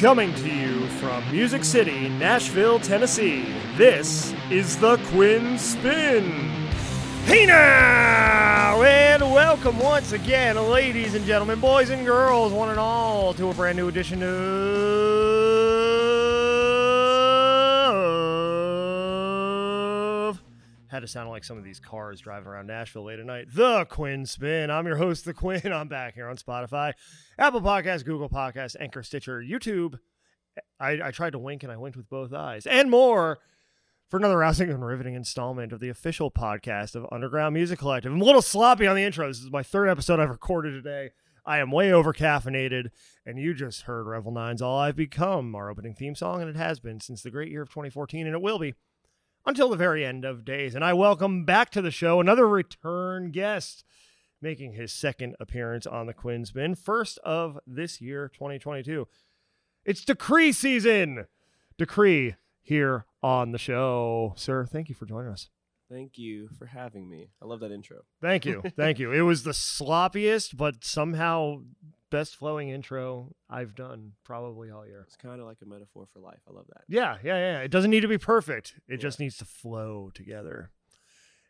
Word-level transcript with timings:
Coming 0.00 0.34
to 0.36 0.48
you 0.48 0.86
from 0.92 1.30
Music 1.30 1.62
City, 1.62 2.08
Nashville, 2.08 2.80
Tennessee, 2.80 3.44
this 3.76 4.32
is 4.50 4.78
the 4.78 4.96
Quinn 5.08 5.58
Spinn. 5.58 6.24
Hey 7.26 7.44
now, 7.44 8.80
and 8.80 9.20
welcome 9.20 9.78
once 9.78 10.12
again, 10.12 10.56
ladies 10.56 11.14
and 11.14 11.26
gentlemen, 11.26 11.60
boys 11.60 11.90
and 11.90 12.06
girls, 12.06 12.50
one 12.50 12.70
and 12.70 12.80
all, 12.80 13.34
to 13.34 13.50
a 13.50 13.52
brand 13.52 13.76
new 13.76 13.88
edition 13.88 14.22
of. 14.22 15.09
Had 21.00 21.06
to 21.06 21.12
sound 21.12 21.30
like 21.30 21.44
some 21.44 21.56
of 21.56 21.64
these 21.64 21.80
cars 21.80 22.20
driving 22.20 22.46
around 22.46 22.66
Nashville 22.66 23.04
late 23.04 23.18
at 23.18 23.24
night. 23.24 23.46
The 23.54 23.86
Quinn 23.86 24.26
Spinn. 24.26 24.70
I'm 24.70 24.86
your 24.86 24.96
host, 24.96 25.24
The 25.24 25.32
Quinn. 25.32 25.72
I'm 25.72 25.88
back 25.88 26.12
here 26.12 26.28
on 26.28 26.36
Spotify, 26.36 26.92
Apple 27.38 27.62
Podcasts, 27.62 28.04
Google 28.04 28.28
Podcasts, 28.28 28.76
Anchor, 28.78 29.02
Stitcher, 29.02 29.40
YouTube. 29.40 29.98
I, 30.78 30.98
I 31.02 31.10
tried 31.10 31.30
to 31.30 31.38
wink 31.38 31.62
and 31.62 31.72
I 31.72 31.78
winked 31.78 31.96
with 31.96 32.10
both 32.10 32.34
eyes, 32.34 32.66
and 32.66 32.90
more 32.90 33.38
for 34.10 34.18
another 34.18 34.36
rousing 34.36 34.68
and 34.68 34.84
riveting 34.84 35.14
installment 35.14 35.72
of 35.72 35.80
the 35.80 35.88
official 35.88 36.30
podcast 36.30 36.94
of 36.94 37.06
Underground 37.10 37.54
Music 37.54 37.78
Collective. 37.78 38.12
I'm 38.12 38.20
a 38.20 38.24
little 38.24 38.42
sloppy 38.42 38.86
on 38.86 38.94
the 38.94 39.02
intro. 39.02 39.26
This 39.26 39.38
is 39.38 39.50
my 39.50 39.62
third 39.62 39.88
episode 39.88 40.20
I've 40.20 40.28
recorded 40.28 40.72
today. 40.72 41.12
I 41.46 41.60
am 41.60 41.70
way 41.70 41.90
over 41.90 42.12
caffeinated, 42.12 42.90
and 43.24 43.38
you 43.38 43.54
just 43.54 43.84
heard 43.84 44.06
Revel 44.06 44.32
9's 44.32 44.60
All 44.60 44.78
I've 44.78 44.96
Become, 44.96 45.54
our 45.54 45.70
opening 45.70 45.94
theme 45.94 46.14
song, 46.14 46.42
and 46.42 46.50
it 46.50 46.56
has 46.56 46.78
been 46.78 47.00
since 47.00 47.22
the 47.22 47.30
great 47.30 47.50
year 47.50 47.62
of 47.62 47.70
2014, 47.70 48.26
and 48.26 48.34
it 48.34 48.42
will 48.42 48.58
be 48.58 48.74
until 49.46 49.68
the 49.68 49.76
very 49.76 50.04
end 50.04 50.24
of 50.24 50.44
days. 50.44 50.74
And 50.74 50.84
I 50.84 50.92
welcome 50.92 51.44
back 51.44 51.70
to 51.70 51.82
the 51.82 51.90
show 51.90 52.20
another 52.20 52.48
return 52.48 53.30
guest 53.30 53.84
making 54.42 54.72
his 54.72 54.92
second 54.92 55.36
appearance 55.38 55.86
on 55.86 56.06
the 56.06 56.14
Quinn 56.14 56.44
Spinn, 56.44 56.74
first 56.74 57.18
of 57.18 57.58
this 57.66 58.00
year, 58.00 58.28
2022. 58.28 59.06
It's 59.84 60.04
DaChri 60.04 60.54
season. 60.54 61.26
DaChri 61.78 62.36
here 62.62 63.06
on 63.22 63.52
the 63.52 63.58
show. 63.58 64.34
Sir, 64.36 64.66
thank 64.66 64.88
you 64.88 64.94
for 64.94 65.06
joining 65.06 65.32
us. 65.32 65.48
Thank 65.90 66.18
you 66.18 66.48
for 66.58 66.66
having 66.66 67.08
me. 67.08 67.30
I 67.42 67.46
love 67.46 67.60
that 67.60 67.72
intro. 67.72 68.02
Thank 68.20 68.46
you. 68.46 68.62
Thank 68.76 69.00
you. 69.00 69.10
It 69.12 69.22
was 69.22 69.42
the 69.42 69.50
sloppiest, 69.50 70.56
but 70.56 70.84
somehow 70.84 71.62
best 72.10 72.36
flowing 72.36 72.68
intro 72.68 73.34
I've 73.48 73.74
done 73.74 74.12
probably 74.24 74.70
all 74.70 74.86
year. 74.86 75.04
It's 75.06 75.16
kind 75.16 75.40
of 75.40 75.46
like 75.46 75.58
a 75.62 75.66
metaphor 75.66 76.06
for 76.06 76.20
life. 76.20 76.40
I 76.48 76.52
love 76.52 76.66
that. 76.68 76.82
Yeah, 76.88 77.18
yeah, 77.24 77.36
yeah. 77.36 77.58
It 77.60 77.70
doesn't 77.70 77.90
need 77.90 78.00
to 78.00 78.08
be 78.08 78.18
perfect. 78.18 78.74
It 78.88 78.94
Yeah. 78.94 78.96
just 78.98 79.20
needs 79.20 79.36
to 79.38 79.44
flow 79.44 80.10
together. 80.12 80.70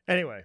Anyway, 0.06 0.44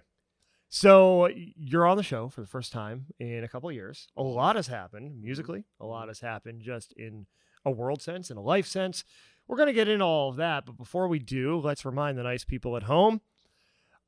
so 0.68 1.28
you're 1.34 1.86
on 1.86 1.96
the 1.96 2.02
show 2.02 2.28
for 2.28 2.40
the 2.40 2.46
first 2.46 2.72
time 2.72 3.06
in 3.18 3.44
a 3.44 3.48
couple 3.48 3.68
of 3.68 3.74
years. 3.74 4.08
A 4.16 4.22
lot 4.22 4.56
has 4.56 4.66
happened 4.66 5.12
mm-hmm. 5.12 5.24
musically. 5.24 5.64
A 5.80 5.86
lot 5.86 6.02
mm-hmm. 6.02 6.08
has 6.08 6.20
happened 6.20 6.62
just 6.62 6.92
in 6.92 7.26
a 7.64 7.70
world 7.70 8.02
sense, 8.02 8.30
in 8.30 8.36
a 8.36 8.42
life 8.42 8.66
sense. 8.66 9.04
We're 9.46 9.56
going 9.56 9.68
to 9.68 9.72
get 9.72 9.88
into 9.88 10.04
all 10.04 10.30
of 10.30 10.36
that, 10.36 10.66
but 10.66 10.76
before 10.76 11.06
we 11.06 11.18
do, 11.18 11.58
let's 11.58 11.84
remind 11.84 12.18
the 12.18 12.24
nice 12.24 12.44
people 12.44 12.76
at 12.76 12.84
home 12.84 13.20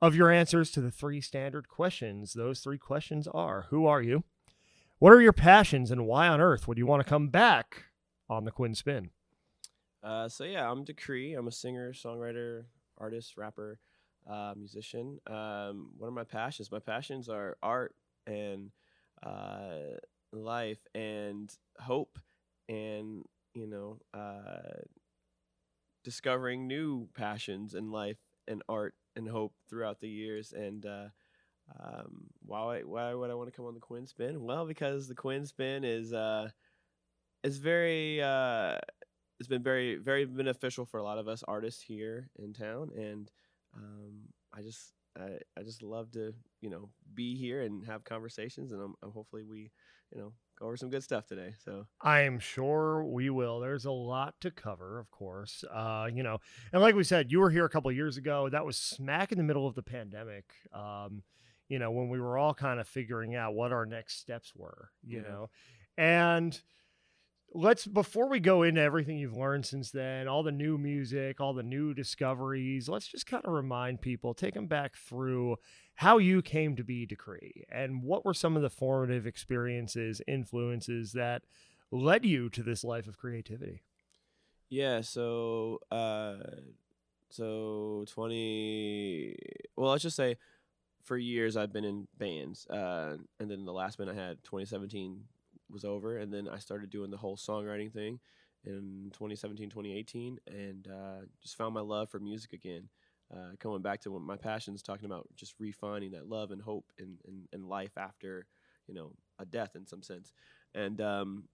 of 0.00 0.14
your 0.14 0.30
answers 0.30 0.70
to 0.72 0.80
the 0.80 0.90
three 0.90 1.20
standard 1.20 1.68
questions. 1.68 2.32
Those 2.32 2.60
three 2.60 2.78
questions 2.78 3.28
are 3.28 3.66
Who 3.70 3.86
are 3.86 4.02
you? 4.02 4.24
What 4.98 5.12
are 5.12 5.20
your 5.20 5.32
passions? 5.32 5.90
And 5.90 6.06
why 6.06 6.28
on 6.28 6.40
earth 6.40 6.66
would 6.66 6.78
you 6.78 6.86
want 6.86 7.02
to 7.02 7.08
come 7.08 7.28
back 7.28 7.84
on 8.28 8.44
the 8.44 8.50
Quinn 8.50 8.74
Spinn? 8.74 9.10
Uh, 10.02 10.28
so 10.28 10.44
yeah, 10.44 10.70
I'm 10.70 10.84
DaChri. 10.84 11.38
I'm 11.38 11.48
a 11.48 11.52
singer, 11.52 11.92
songwriter, 11.92 12.64
artist, 12.98 13.36
rapper, 13.36 13.78
uh, 14.28 14.54
musician. 14.56 15.20
Um, 15.26 15.90
what 15.96 16.08
are 16.08 16.12
my 16.12 16.24
passions? 16.24 16.72
My 16.72 16.78
passions 16.80 17.28
are 17.28 17.56
art 17.62 17.94
and 18.26 18.70
uh, 19.22 19.98
life 20.32 20.86
and 20.94 21.52
hope, 21.78 22.18
and 22.68 23.24
you 23.54 23.66
know, 23.66 23.98
uh, 24.14 24.82
discovering 26.04 26.66
new 26.66 27.08
passions 27.14 27.74
in 27.74 27.90
life 27.90 28.18
and 28.46 28.62
art 28.68 28.94
and 29.16 29.28
hope 29.28 29.54
throughout 29.68 30.00
the 30.00 30.08
years. 30.08 30.52
And 30.52 30.86
uh, 30.86 31.06
um, 31.78 32.24
why 32.44 32.82
why 32.82 33.12
would 33.14 33.30
I 33.30 33.34
want 33.34 33.50
to 33.50 33.56
come 33.56 33.66
on 33.66 33.74
the 33.74 33.80
Quinn 33.80 34.06
Spinn? 34.06 34.42
Well, 34.42 34.66
because 34.66 35.08
the 35.08 35.14
Quinn 35.14 35.44
Spinn 35.44 35.84
is 35.84 36.12
uh, 36.12 36.48
is 37.44 37.58
very 37.58 38.22
uh, 38.22 38.78
it's 39.38 39.48
been 39.48 39.62
very 39.62 39.96
very 39.96 40.24
beneficial 40.24 40.84
for 40.84 40.98
a 40.98 41.04
lot 41.04 41.18
of 41.18 41.28
us 41.28 41.42
artists 41.46 41.82
here 41.82 42.30
in 42.38 42.52
town, 42.52 42.90
and 42.96 43.30
um, 43.76 44.20
I 44.52 44.62
just 44.62 44.92
I, 45.18 45.38
I 45.58 45.62
just 45.62 45.82
love 45.82 46.10
to 46.12 46.32
you 46.60 46.70
know 46.70 46.90
be 47.14 47.36
here 47.36 47.62
and 47.62 47.84
have 47.86 48.04
conversations, 48.04 48.72
and 48.72 48.82
I'm, 48.82 48.94
I'm 49.02 49.12
hopefully 49.12 49.44
we 49.44 49.70
you 50.12 50.20
know 50.20 50.32
go 50.58 50.66
over 50.66 50.76
some 50.76 50.90
good 50.90 51.02
stuff 51.02 51.26
today. 51.26 51.54
So 51.64 51.86
I'm 52.00 52.38
sure 52.38 53.04
we 53.04 53.30
will. 53.30 53.60
There's 53.60 53.84
a 53.84 53.92
lot 53.92 54.34
to 54.40 54.50
cover, 54.50 54.98
of 54.98 55.10
course. 55.10 55.64
Uh, 55.72 56.08
you 56.12 56.22
know, 56.22 56.38
and 56.72 56.82
like 56.82 56.94
we 56.94 57.04
said, 57.04 57.30
you 57.30 57.40
were 57.40 57.50
here 57.50 57.64
a 57.64 57.70
couple 57.70 57.92
years 57.92 58.16
ago. 58.16 58.48
That 58.48 58.64
was 58.64 58.76
smack 58.76 59.32
in 59.32 59.38
the 59.38 59.44
middle 59.44 59.66
of 59.66 59.74
the 59.74 59.82
pandemic. 59.82 60.44
Um, 60.72 61.22
you 61.68 61.78
know, 61.78 61.90
when 61.90 62.08
we 62.08 62.20
were 62.20 62.38
all 62.38 62.54
kind 62.54 62.80
of 62.80 62.88
figuring 62.88 63.34
out 63.34 63.54
what 63.54 63.72
our 63.72 63.86
next 63.86 64.18
steps 64.20 64.52
were, 64.54 64.90
you 65.06 65.22
Yeah. 65.22 65.28
know. 65.28 65.50
And 65.96 66.60
let's 67.54 67.86
before 67.86 68.28
we 68.28 68.40
go 68.40 68.62
into 68.62 68.80
everything 68.80 69.18
you've 69.18 69.36
learned 69.36 69.66
since 69.66 69.90
then, 69.90 70.28
all 70.28 70.42
the 70.42 70.52
new 70.52 70.78
music, 70.78 71.40
all 71.40 71.54
the 71.54 71.62
new 71.62 71.94
discoveries, 71.94 72.88
let's 72.88 73.08
just 73.08 73.26
kind 73.26 73.44
of 73.44 73.52
remind 73.52 74.00
people, 74.00 74.34
take 74.34 74.54
them 74.54 74.66
back 74.66 74.96
through 74.96 75.56
how 75.94 76.18
you 76.18 76.42
came 76.42 76.76
to 76.76 76.84
be 76.84 77.06
DaChri 77.06 77.64
and 77.70 78.02
what 78.02 78.24
were 78.24 78.34
some 78.34 78.56
of 78.56 78.62
the 78.62 78.70
formative 78.70 79.26
experiences, 79.26 80.20
influences 80.26 81.12
that 81.12 81.42
led 81.90 82.24
you 82.24 82.48
to 82.50 82.62
this 82.62 82.84
life 82.84 83.08
of 83.08 83.18
creativity. 83.18 83.82
yeah, 84.70 85.00
so 85.00 85.80
uh, 85.90 86.36
so 87.30 88.04
twenty. 88.08 89.36
Well, 89.76 89.90
let's 89.90 90.02
just 90.02 90.16
say 90.16 90.36
for 91.02 91.16
years 91.16 91.56
I've 91.56 91.72
been 91.72 91.84
in 91.84 92.06
bands, 92.18 92.66
uh, 92.68 93.16
and 93.40 93.50
then 93.50 93.64
the 93.64 93.72
last 93.72 93.98
band 93.98 94.10
I 94.10 94.14
had, 94.14 94.42
2017, 94.44 95.24
was 95.70 95.84
over, 95.84 96.18
and 96.18 96.32
then 96.32 96.48
I 96.48 96.58
started 96.58 96.90
doing 96.90 97.10
the 97.10 97.16
whole 97.16 97.36
songwriting 97.36 97.92
thing 97.92 98.20
in 98.64 99.10
2017, 99.12 99.70
2018, 99.70 100.38
and 100.46 100.88
uh, 100.88 101.24
just 101.42 101.56
found 101.56 101.74
my 101.74 101.80
love 101.80 102.10
for 102.10 102.18
music 102.18 102.52
again. 102.52 102.88
Uh, 103.32 103.50
coming 103.58 103.82
back 103.82 104.00
to 104.00 104.18
my 104.18 104.36
passions, 104.36 104.82
talking 104.82 105.04
about 105.04 105.28
just 105.36 105.54
refining 105.58 106.12
that 106.12 106.28
love 106.28 106.50
and 106.50 106.62
hope 106.62 106.86
in, 106.98 107.18
in, 107.26 107.42
in 107.52 107.68
life 107.68 107.98
after, 107.98 108.46
you 108.86 108.94
know, 108.94 109.12
a 109.38 109.44
death 109.44 109.76
in 109.76 109.86
some 109.86 110.02
sense. 110.02 110.32
And 110.74 110.98
um, 111.02 111.44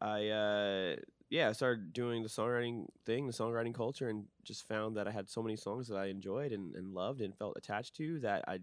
I, 0.00 0.28
uh, 0.28 0.96
yeah, 1.30 1.48
I 1.48 1.52
started 1.52 1.92
doing 1.92 2.22
the 2.22 2.28
songwriting 2.28 2.86
thing, 3.06 3.26
the 3.26 3.32
songwriting 3.32 3.74
culture, 3.74 4.08
and 4.08 4.24
just 4.44 4.68
found 4.68 4.96
that 4.96 5.08
I 5.08 5.10
had 5.10 5.28
so 5.28 5.42
many 5.42 5.56
songs 5.56 5.88
that 5.88 5.96
I 5.96 6.06
enjoyed 6.06 6.52
and, 6.52 6.74
and 6.74 6.94
loved 6.94 7.20
and 7.20 7.36
felt 7.36 7.56
attached 7.56 7.96
to 7.96 8.20
that 8.20 8.44
I 8.46 8.60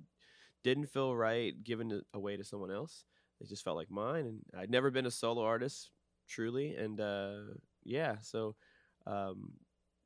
didn't 0.64 0.88
feel 0.88 1.16
right 1.16 1.54
giving 1.64 1.92
it 1.92 2.06
away 2.14 2.38
to 2.38 2.44
someone 2.44 2.72
else. 2.72 3.06
They 3.40 3.48
just 3.48 3.64
felt 3.64 3.78
like 3.78 3.90
mine, 3.90 4.26
and 4.26 4.40
I'd 4.58 4.70
never 4.70 4.92
been 4.92 5.08
a 5.08 5.12
solo 5.12 5.44
artist 5.44 5.90
truly, 6.28 6.76
and 6.76 7.00
uh, 7.02 7.40
yeah, 7.84 8.18
so 8.22 8.56
um, 9.08 9.54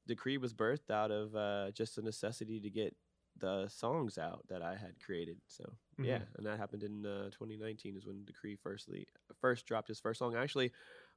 DaChri 0.09 0.39
was 0.39 0.53
birthed 0.53 0.89
out 0.89 1.11
of 1.11 1.35
uh, 1.35 1.71
just 1.71 1.97
a 1.97 2.01
necessity 2.01 2.59
to 2.61 2.69
get 2.69 2.95
the 3.37 3.67
songs 3.67 4.17
out 4.17 4.45
that 4.49 4.61
I 4.61 4.75
had 4.75 4.99
created. 5.05 5.37
So 5.47 5.65
yeah, 6.01 6.19
and 6.37 6.45
that 6.45 6.57
happened 6.57 6.83
in 6.83 7.05
uh, 7.05 7.25
2019 7.31 7.97
is 7.97 8.05
when 8.05 8.25
DaChri 8.25 8.57
firstly 8.61 9.07
first 9.41 9.65
dropped 9.65 9.89
his 9.89 9.99
first 9.99 10.19
song. 10.19 10.35
Actually, 10.35 10.71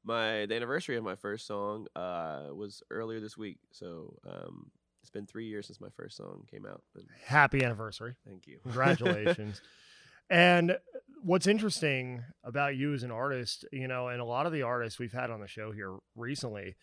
my 0.05 0.47
the 0.47 0.55
anniversary 0.55 0.97
of 0.97 1.05
my 1.05 1.17
first 1.17 1.47
song 1.47 1.87
uh, 1.97 2.47
was 2.53 2.83
earlier 2.91 3.21
this 3.21 3.37
week. 3.37 3.59
So 3.73 4.17
um, 4.27 4.71
it's 5.03 5.11
been 5.11 5.27
three 5.27 5.47
years 5.47 5.67
since 5.67 5.81
my 5.81 5.91
first 5.91 6.17
song 6.17 6.45
came 6.51 6.67
out. 6.67 6.83
Happy 7.25 7.65
anniversary. 7.65 8.15
thank 8.27 8.47
you. 8.47 8.59
Congratulations. 8.63 9.61
and 10.31 10.77
what's 11.23 11.47
interesting 11.47 12.23
about 12.45 12.77
you 12.77 12.95
as 12.95 13.03
an 13.03 13.11
artist, 13.11 13.65
you 13.73 13.89
know, 13.89 14.09
and 14.09 14.21
a 14.21 14.25
lot 14.25 14.47
of 14.47 14.53
the 14.53 14.63
artists 14.63 14.99
we've 14.99 15.13
had 15.13 15.31
on 15.31 15.41
the 15.41 15.49
show 15.49 15.73
here 15.73 15.97
recently, 16.17 16.77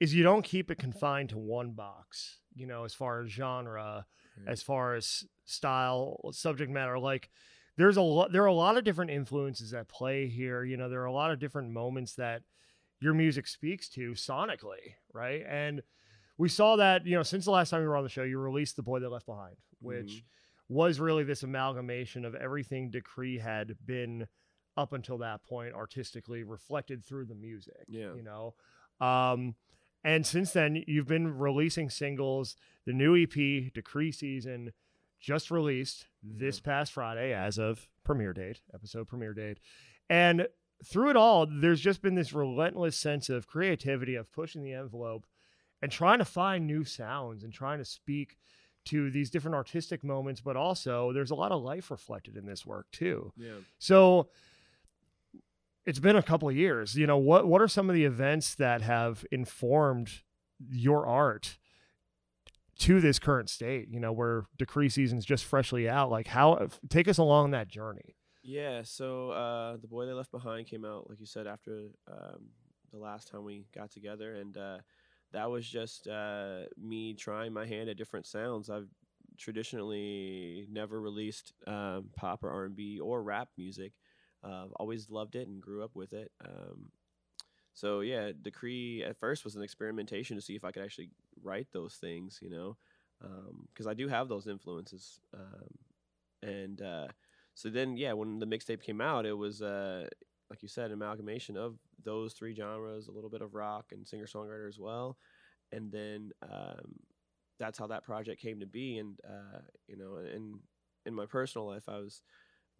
is 0.00 0.14
you 0.14 0.22
don't 0.22 0.42
keep 0.44 0.70
it 0.70 0.78
confined 0.78 1.28
to 1.30 1.38
one 1.38 1.72
box, 1.72 2.38
you 2.54 2.66
know, 2.66 2.84
as 2.84 2.94
far 2.94 3.20
as 3.20 3.30
genre, 3.30 4.06
Right. 4.38 4.52
as 4.52 4.62
far 4.62 4.94
as 4.94 5.24
style, 5.44 6.20
subject 6.30 6.70
matter. 6.70 6.96
Like 7.00 7.28
there's 7.78 7.96
a 7.96 8.02
lot 8.02 8.32
there 8.32 8.42
are 8.42 8.46
a 8.46 8.52
lot 8.52 8.76
of 8.76 8.84
different 8.84 9.10
influences 9.10 9.72
at 9.72 9.88
play 9.88 10.26
here. 10.28 10.64
You 10.64 10.76
know, 10.76 10.88
there 10.90 11.00
are 11.00 11.06
a 11.06 11.12
lot 11.12 11.30
of 11.30 11.38
different 11.38 11.70
moments 11.70 12.14
that 12.16 12.42
your 13.00 13.14
music 13.14 13.46
speaks 13.46 13.88
to 13.90 14.10
sonically, 14.12 14.94
right? 15.14 15.42
And 15.48 15.82
we 16.36 16.48
saw 16.48 16.76
that, 16.76 17.06
you 17.06 17.16
know, 17.16 17.22
since 17.22 17.44
the 17.44 17.52
last 17.52 17.70
time 17.70 17.82
you 17.82 17.88
were 17.88 17.96
on 17.96 18.02
the 18.04 18.10
show, 18.10 18.24
you 18.24 18.38
released 18.38 18.76
The 18.76 18.82
Boy 18.82 18.98
That 18.98 19.08
Left 19.10 19.26
Behind, 19.26 19.56
which 19.80 20.06
Mhm. 20.08 20.22
was 20.68 21.00
really 21.00 21.22
this 21.24 21.42
amalgamation 21.44 22.24
of 22.24 22.34
everything 22.34 22.90
DaChri 22.90 23.40
had 23.40 23.76
been 23.86 24.26
up 24.76 24.92
until 24.92 25.18
that 25.18 25.42
point 25.44 25.74
artistically 25.74 26.42
reflected 26.42 27.04
through 27.04 27.26
the 27.26 27.34
music. 27.34 27.84
Yeah. 27.88 28.14
You 28.14 28.22
know? 28.22 28.54
Um, 29.00 29.54
and 30.04 30.26
since 30.26 30.52
then, 30.52 30.82
you've 30.86 31.06
been 31.08 31.38
releasing 31.38 31.90
singles. 31.90 32.56
The 32.84 32.92
new 32.92 33.16
EP, 33.16 33.70
DaChri 33.74 34.14
Season, 34.14 34.72
just 35.20 35.50
released 35.50 36.06
this 36.22 36.58
mm-hmm. 36.58 36.70
past 36.70 36.92
Friday 36.92 37.32
as 37.32 37.58
of 37.58 37.88
premiere 38.04 38.32
date, 38.32 38.60
episode 38.74 39.08
premiere 39.08 39.34
date. 39.34 39.58
And 40.08 40.48
through 40.84 41.10
it 41.10 41.16
all, 41.16 41.46
there's 41.46 41.80
just 41.80 42.02
been 42.02 42.14
this 42.14 42.32
relentless 42.32 42.96
sense 42.96 43.28
of 43.28 43.46
creativity, 43.46 44.14
of 44.14 44.30
pushing 44.30 44.62
the 44.62 44.72
envelope 44.72 45.26
and 45.82 45.90
trying 45.90 46.18
to 46.18 46.24
find 46.24 46.66
new 46.66 46.84
sounds 46.84 47.44
and 47.44 47.52
trying 47.52 47.78
to 47.78 47.84
speak 47.84 48.36
to 48.86 49.10
these 49.10 49.30
different 49.30 49.54
artistic 49.54 50.02
moments, 50.02 50.40
but 50.40 50.56
also 50.56 51.12
there's 51.12 51.30
a 51.30 51.34
lot 51.34 51.52
of 51.52 51.62
life 51.62 51.90
reflected 51.90 52.36
in 52.36 52.46
this 52.46 52.64
work 52.64 52.86
too. 52.90 53.32
Yeah. 53.36 53.50
So 53.78 54.28
it's 55.84 55.98
been 55.98 56.16
a 56.16 56.22
couple 56.22 56.48
of 56.48 56.56
years. 56.56 56.94
You 56.94 57.06
know, 57.06 57.18
what 57.18 57.46
what 57.46 57.60
are 57.60 57.68
some 57.68 57.90
of 57.90 57.94
the 57.94 58.04
events 58.04 58.54
that 58.54 58.82
have 58.82 59.24
informed 59.30 60.22
your 60.70 61.06
art 61.06 61.58
to 62.78 63.00
this 63.00 63.18
current 63.18 63.50
state? 63.50 63.88
You 63.90 64.00
know, 64.00 64.12
where 64.12 64.46
DaChri 64.58 64.90
season's 64.90 65.24
just 65.24 65.44
freshly 65.44 65.88
out. 65.88 66.10
Like, 66.10 66.28
how 66.28 66.68
take 66.88 67.08
us 67.08 67.18
along 67.18 67.50
that 67.52 67.68
journey? 67.68 68.16
Yeah, 68.42 68.82
so 68.82 69.30
uh, 69.30 69.76
the 69.76 69.88
boy 69.88 70.06
they 70.06 70.12
left 70.12 70.30
behind 70.30 70.66
came 70.66 70.84
out, 70.84 71.08
like 71.10 71.20
you 71.20 71.26
said, 71.26 71.46
after 71.46 71.88
um, 72.10 72.48
the 72.90 72.98
last 72.98 73.28
time 73.30 73.44
we 73.44 73.66
got 73.74 73.90
together, 73.90 74.36
and 74.36 74.56
uh, 74.56 74.78
that 75.32 75.50
was 75.50 75.68
just 75.68 76.08
uh, 76.08 76.60
me 76.80 77.14
trying 77.14 77.52
my 77.52 77.66
hand 77.66 77.88
at 77.90 77.98
different 77.98 78.26
sounds. 78.26 78.70
I've 78.70 78.88
traditionally 79.38 80.66
never 80.70 81.00
released 81.00 81.52
um, 81.66 82.10
pop 82.16 82.42
or 82.42 82.50
R 82.50 82.64
and 82.64 82.76
B 82.76 83.00
or 83.00 83.22
rap 83.22 83.48
music. 83.56 83.92
Uh, 84.42 84.66
always 84.76 85.10
loved 85.10 85.34
it 85.34 85.48
and 85.48 85.60
grew 85.60 85.84
up 85.84 85.94
with 85.94 86.12
it. 86.12 86.30
Um, 86.44 86.90
so 87.78 88.00
yeah, 88.00 88.32
DaChri 88.32 89.08
at 89.08 89.16
first 89.20 89.44
was 89.44 89.54
an 89.54 89.62
experimentation 89.62 90.36
to 90.36 90.42
see 90.42 90.56
if 90.56 90.64
I 90.64 90.72
could 90.72 90.82
actually 90.82 91.10
write 91.40 91.68
those 91.72 91.94
things, 91.94 92.40
you 92.42 92.50
know, 92.50 92.76
because 93.72 93.86
I 93.86 93.94
do 93.94 94.08
have 94.08 94.28
those 94.28 94.48
influences, 94.48 95.20
um, 95.32 95.68
and 96.42 96.82
uh, 96.82 97.06
so 97.54 97.68
then 97.68 97.96
yeah 97.96 98.12
when 98.12 98.38
the 98.38 98.46
mixtape 98.46 98.82
came 98.82 99.00
out 99.00 99.26
it 99.26 99.32
was 99.36 99.62
uh 99.62 100.06
like 100.50 100.62
you 100.62 100.68
said 100.68 100.86
an 100.86 100.92
amalgamation 100.92 101.56
of 101.56 101.76
those 102.04 102.32
three 102.32 102.54
genres 102.54 103.08
a 103.08 103.12
little 103.12 103.30
bit 103.30 103.42
of 103.42 103.54
rock 103.54 103.86
and 103.92 104.06
singer 104.06 104.26
songwriter 104.26 104.68
as 104.68 104.78
well 104.78 105.16
and 105.72 105.90
then 105.90 106.30
um 106.50 106.94
that's 107.58 107.78
how 107.78 107.86
that 107.88 108.04
project 108.04 108.40
came 108.40 108.60
to 108.60 108.66
be 108.66 108.98
and 108.98 109.18
uh 109.28 109.58
you 109.88 109.96
know 109.96 110.18
in 110.18 110.54
in 111.04 111.12
my 111.12 111.26
personal 111.26 111.66
life 111.66 111.88
i 111.88 111.98
was 111.98 112.22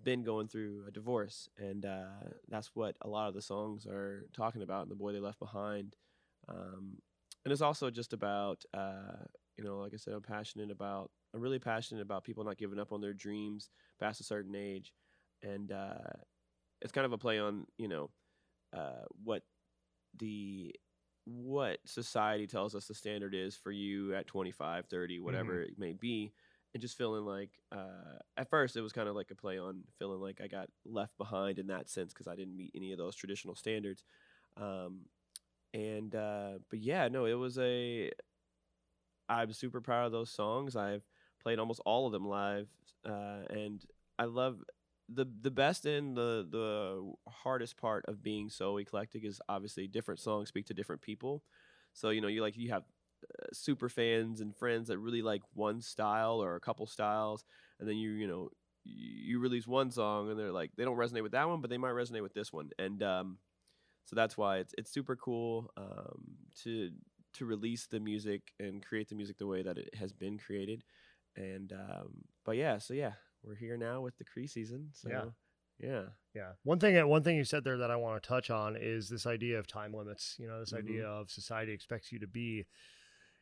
been 0.02 0.22
going 0.22 0.48
through 0.48 0.84
a 0.86 0.90
divorce 0.90 1.48
and 1.58 1.84
uh 1.84 2.06
that's 2.48 2.70
what 2.74 2.96
a 3.02 3.08
lot 3.08 3.28
of 3.28 3.34
the 3.34 3.42
songs 3.42 3.86
are 3.86 4.26
talking 4.32 4.62
about 4.62 4.82
and 4.82 4.90
the 4.90 4.94
boy 4.96 5.12
they 5.12 5.20
left 5.20 5.38
behind. 5.38 5.96
Um 6.48 6.98
and 7.44 7.52
it's 7.52 7.62
also 7.62 7.90
just 7.90 8.12
about 8.12 8.64
uh 8.74 9.24
you 9.56 9.64
know 9.64 9.78
like 9.78 9.92
i 9.94 9.96
said 9.96 10.12
i'm 10.14 10.22
passionate 10.22 10.70
about 10.70 11.10
i'm 11.34 11.40
really 11.40 11.58
passionate 11.58 12.02
about 12.02 12.24
people 12.24 12.44
not 12.44 12.58
giving 12.58 12.78
up 12.78 12.92
on 12.92 13.00
their 13.00 13.12
dreams 13.14 13.70
past 14.00 14.20
a 14.20 14.24
certain 14.24 14.54
age, 14.54 14.92
and 15.42 15.72
uh, 15.72 16.12
it's 16.80 16.92
kind 16.92 17.04
of 17.04 17.12
a 17.12 17.18
play 17.18 17.38
on 17.38 17.66
you 17.78 17.88
know 17.88 18.10
uh, 18.76 19.04
what 19.24 19.42
the 20.18 20.74
what 21.26 21.78
society 21.84 22.46
tells 22.46 22.74
us 22.74 22.86
the 22.86 22.94
standard 22.94 23.34
is 23.34 23.54
for 23.56 23.70
you 23.70 24.14
at 24.14 24.26
25 24.26 24.86
30 24.86 25.20
whatever 25.20 25.60
Mhm. 25.60 25.64
it 25.64 25.78
may 25.78 25.92
be 25.92 26.32
and 26.74 26.80
just 26.80 26.96
feeling 26.96 27.24
like 27.24 27.50
uh, 27.72 28.18
at 28.36 28.48
first 28.50 28.76
it 28.76 28.80
was 28.82 28.92
kind 28.92 29.08
of 29.08 29.16
like 29.16 29.30
a 29.30 29.34
play 29.34 29.58
on 29.58 29.82
feeling 29.98 30.20
like 30.20 30.40
i 30.42 30.46
got 30.46 30.68
left 30.84 31.16
behind 31.18 31.58
in 31.58 31.66
that 31.68 31.88
sense 31.88 32.12
because 32.12 32.28
i 32.28 32.36
didn't 32.36 32.56
meet 32.56 32.72
any 32.74 32.92
of 32.92 32.98
those 32.98 33.16
traditional 33.16 33.54
standards 33.54 34.04
um, 34.56 35.00
and 35.74 36.14
uh, 36.14 36.52
but 36.70 36.80
yeah 36.80 37.08
no 37.08 37.26
it 37.26 37.34
was 37.34 37.58
a 37.58 38.10
i'm 39.28 39.52
super 39.52 39.80
proud 39.80 40.06
of 40.06 40.12
those 40.12 40.30
songs 40.30 40.76
i've 40.76 41.02
played 41.42 41.58
almost 41.58 41.80
all 41.84 42.06
of 42.06 42.12
them 42.12 42.26
live 42.26 42.68
uh, 43.06 43.42
and 43.50 43.84
I 44.18 44.24
love 44.24 44.62
the 45.08 45.24
the 45.40 45.50
best 45.52 45.86
and 45.86 46.16
the 46.16 46.46
the 46.50 47.12
hardest 47.30 47.76
part 47.76 48.04
of 48.08 48.22
being 48.22 48.50
so 48.50 48.76
eclectic 48.78 49.24
is 49.24 49.40
obviously 49.48 49.86
different 49.86 50.20
songs 50.20 50.48
speak 50.48 50.66
to 50.66 50.74
different 50.74 51.00
people. 51.00 51.44
So 51.92 52.10
you 52.10 52.20
know 52.20 52.26
you 52.28 52.42
like 52.42 52.56
you 52.56 52.70
have 52.70 52.82
uh, 53.24 53.46
super 53.52 53.88
fans 53.88 54.40
and 54.40 54.54
friends 54.56 54.88
that 54.88 54.98
really 54.98 55.22
like 55.22 55.42
one 55.54 55.80
style 55.80 56.42
or 56.42 56.56
a 56.56 56.60
couple 56.60 56.86
styles, 56.86 57.44
and 57.80 57.88
then 57.88 57.96
you 57.96 58.10
you 58.12 58.26
know 58.26 58.50
you 58.84 59.38
release 59.38 59.66
one 59.66 59.90
song 59.90 60.30
and 60.30 60.38
they're 60.38 60.52
like 60.52 60.70
they 60.76 60.84
don't 60.84 60.96
resonate 60.96 61.22
with 61.22 61.32
that 61.32 61.48
one, 61.48 61.60
but 61.60 61.70
they 61.70 61.78
might 61.78 61.92
resonate 61.92 62.22
with 62.22 62.34
this 62.34 62.52
one, 62.52 62.70
and 62.78 63.02
um, 63.02 63.38
so 64.04 64.16
that's 64.16 64.36
why 64.36 64.58
it's 64.58 64.74
it's 64.78 64.90
super 64.90 65.16
cool 65.16 65.70
um, 65.76 66.24
to 66.62 66.90
to 67.34 67.44
release 67.46 67.86
the 67.86 68.00
music 68.00 68.52
and 68.58 68.84
create 68.84 69.08
the 69.08 69.14
music 69.14 69.38
the 69.38 69.46
way 69.46 69.62
that 69.62 69.78
it 69.78 69.94
has 69.94 70.12
been 70.12 70.38
created 70.38 70.82
and 71.36 71.72
um, 71.72 72.24
but 72.44 72.56
yeah, 72.56 72.78
so 72.78 72.94
yeah, 72.94 73.12
we're 73.44 73.54
here 73.54 73.76
now 73.76 74.00
with 74.00 74.14
DaChri 74.18 74.48
season. 74.48 74.88
So 74.92 75.10
Yeah. 75.10 75.24
yeah, 75.78 76.04
Yeah. 76.34 76.52
One 76.64 76.78
thing 76.80 77.06
one 77.08 77.22
thing 77.22 77.36
you 77.36 77.44
said 77.44 77.64
there 77.64 77.78
that 77.78 77.90
I 77.90 77.96
want 77.96 78.22
to 78.22 78.28
touch 78.28 78.50
on 78.50 78.76
is 78.76 79.08
this 79.08 79.26
idea 79.26 79.58
of 79.58 79.66
time 79.66 79.92
limits. 79.92 80.36
You 80.38 80.48
know, 80.48 80.60
this 80.60 80.72
Mhm. 80.72 80.78
idea 80.78 81.06
of 81.06 81.30
society 81.30 81.72
expects 81.72 82.10
you 82.12 82.18
to 82.20 82.26
be, 82.26 82.66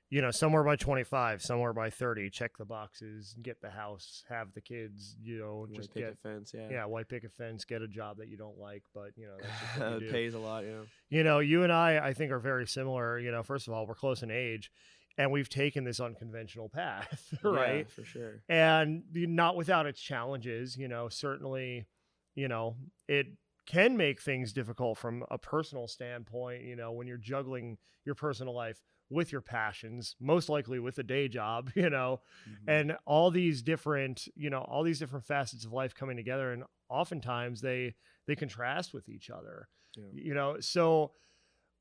you 0.09 0.23
know, 0.23 0.31
somewhere 0.31 0.63
by 0.63 0.77
25, 0.77 1.43
somewhere 1.43 1.73
by 1.73 1.91
30, 1.91 2.31
check 2.31 2.57
the 2.57 2.65
boxes, 2.65 3.35
get 3.43 3.61
the 3.61 3.71
house, 3.71 4.23
have 4.29 4.53
the 4.55 4.61
kids, 4.61 5.17
you 5.21 5.39
know, 5.39 5.67
just 5.75 5.93
get 5.95 6.17
fence. 6.23 6.53
Yeah, 6.55 6.71
yeah, 6.71 6.85
white 6.85 7.09
picket 7.09 7.33
fence, 7.33 7.65
get 7.65 7.83
a 7.83 7.89
job 7.89 8.19
that 8.19 8.29
you 8.29 8.37
don't 8.37 8.59
like, 8.59 8.85
but 8.95 9.11
you 9.17 9.27
know, 9.27 9.37
that's 9.79 10.03
you 10.03 10.09
pays 10.13 10.35
a 10.35 10.39
lot. 10.39 10.65
Yeah, 10.65 10.83
you 11.09 11.25
know, 11.25 11.41
you 11.41 11.65
and 11.65 11.73
I, 11.73 11.99
I 11.99 12.13
think, 12.13 12.31
are 12.31 12.39
very 12.39 12.67
similar. 12.67 13.19
You 13.19 13.33
know, 13.33 13.43
first 13.43 13.67
of 13.67 13.75
all, 13.75 13.87
we're 13.87 13.95
close 13.95 14.23
in 14.23 14.31
age, 14.31 14.71
and 15.19 15.33
we've 15.33 15.49
taken 15.49 15.83
this 15.83 15.99
unconventional 15.99 16.69
path, 16.69 17.35
right? 17.43 17.79
Yeah, 17.79 17.95
for 17.95 18.05
sure. 18.05 18.43
and 18.49 19.03
not 19.13 19.57
without 19.57 19.87
its 19.87 20.01
challenges 20.01 20.77
you 20.77 20.89
know 20.89 21.09
certainly 21.09 21.87
you 22.35 22.49
know 22.49 22.77
it 23.09 23.27
can 23.67 23.97
make 23.97 24.21
things 24.21 24.53
difficult 24.53 24.97
from 24.99 25.25
a 25.31 25.39
personal 25.39 25.89
standpoint 25.89 26.63
you 26.63 26.77
know 26.77 26.93
when 26.93 27.07
you're 27.07 27.17
juggling 27.17 27.77
your 28.05 28.15
personal 28.15 28.55
life 28.55 28.81
with 29.09 29.31
your 29.33 29.41
passions 29.41 30.17
most 30.21 30.49
likely 30.49 30.79
with 30.79 30.99
a 30.99 31.03
day 31.03 31.29
job 31.29 31.71
you 31.77 31.89
know 31.91 32.21
Mhm. 32.49 32.69
and 32.69 32.97
all 33.07 33.31
these 33.31 33.63
different 33.63 34.27
you 34.35 34.51
know 34.51 34.61
all 34.63 34.83
these 34.83 34.99
different 34.99 35.25
facets 35.25 35.65
of 35.65 35.73
life 35.73 35.95
coming 35.95 36.17
together 36.17 36.53
and 36.53 36.65
oftentimes 36.89 37.61
they 37.61 37.95
they 38.27 38.35
contrast 38.37 38.93
with 38.95 39.09
each 39.09 39.31
other 39.31 39.69
Yeah. 39.97 40.05
you 40.13 40.35
know 40.35 40.59
so 40.61 41.13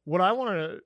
what 0.04 0.22
i 0.22 0.32
want 0.32 0.52
to 0.52 0.82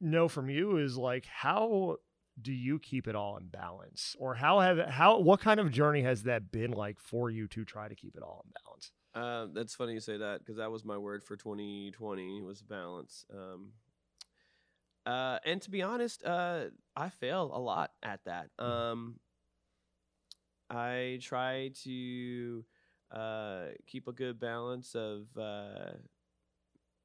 know 0.00 0.28
from 0.28 0.50
you 0.50 0.76
is 0.76 0.96
like 0.96 1.24
how 1.26 1.96
do 2.42 2.52
you 2.52 2.78
keep 2.78 3.06
it 3.06 3.14
all 3.14 3.36
in 3.36 3.46
balance 3.46 4.16
or 4.18 4.34
how 4.34 4.60
have 4.60 4.76
how 4.90 5.18
what 5.20 5.40
kind 5.40 5.60
of 5.60 5.70
journey 5.70 6.02
has 6.02 6.24
that 6.24 6.50
been 6.50 6.72
like 6.72 6.98
for 6.98 7.30
you 7.30 7.46
to 7.48 7.64
try 7.64 7.88
to 7.88 7.94
keep 7.94 8.16
it 8.16 8.22
all 8.22 8.44
in 8.44 8.52
balance 8.64 8.90
Uh, 9.14 9.46
that's 9.54 9.74
funny 9.76 9.92
you 9.94 10.00
say 10.00 10.16
that 10.18 10.40
because 10.40 10.56
that 10.56 10.70
was 10.70 10.84
my 10.84 10.98
word 10.98 11.22
for 11.22 11.36
2020 11.36 12.42
was 12.42 12.60
balance. 12.62 13.24
Um, 13.32 13.72
uh, 15.06 15.38
and 15.44 15.60
to 15.62 15.70
be 15.70 15.82
honest, 15.82 16.24
uh, 16.24 16.66
I 16.96 17.08
fail 17.10 17.50
a 17.54 17.58
lot 17.60 17.92
at 18.02 18.24
that. 18.24 18.50
Mhm. 18.60 18.64
Um, 18.66 19.20
I 20.70 21.18
try 21.22 21.70
to 21.84 22.64
uh, 23.10 23.64
keep 23.86 24.08
a 24.08 24.12
good 24.12 24.40
balance 24.40 24.94
of 24.94 25.26
uh, 25.36 25.92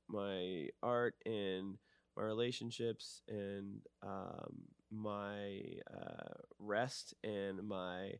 my 0.07 0.69
art 0.81 1.15
and 1.25 1.77
my 2.15 2.23
relationships 2.23 3.21
and 3.27 3.81
um, 4.03 4.63
my 4.91 5.61
uh, 5.93 6.33
rest 6.59 7.13
and 7.23 7.63
my 7.63 8.13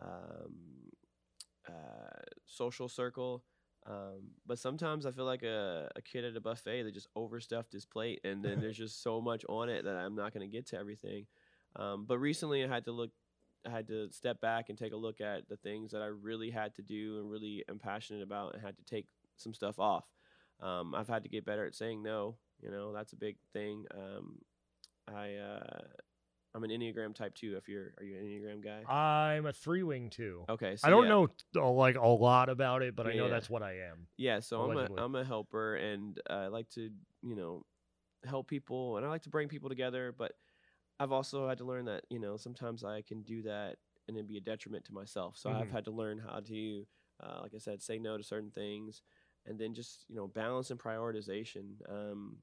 um, 0.00 0.90
uh, 1.68 2.22
social 2.46 2.88
circle. 2.88 3.44
Um, 3.88 4.32
but 4.46 4.58
sometimes 4.58 5.06
I 5.06 5.12
feel 5.12 5.24
like 5.24 5.42
a, 5.42 5.88
a 5.96 6.02
kid 6.02 6.24
at 6.24 6.36
a 6.36 6.40
buffet 6.40 6.82
that 6.82 6.92
just 6.92 7.08
overstuffed 7.16 7.72
his 7.72 7.86
plate, 7.86 8.20
and 8.22 8.44
then 8.44 8.60
there's 8.60 8.76
just 8.76 9.02
so 9.02 9.20
much 9.20 9.44
on 9.48 9.68
it 9.70 9.84
that 9.84 9.96
I'm 9.96 10.14
not 10.14 10.34
going 10.34 10.48
to 10.48 10.54
get 10.54 10.66
to 10.68 10.78
everything. 10.78 11.26
Um, 11.76 12.04
but 12.06 12.18
recently, 12.18 12.64
I 12.64 12.68
had 12.68 12.84
to 12.84 12.92
look, 12.92 13.10
I 13.66 13.70
had 13.70 13.88
to 13.88 14.10
step 14.12 14.40
back 14.40 14.68
and 14.68 14.76
take 14.76 14.92
a 14.92 14.96
look 14.96 15.20
at 15.20 15.48
the 15.48 15.56
things 15.56 15.92
that 15.92 16.02
I 16.02 16.06
really 16.06 16.50
had 16.50 16.74
to 16.74 16.82
do 16.82 17.18
and 17.18 17.30
really 17.30 17.64
am 17.68 17.78
passionate 17.78 18.22
about, 18.22 18.54
and 18.54 18.62
had 18.62 18.76
to 18.76 18.84
take 18.84 19.06
some 19.36 19.54
stuff 19.54 19.78
off. 19.78 20.04
Um, 20.60 20.94
I've 20.94 21.08
had 21.08 21.22
to 21.22 21.28
get 21.28 21.46
better 21.46 21.64
at 21.64 21.74
saying 21.74 22.02
no. 22.02 22.36
You 22.60 22.70
know, 22.70 22.92
that's 22.92 23.12
a 23.12 23.16
big 23.16 23.36
thing. 23.52 23.86
Um, 23.94 24.38
I 25.06 25.36
uh, 25.36 25.86
I'm 26.54 26.64
an 26.64 26.70
Enneagram 26.70 27.14
type 27.14 27.34
two. 27.34 27.56
If 27.56 27.68
you're, 27.68 27.92
are 27.98 28.04
you 28.04 28.16
an 28.16 28.24
Enneagram 28.24 28.62
guy? 28.64 28.82
i'm 28.92 29.46
a 29.46 29.52
three 29.52 29.82
wing 29.82 30.10
two. 30.10 30.44
Okay, 30.48 30.76
so 30.76 30.86
i 30.86 30.90
don't 30.90 31.04
yeah. 31.04 31.08
know 31.08 31.28
uh, 31.56 31.70
like 31.70 31.96
a 31.96 32.06
lot 32.06 32.48
about 32.48 32.82
it 32.82 32.96
but 32.96 33.06
i 33.06 33.12
know 33.14 33.24
Yeah. 33.24 33.30
that's 33.30 33.50
what 33.50 33.62
i 33.62 33.72
am 33.90 34.06
Yeah, 34.16 34.40
so 34.40 34.62
I'm 34.62 34.76
a 34.76 34.88
I'm 34.96 35.14
a 35.14 35.24
helper, 35.24 35.76
and 35.76 36.20
uh, 36.28 36.32
I 36.32 36.46
like 36.48 36.68
to 36.70 36.90
you 37.22 37.36
know 37.36 37.64
help 38.24 38.48
people, 38.48 38.96
and 38.96 39.06
I 39.06 39.08
like 39.08 39.22
to 39.22 39.30
bring 39.30 39.48
people 39.48 39.68
together. 39.68 40.12
But 40.16 40.32
I've 40.98 41.12
also 41.12 41.48
had 41.48 41.58
to 41.58 41.64
learn 41.64 41.84
that 41.84 42.04
you 42.10 42.18
know 42.18 42.36
sometimes 42.36 42.82
I 42.84 43.02
can 43.02 43.22
do 43.22 43.42
that 43.42 43.76
and 44.08 44.16
then 44.16 44.26
be 44.26 44.38
a 44.38 44.40
detriment 44.40 44.84
to 44.86 44.92
myself. 44.94 45.36
So 45.36 45.50
I've 45.50 45.68
Mhm. 45.68 45.72
had 45.72 45.84
to 45.84 45.90
learn 45.90 46.18
how 46.18 46.40
to, 46.40 46.86
uh, 47.22 47.40
like 47.42 47.54
I 47.54 47.58
said, 47.58 47.82
say 47.82 47.98
no 47.98 48.16
to 48.16 48.24
certain 48.24 48.50
things, 48.50 49.02
and 49.46 49.58
then 49.58 49.74
just 49.74 50.04
you 50.08 50.16
know 50.16 50.26
balance 50.26 50.70
and 50.70 50.80
prioritization. 50.80 51.76
Um, 51.88 52.38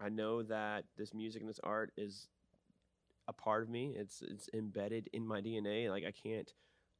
I 0.00 0.08
know 0.08 0.42
that 0.44 0.84
this 0.96 1.12
music 1.12 1.42
and 1.42 1.48
this 1.50 1.60
art 1.62 1.92
is 1.96 2.28
a 3.38 3.42
part 3.42 3.62
of 3.62 3.70
me. 3.70 3.94
It's 3.96 4.22
it's 4.22 4.48
embedded 4.54 5.08
in 5.12 5.26
my 5.26 5.40
DNA. 5.40 5.90
Like 5.90 6.04
I 6.04 6.12
can't 6.12 6.52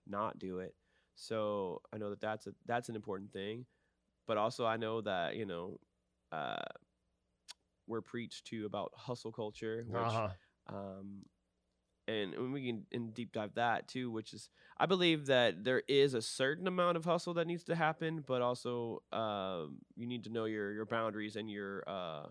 not 0.07 0.39
do 0.39 0.59
it. 0.61 0.75
So 1.17 1.83
I 1.93 1.99
know 1.99 2.11
that 2.11 2.21
that's 2.21 2.47
a 2.47 2.55
that's 2.67 2.89
an 2.89 2.97
important 2.97 3.33
thing. 3.33 3.67
but 4.27 4.37
also 4.39 4.67
I 4.67 4.77
know 4.77 5.01
that 5.03 5.37
you 5.37 5.47
know 5.47 5.79
uh, 6.33 6.63
we're 7.87 8.01
preached 8.03 8.47
to 8.47 8.67
about 8.67 8.93
hustle 8.97 9.33
culture, 9.33 9.85
which 9.89 10.23
Uh-huh. 10.23 10.35
um, 10.69 11.25
and, 12.09 12.35
and 12.35 12.53
we 12.53 12.67
can 12.67 12.85
and 12.93 13.15
deep 13.15 13.33
dive 13.33 13.55
that 13.55 13.89
too, 13.89 14.11
which 14.11 14.33
is 14.33 14.51
I 14.79 14.87
believe 14.87 15.27
that 15.27 15.65
there 15.65 15.83
is 15.89 16.15
a 16.15 16.23
certain 16.23 16.67
amount 16.67 16.97
of 16.97 17.05
hustle 17.05 17.35
that 17.35 17.47
needs 17.47 17.65
to 17.65 17.75
happen, 17.77 18.25
but 18.27 18.43
also 18.43 19.03
um, 19.13 19.79
you 19.97 20.07
need 20.07 20.25
to 20.25 20.31
know 20.31 20.45
your 20.45 20.73
your 20.73 20.87
boundaries 20.87 21.37
and 21.37 21.51
your 21.51 21.85
uh, 21.87 22.27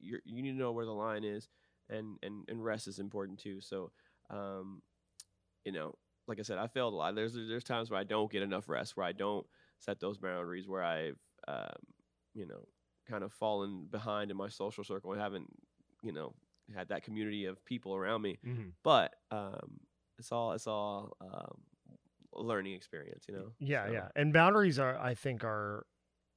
your 0.00 0.20
you 0.24 0.42
need 0.42 0.52
to 0.52 0.58
know 0.58 0.72
where 0.72 0.86
the 0.86 0.92
line 0.92 1.24
is, 1.24 1.48
and 1.90 2.18
and 2.22 2.44
and 2.48 2.64
rest 2.64 2.88
is 2.88 2.98
important 2.98 3.38
too. 3.38 3.60
So, 3.60 3.92
um, 4.30 4.82
you 5.64 5.72
know, 5.72 5.94
like 6.26 6.38
I 6.38 6.42
said, 6.42 6.58
I 6.58 6.66
failed 6.66 6.94
a 6.94 6.96
lot. 6.96 7.14
There's 7.14 7.34
there's 7.34 7.64
times 7.64 7.90
where 7.90 8.00
I 8.00 8.04
don't 8.04 8.30
get 8.30 8.42
enough 8.42 8.68
rest, 8.68 8.96
where 8.96 9.06
I 9.06 9.12
don't 9.12 9.46
set 9.78 10.00
those 10.00 10.18
boundaries, 10.18 10.68
where 10.68 10.82
I've 10.82 11.18
um, 11.48 11.76
you 12.34 12.46
know 12.46 12.66
kind 13.08 13.22
of 13.24 13.32
fallen 13.32 13.86
behind 13.90 14.30
in 14.30 14.36
my 14.36 14.48
social 14.48 14.84
circle. 14.84 15.12
I 15.12 15.18
haven't 15.18 15.46
you 16.02 16.12
know 16.12 16.34
had 16.74 16.88
that 16.88 17.04
community 17.04 17.44
of 17.44 17.64
people 17.64 17.94
around 17.94 18.22
me 18.22 18.38
Mhm. 18.44 18.72
but 18.82 19.14
um, 19.30 19.78
it's 20.18 20.32
all 20.32 20.52
it's 20.52 20.66
all 20.66 21.16
um, 21.20 21.58
a 22.34 22.42
learning 22.42 22.74
experience, 22.74 23.24
you 23.28 23.34
know. 23.34 23.52
Yeah, 23.58 23.86
So, 23.86 23.92
yeah. 23.92 24.08
And 24.16 24.32
boundaries 24.32 24.78
are 24.78 24.98
I 24.98 25.14
think 25.14 25.44
are 25.44 25.86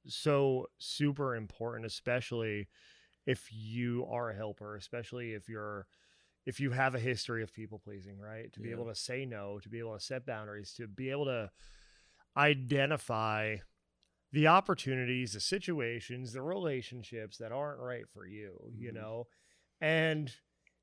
so 0.06 0.66
super 0.78 1.36
important 1.36 1.84
especially 1.86 2.68
if 3.26 3.48
you 3.52 4.06
are 4.10 4.30
a 4.30 4.36
helper, 4.36 4.76
especially 4.76 5.34
if 5.34 5.48
you're 5.48 5.86
if 6.46 6.58
you 6.58 6.70
have 6.70 6.94
a 6.94 6.98
history 7.00 7.42
of 7.42 7.52
people 7.52 7.78
pleasing, 7.78 8.18
right? 8.18 8.50
To 8.54 8.60
be 8.60 8.68
Yeah. 8.68 8.74
able 8.76 8.86
to 8.88 8.94
say 8.94 9.26
no, 9.26 9.58
to 9.60 9.68
be 9.68 9.78
able 9.78 9.94
to 9.94 10.00
set 10.00 10.24
boundaries, 10.24 10.72
to 10.74 10.88
be 10.88 11.10
able 11.10 11.26
to 11.26 11.50
identify 12.36 13.56
the 14.32 14.46
opportunities, 14.46 15.32
the 15.32 15.40
situations, 15.40 16.32
the 16.32 16.42
relationships 16.42 17.36
that 17.38 17.52
aren't 17.52 17.80
right 17.80 18.08
for 18.08 18.26
you, 18.26 18.72
you 18.76 18.90
Mhm. 18.90 18.94
know. 18.94 19.26
And 19.80 20.32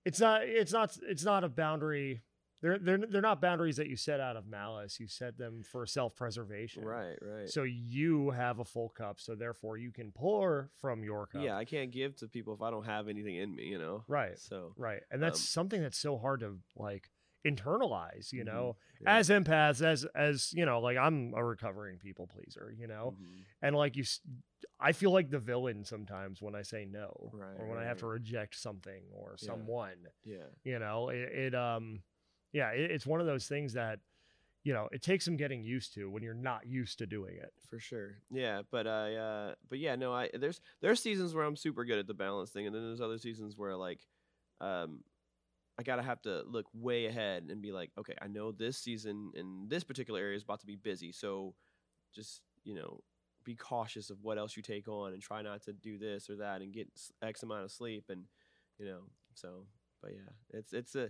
it's 0.06 0.20
not 0.20 0.44
it's 0.44 0.72
not 0.74 0.98
it's 1.04 1.24
not 1.24 1.44
a 1.44 1.50
boundary 1.50 2.22
they're 2.62 2.80
they're 2.80 2.98
they're 2.98 3.22
not 3.22 3.40
boundaries 3.42 3.78
that 3.78 3.88
you 3.88 3.96
set 3.96 4.20
out 4.20 4.36
of 4.36 4.46
malice. 4.48 5.00
You 5.00 5.08
set 5.08 5.38
them 5.38 5.64
for 5.64 5.86
self-preservation. 5.86 6.84
Right, 6.84 7.18
right. 7.22 7.50
So 7.50 7.64
you 7.64 8.32
have 8.32 8.60
a 8.60 8.66
full 8.66 8.90
cup, 8.90 9.20
so 9.20 9.36
therefore 9.36 9.78
you 9.78 9.92
can 9.92 10.12
pour 10.12 10.70
from 10.82 11.04
your 11.04 11.28
cup. 11.28 11.42
yeah, 11.44 11.56
I 11.56 11.66
can't 11.66 11.92
give 11.92 12.16
to 12.18 12.28
people 12.28 12.54
if 12.54 12.62
I 12.62 12.72
don't 12.72 12.86
have 12.86 13.08
anything 13.08 13.36
in 13.36 13.56
me, 13.56 13.66
you 13.66 13.78
know. 13.78 14.04
Right. 14.08 14.38
So 14.40 14.74
Right. 14.78 15.02
And 15.12 15.22
that's 15.22 15.40
Um, 15.40 15.44
something 15.44 15.82
that's 15.82 15.98
so 16.00 16.18
hard 16.18 16.40
to 16.42 16.60
like 16.76 17.10
internalize, 17.46 18.34
you 18.34 18.42
Mhm. 18.44 18.46
know. 18.48 18.78
yeah. 19.00 19.18
As 19.18 19.30
empaths, 19.30 19.82
as 19.86 20.04
as 20.16 20.52
you 20.54 20.66
know, 20.66 20.80
like 20.80 20.98
I'm 20.98 21.34
a 21.34 21.44
recovering 21.44 21.98
people 21.98 22.28
pleaser, 22.28 22.72
you 22.72 22.88
know. 22.88 23.16
Mhm. 23.20 23.44
And 23.62 23.76
like 23.76 23.96
you 23.96 24.04
s- 24.04 24.22
I 24.80 24.92
feel 24.92 25.12
like 25.12 25.30
the 25.30 25.40
villain 25.40 25.84
sometimes 25.84 26.42
when 26.42 26.56
I 26.56 26.62
say 26.64 26.86
no 26.86 27.32
Right, 27.34 27.56
or 27.58 27.68
when 27.68 27.78
I 27.80 27.86
have 27.86 28.00
to 28.00 28.08
reject 28.08 28.56
something 28.56 29.04
or 29.12 29.32
Yeah. 29.40 29.48
someone. 29.48 30.08
yeah, 30.24 30.48
You 30.64 30.80
know, 30.80 31.10
it, 31.10 31.20
it 31.32 31.56
um 31.56 32.04
yeah, 32.58 32.72
it, 32.72 32.90
it's 32.90 33.06
one 33.06 33.22
of 33.22 33.28
those 33.28 33.48
things 33.48 33.74
that 33.74 34.00
you 34.64 34.74
know, 34.74 34.90
it 34.92 35.02
takes 35.02 35.24
some 35.24 35.38
getting 35.38 35.64
used 35.64 35.94
to 35.94 36.10
when 36.10 36.24
you're 36.24 36.34
not 36.34 36.68
used 36.68 36.98
to 36.98 37.06
doing 37.06 37.38
it. 37.38 37.54
for 37.70 37.80
sure. 37.80 38.16
Yeah, 38.30 38.64
but 38.70 38.86
I 38.86 39.16
uh 39.16 39.54
but 39.70 39.80
yeah, 39.80 39.96
no, 39.96 40.14
I 40.14 40.30
there's 40.34 40.60
there's 40.82 41.00
seasons 41.00 41.34
where 41.34 41.46
I'm 41.46 41.56
super 41.56 41.86
good 41.86 42.00
at 42.00 42.08
the 42.08 42.14
balance 42.14 42.50
thing 42.50 42.66
and 42.66 42.76
then 42.76 42.86
there's 42.86 43.00
other 43.00 43.18
seasons 43.18 43.56
where 43.56 43.78
like 43.78 44.02
um 44.60 45.04
I 45.80 45.84
gotta 45.84 46.02
have 46.02 46.22
to 46.24 46.42
look 46.48 46.66
way 46.74 47.06
ahead 47.06 47.46
and 47.50 47.62
be 47.62 47.72
like, 47.72 47.92
okay, 47.98 48.16
I 48.22 48.28
know 48.28 48.52
this 48.52 48.78
season 48.78 49.32
in 49.36 49.68
this 49.70 49.86
particular 49.86 50.20
area 50.20 50.36
is 50.36 50.44
about 50.44 50.60
to 50.62 50.66
be 50.66 50.76
busy, 50.76 51.12
so 51.12 51.54
just 52.14 52.42
you 52.66 52.76
know, 52.76 53.00
be 53.46 53.56
cautious 53.56 54.10
of 54.10 54.22
what 54.22 54.38
else 54.38 54.58
you 54.58 54.64
take 54.64 54.90
on 54.90 55.14
and 55.14 55.22
try 55.22 55.42
not 55.44 55.62
to 55.64 55.72
do 55.72 55.98
this 55.98 56.30
or 56.30 56.38
that 56.38 56.62
and 56.62 56.74
get 56.74 56.90
x 57.22 57.44
amount 57.44 57.64
of 57.64 57.72
sleep 57.72 58.06
and 58.10 58.24
you 58.80 58.86
know, 58.86 59.04
so 59.34 59.66
but 60.02 60.12
yeah, 60.12 60.60
it's 60.60 60.74
it's 60.74 60.96
a 60.96 61.10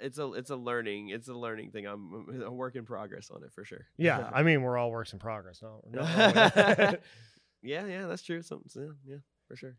it's 0.00 0.18
a 0.18 0.32
it's 0.32 0.50
a 0.50 0.56
learning 0.56 1.08
it's 1.08 1.28
a 1.28 1.34
learning 1.34 1.70
thing. 1.70 1.86
I'm 1.86 2.42
a 2.44 2.52
work 2.52 2.76
in 2.76 2.84
progress 2.84 3.30
on 3.30 3.42
it 3.44 3.52
for 3.52 3.64
sure. 3.64 3.86
Yeah, 3.96 4.30
I 4.34 4.42
mean, 4.42 4.62
we're 4.62 4.76
all 4.76 4.90
works 4.90 5.12
in 5.12 5.18
progress. 5.18 5.62
No, 5.62 5.82
no 5.90 6.00
wrong 6.02 6.34
with 6.34 6.56
it. 6.78 7.02
yeah, 7.62 7.86
yeah, 7.86 8.06
that's 8.06 8.22
true. 8.22 8.42
Something, 8.42 8.70
yeah, 9.06 9.12
yeah, 9.14 9.18
for 9.48 9.56
sure. 9.56 9.76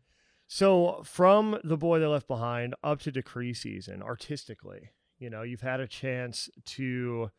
So 0.48 1.02
from 1.04 1.58
the 1.64 1.76
boy 1.76 1.98
they 1.98 2.06
left 2.06 2.28
behind 2.28 2.74
up 2.84 3.00
to 3.00 3.12
DaChri 3.12 3.56
season, 3.56 4.02
artistically, 4.02 4.90
you 5.18 5.28
know, 5.28 5.42
you've 5.42 5.62
had 5.62 5.80
a 5.80 5.88
chance 5.88 6.48
to 6.66 7.30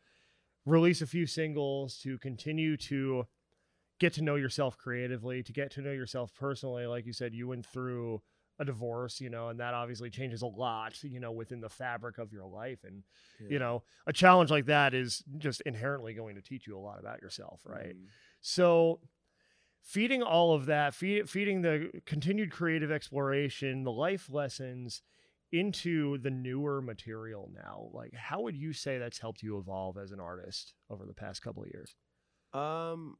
release 0.66 1.00
a 1.00 1.06
few 1.06 1.26
singles, 1.26 1.98
to 2.02 2.18
continue 2.18 2.76
to 2.76 3.26
get 3.98 4.12
to 4.14 4.22
know 4.22 4.34
yourself 4.36 4.76
creatively, 4.76 5.42
to 5.42 5.52
get 5.52 5.70
to 5.72 5.80
know 5.80 5.90
yourself 5.90 6.32
personally. 6.34 6.86
Like 6.86 7.06
you 7.06 7.12
said, 7.12 7.34
you 7.34 7.48
went 7.48 7.66
through 7.66 8.20
a 8.58 8.64
divorce, 8.64 9.20
you 9.20 9.30
know, 9.30 9.48
and 9.48 9.60
that 9.60 9.74
obviously 9.74 10.10
changes 10.10 10.42
a 10.42 10.46
lot, 10.46 11.02
you 11.04 11.20
know, 11.20 11.32
within 11.32 11.60
the 11.60 11.68
fabric 11.70 12.18
of 12.18 12.32
your 12.32 12.46
life. 12.46 12.84
And, 12.84 13.04
you 13.48 13.58
know, 13.58 13.84
a 14.06 14.12
challenge 14.12 14.50
like 14.50 14.66
that 14.66 14.94
is 14.94 15.22
just 15.38 15.60
inherently 15.62 16.14
going 16.14 16.34
to 16.36 16.42
teach 16.42 16.66
you 16.66 16.76
a 16.76 16.80
lot 16.80 16.98
about 16.98 17.22
yourself, 17.22 17.62
right? 17.64 17.94
Mhm. 17.94 18.10
So, 18.40 19.00
feeding 19.82 20.22
all 20.22 20.54
of 20.54 20.66
that, 20.66 20.94
feed, 20.94 21.28
feeding 21.30 21.62
the 21.62 21.90
continued 22.06 22.50
creative 22.52 22.90
exploration, 22.90 23.84
the 23.84 23.92
life 23.92 24.28
lessons 24.30 25.02
into 25.52 26.18
the 26.18 26.30
newer 26.30 26.82
material 26.82 27.50
now, 27.54 27.88
like 27.92 28.12
how 28.14 28.42
would 28.42 28.56
you 28.56 28.72
say 28.72 28.98
that's 28.98 29.18
helped 29.18 29.42
you 29.42 29.58
evolve 29.58 29.96
as 29.96 30.12
an 30.12 30.20
artist 30.20 30.74
over 30.90 31.06
the 31.06 31.14
past 31.14 31.42
couple 31.42 31.62
of 31.62 31.70
years? 31.70 31.96
Um, 32.52 33.18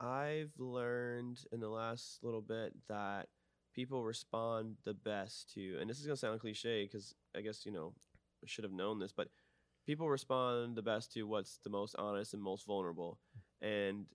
I've 0.00 0.52
learned 0.58 1.44
in 1.52 1.60
the 1.60 1.68
last 1.70 2.22
little 2.22 2.42
bit 2.42 2.74
that 2.88 3.28
people 3.76 4.04
respond 4.04 4.76
the 4.84 4.94
best 4.94 5.52
to, 5.54 5.78
and 5.80 5.90
this 5.90 6.00
is 6.00 6.06
gonna 6.06 6.16
sound 6.18 6.40
cliche 6.40 6.84
because 6.84 7.14
I 7.36 7.42
guess 7.42 7.66
you 7.66 7.72
know 7.72 7.94
I 8.44 8.46
should 8.48 8.64
have 8.64 8.74
known 8.74 9.00
this, 9.00 9.12
but 9.12 9.28
people 9.86 10.10
respond 10.10 10.76
the 10.76 10.82
best 10.82 11.12
to 11.14 11.24
what's 11.24 11.58
the 11.64 11.70
most 11.70 11.96
honest 11.98 12.34
and 12.34 12.42
most 12.42 12.66
vulnerable, 12.66 13.18
and 13.62 14.06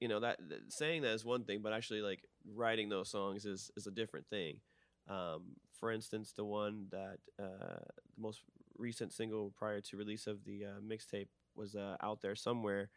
you 0.00 0.08
know 0.08 0.20
that, 0.20 0.38
that 0.48 0.72
saying 0.72 1.02
that 1.02 1.12
is 1.14 1.24
one 1.24 1.44
thing, 1.44 1.60
but 1.62 1.72
actually 1.72 2.02
like 2.02 2.20
writing 2.54 2.88
those 2.88 3.10
songs 3.10 3.44
is 3.46 3.70
is 3.76 3.86
a 3.86 3.90
different 3.92 4.26
thing. 4.28 4.60
Um, 5.08 5.56
for 5.78 5.92
instance, 5.92 6.32
the 6.32 6.44
one 6.44 6.86
that 6.90 7.18
uh, 7.42 7.82
the 8.14 8.20
most 8.20 8.40
recent 8.78 9.12
single 9.12 9.52
prior 9.56 9.80
to 9.80 9.96
release 9.96 10.26
of 10.26 10.44
the 10.44 10.64
uh, 10.66 10.80
mixtape 10.86 11.28
was 11.54 11.74
uh, 11.76 11.96
out 12.02 12.20
there 12.22 12.34
somewhere, 12.36 12.90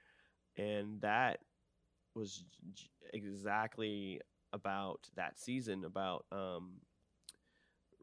and 0.58 1.02
that 1.02 1.40
was 2.16 2.44
j- 2.74 2.88
exactly 3.14 4.22
about 4.56 5.10
that 5.16 5.38
season 5.38 5.84
about 5.84 6.26
um, 6.32 6.72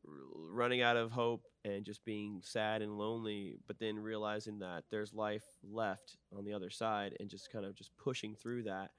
running 0.05 0.83
out 0.83 0.97
of 0.97 1.11
hope 1.11 1.45
and 1.65 1.85
just 1.85 2.05
being 2.05 2.41
sad 2.45 2.83
and 2.83 2.99
lonely 2.99 3.57
but 3.67 3.79
then 3.79 3.99
realizing 3.99 4.59
that 4.59 4.85
there's 4.91 5.15
life 5.15 5.45
left 5.63 6.17
on 6.37 6.45
the 6.45 6.53
other 6.53 6.71
side 6.71 7.17
and 7.19 7.29
just 7.29 7.51
kind 7.51 7.65
of 7.65 7.75
just 7.75 7.97
pushing 7.97 8.35
through 8.35 8.63
that 8.63 8.91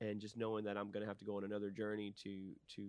and 0.00 0.20
just 0.20 0.36
knowing 0.36 0.64
that 0.64 0.76
I'm 0.76 0.90
going 0.90 1.02
to 1.02 1.08
have 1.08 1.18
to 1.18 1.24
go 1.24 1.36
on 1.36 1.44
another 1.44 1.70
journey 1.70 2.12
to 2.22 2.54
to 2.76 2.82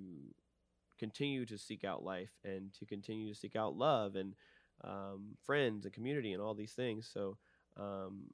continue 0.97 1.45
to 1.45 1.57
seek 1.57 1.83
out 1.83 2.03
life 2.03 2.31
and 2.43 2.73
to 2.73 2.85
continue 2.85 3.33
to 3.33 3.39
seek 3.39 3.55
out 3.55 3.75
love 3.75 4.15
and 4.15 4.35
um, 4.83 5.35
friends 5.43 5.85
and 5.85 5.93
community 5.93 6.33
and 6.33 6.41
all 6.41 6.53
these 6.53 6.73
things. 6.73 7.09
So 7.11 7.37
um, 7.77 8.25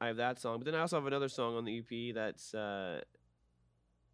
I 0.00 0.08
have 0.08 0.16
that 0.16 0.38
song, 0.38 0.58
but 0.58 0.66
then 0.66 0.74
I 0.74 0.80
also 0.80 0.96
have 0.96 1.06
another 1.06 1.28
song 1.28 1.56
on 1.56 1.64
the 1.64 1.78
EP 1.78 2.14
that's 2.14 2.54
uh, 2.54 3.00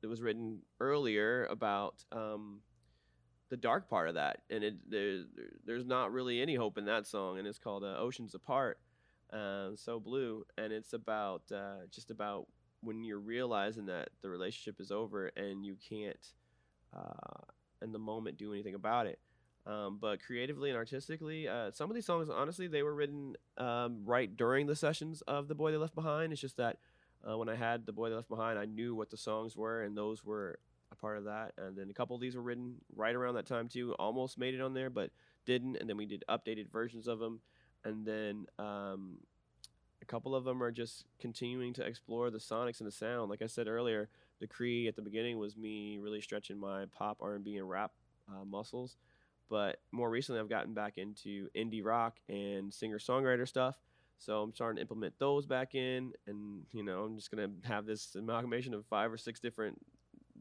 that 0.01 0.09
was 0.09 0.23
written 0.23 0.61
earlier 0.81 1.47
about 1.47 2.05
um, 2.13 2.61
the 3.49 3.57
dark 3.57 3.89
part 3.89 4.09
of 4.09 4.15
that, 4.15 4.43
and 4.51 4.65
it 4.65 4.75
there, 4.89 5.25
there's 5.65 5.85
not 5.85 6.13
really 6.13 6.41
any 6.41 6.55
hope 6.55 6.79
in 6.79 6.87
that 6.87 7.07
song, 7.07 7.39
and 7.39 7.47
it's 7.47 7.59
called 7.59 7.85
uh, 7.85 7.97
"Oceans 7.99 8.35
Apart," 8.35 8.79
uh, 9.33 9.71
so 9.75 10.01
blue, 10.01 10.45
and 10.57 10.73
it's 10.73 10.93
about 10.93 11.43
uh, 11.53 11.87
just 11.91 12.11
about 12.11 12.47
when 12.83 13.05
you're 13.05 13.19
realizing 13.19 13.87
that 13.87 14.11
the 14.23 14.29
relationship 14.31 14.81
is 14.81 14.91
over 14.91 15.27
and 15.37 15.65
you 15.65 15.77
can't, 15.87 16.33
uh, 16.97 17.43
in 17.83 17.93
the 17.93 17.99
moment, 17.99 18.39
do 18.39 18.53
anything 18.53 18.75
about 18.75 19.07
it. 19.07 19.19
Um, 19.67 19.99
but 20.01 20.23
creatively 20.23 20.71
and 20.71 20.77
artistically, 20.77 21.47
uh, 21.47 21.71
some 21.71 21.91
of 21.91 21.95
these 21.95 22.07
songs, 22.07 22.31
honestly, 22.31 22.67
they 22.67 22.83
were 22.83 22.95
written 22.95 23.37
um, 23.59 24.01
right 24.05 24.35
during 24.35 24.67
the 24.67 24.75
sessions 24.75 25.23
of 25.29 25.49
The 25.49 25.55
Boy 25.55 25.71
They 25.71 25.77
Left 25.77 25.95
Behind. 25.95 26.33
It's 26.33 26.41
just 26.41 26.57
that 26.57 26.79
uh, 27.29 27.37
when 27.37 27.49
I 27.49 27.55
had 27.55 27.87
The 27.87 27.93
Boy 27.93 28.09
Left 28.09 28.29
Behind, 28.29 28.59
I 28.59 28.65
knew 28.65 28.95
what 28.95 29.11
the 29.11 29.17
songs 29.17 29.57
were, 29.57 29.83
and 29.83 29.97
those 29.97 30.25
were 30.25 30.59
a 30.93 30.97
part 30.97 31.19
of 31.19 31.25
that. 31.25 31.53
And 31.59 31.77
then 31.77 31.91
a 31.91 31.95
couple 31.95 32.17
of 32.17 32.23
these 32.23 32.37
were 32.37 32.43
written 32.43 32.77
right 32.95 33.15
around 33.15 33.35
that 33.35 33.47
time 33.47 33.69
too. 33.69 33.95
Almost 33.99 34.39
made 34.39 34.55
it 34.55 34.61
on 34.61 34.75
there, 34.75 34.91
but 34.91 35.11
didn't. 35.47 35.77
And 35.77 35.89
then 35.89 35.97
we 35.97 36.07
did 36.07 36.25
updated 36.29 36.71
versions 36.71 37.07
of 37.07 37.19
them. 37.19 37.41
And 37.85 38.05
then 38.05 38.47
um, 38.59 39.19
a 40.03 40.05
couple 40.07 40.35
of 40.35 40.45
them 40.45 40.63
are 40.63 40.73
just 40.73 41.05
continuing 41.21 41.73
to 41.75 41.83
explore 41.83 42.31
the 42.31 42.39
sonics 42.39 42.81
and 42.81 42.87
the 42.87 42.93
sound. 42.93 43.31
Like 43.31 43.43
I 43.43 43.47
said 43.47 43.69
earlier, 43.69 44.09
DaChri 44.43 44.89
at 44.89 44.97
the 44.97 45.03
beginning 45.03 45.39
was 45.39 45.57
me 45.57 45.99
really 45.99 46.21
stretching 46.21 46.59
my 46.59 46.87
pop, 46.87 47.19
R&B, 47.21 47.57
and 47.57 47.69
rap 47.69 47.93
uh, 48.29 48.45
muscles 48.45 48.97
but 49.51 49.81
more 49.91 50.09
recently 50.09 50.41
I've 50.41 50.49
gotten 50.49 50.73
back 50.73 50.97
into 50.97 51.49
indie 51.55 51.85
rock 51.85 52.19
and 52.29 52.73
singer 52.73 52.99
songwriter 52.99 53.47
stuff. 53.47 53.75
So 54.21 54.43
I'm 54.43 54.55
starting 54.55 54.77
to 54.77 54.83
implement 54.83 55.15
those 55.19 55.47
back 55.47 55.75
in, 55.75 56.13
and 56.27 56.63
you 56.73 56.85
know, 56.85 57.05
I'm 57.05 57.17
just 57.17 57.31
gonna 57.31 57.49
have 57.65 57.87
this 57.87 58.15
amalgamation 58.15 58.75
of 58.75 58.85
five 58.87 59.11
or 59.11 59.17
six 59.17 59.41
different 59.41 59.79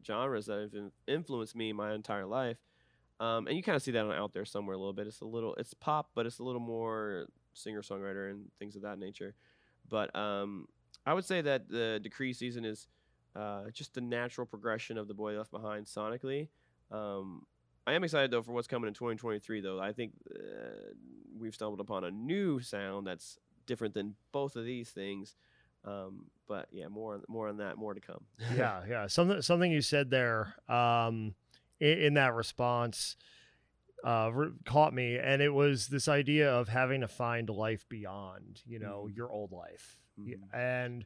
genres 0.05 0.45
that 0.47 0.69
have 0.73 0.91
influenced 1.07 1.55
me 1.55 1.73
my 1.73 1.93
entire 1.93 2.25
life. 2.25 2.57
Um, 3.21 3.47
and 3.47 3.55
you 3.55 3.63
kind 3.63 3.75
of 3.75 3.81
see 3.81 3.91
that 3.91 4.05
out 4.05 4.33
there 4.33 4.45
somewhere 4.45 4.75
a 4.75 4.77
little 4.77 4.93
bit. 4.93 5.07
It's 5.07 5.21
a 5.21 5.25
little, 5.25 5.55
it's 5.55 5.73
pop, 5.73 6.09
but 6.13 6.25
it's 6.25 6.39
a 6.39 6.43
little 6.43 6.61
more 6.61 7.27
singer 7.53 7.81
songwriter 7.81 8.29
and 8.29 8.45
things 8.59 8.75
of 8.75 8.83
that 8.83 8.99
nature. 8.99 9.33
But 9.89 10.15
um, 10.15 10.67
I 11.05 11.13
would 11.13 11.25
say 11.25 11.41
that 11.41 11.69
the 11.69 12.01
DaChri 12.03 12.35
season 12.35 12.65
is 12.65 12.87
uh, 13.35 13.69
just 13.71 13.93
the 13.93 14.01
natural 14.01 14.45
progression 14.45 14.97
of 14.97 15.07
the 15.07 15.13
Boy 15.13 15.37
Left 15.37 15.51
Behind 15.51 15.85
sonically. 15.85 16.49
Um, 16.91 17.45
I 17.87 17.93
am 17.93 18.03
excited 18.03 18.31
though 18.31 18.41
for 18.41 18.51
what's 18.51 18.67
coming 18.67 18.87
in 18.87 18.93
2023. 18.93 19.61
Though 19.61 19.79
I 19.79 19.93
think 19.93 20.13
uh, 20.33 20.93
we've 21.37 21.55
stumbled 21.55 21.79
upon 21.79 22.03
a 22.03 22.11
new 22.11 22.59
sound 22.59 23.07
that's 23.07 23.37
different 23.69 23.93
than 23.93 24.15
both 24.33 24.57
of 24.57 24.65
these 24.65 24.89
things. 24.89 25.35
Um, 25.85 26.25
but 26.47 26.67
yeah, 26.73 26.89
more 26.89 27.21
more 27.29 27.47
on 27.47 27.57
that, 27.57 27.77
more 27.77 27.93
to 27.93 28.01
come. 28.01 28.25
yeah, 28.57 28.81
yeah. 28.89 29.07
Something 29.07 29.41
something 29.41 29.71
you 29.71 29.81
said 29.81 30.09
there 30.09 30.55
um, 30.67 31.35
in, 31.79 31.99
in 31.99 32.13
that 32.15 32.33
response 32.33 33.15
uh, 34.03 34.29
re- 34.33 34.51
caught 34.65 34.93
me, 34.93 35.17
and 35.17 35.41
it 35.41 35.53
was 35.53 35.87
this 35.87 36.07
idea 36.07 36.51
of 36.51 36.67
having 36.67 37.01
to 37.01 37.07
find 37.07 37.49
life 37.49 37.87
beyond, 37.89 38.61
you 38.65 38.79
know, 38.79 39.07
Mhm. 39.09 39.15
your 39.15 39.31
old 39.31 39.51
life, 39.51 39.97
Y- 40.17 40.35
Mhm. 40.35 40.53
and 40.53 41.05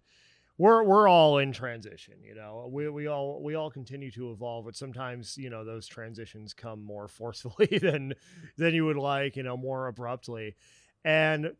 we're 0.58 0.84
we're 0.84 1.08
all 1.08 1.40
in 1.40 1.52
transition. 1.52 2.16
You 2.24 2.36
know, 2.36 2.68
we 2.72 2.88
we 2.90 3.08
all 3.08 3.42
we 3.44 3.56
all 3.56 3.70
continue 3.72 4.12
to 4.12 4.32
evolve, 4.32 4.66
but 4.66 4.76
sometimes 4.76 5.38
you 5.38 5.50
know 5.50 5.64
those 5.66 5.86
transitions 5.88 6.54
come 6.54 6.82
more 6.84 7.08
forcefully 7.08 7.68
than 7.82 8.14
than 8.58 8.74
you 8.74 8.86
would 8.86 8.98
like, 8.98 9.36
you 9.36 9.44
know, 9.44 9.58
more 9.58 9.88
abruptly, 9.88 10.56
and 11.04 11.56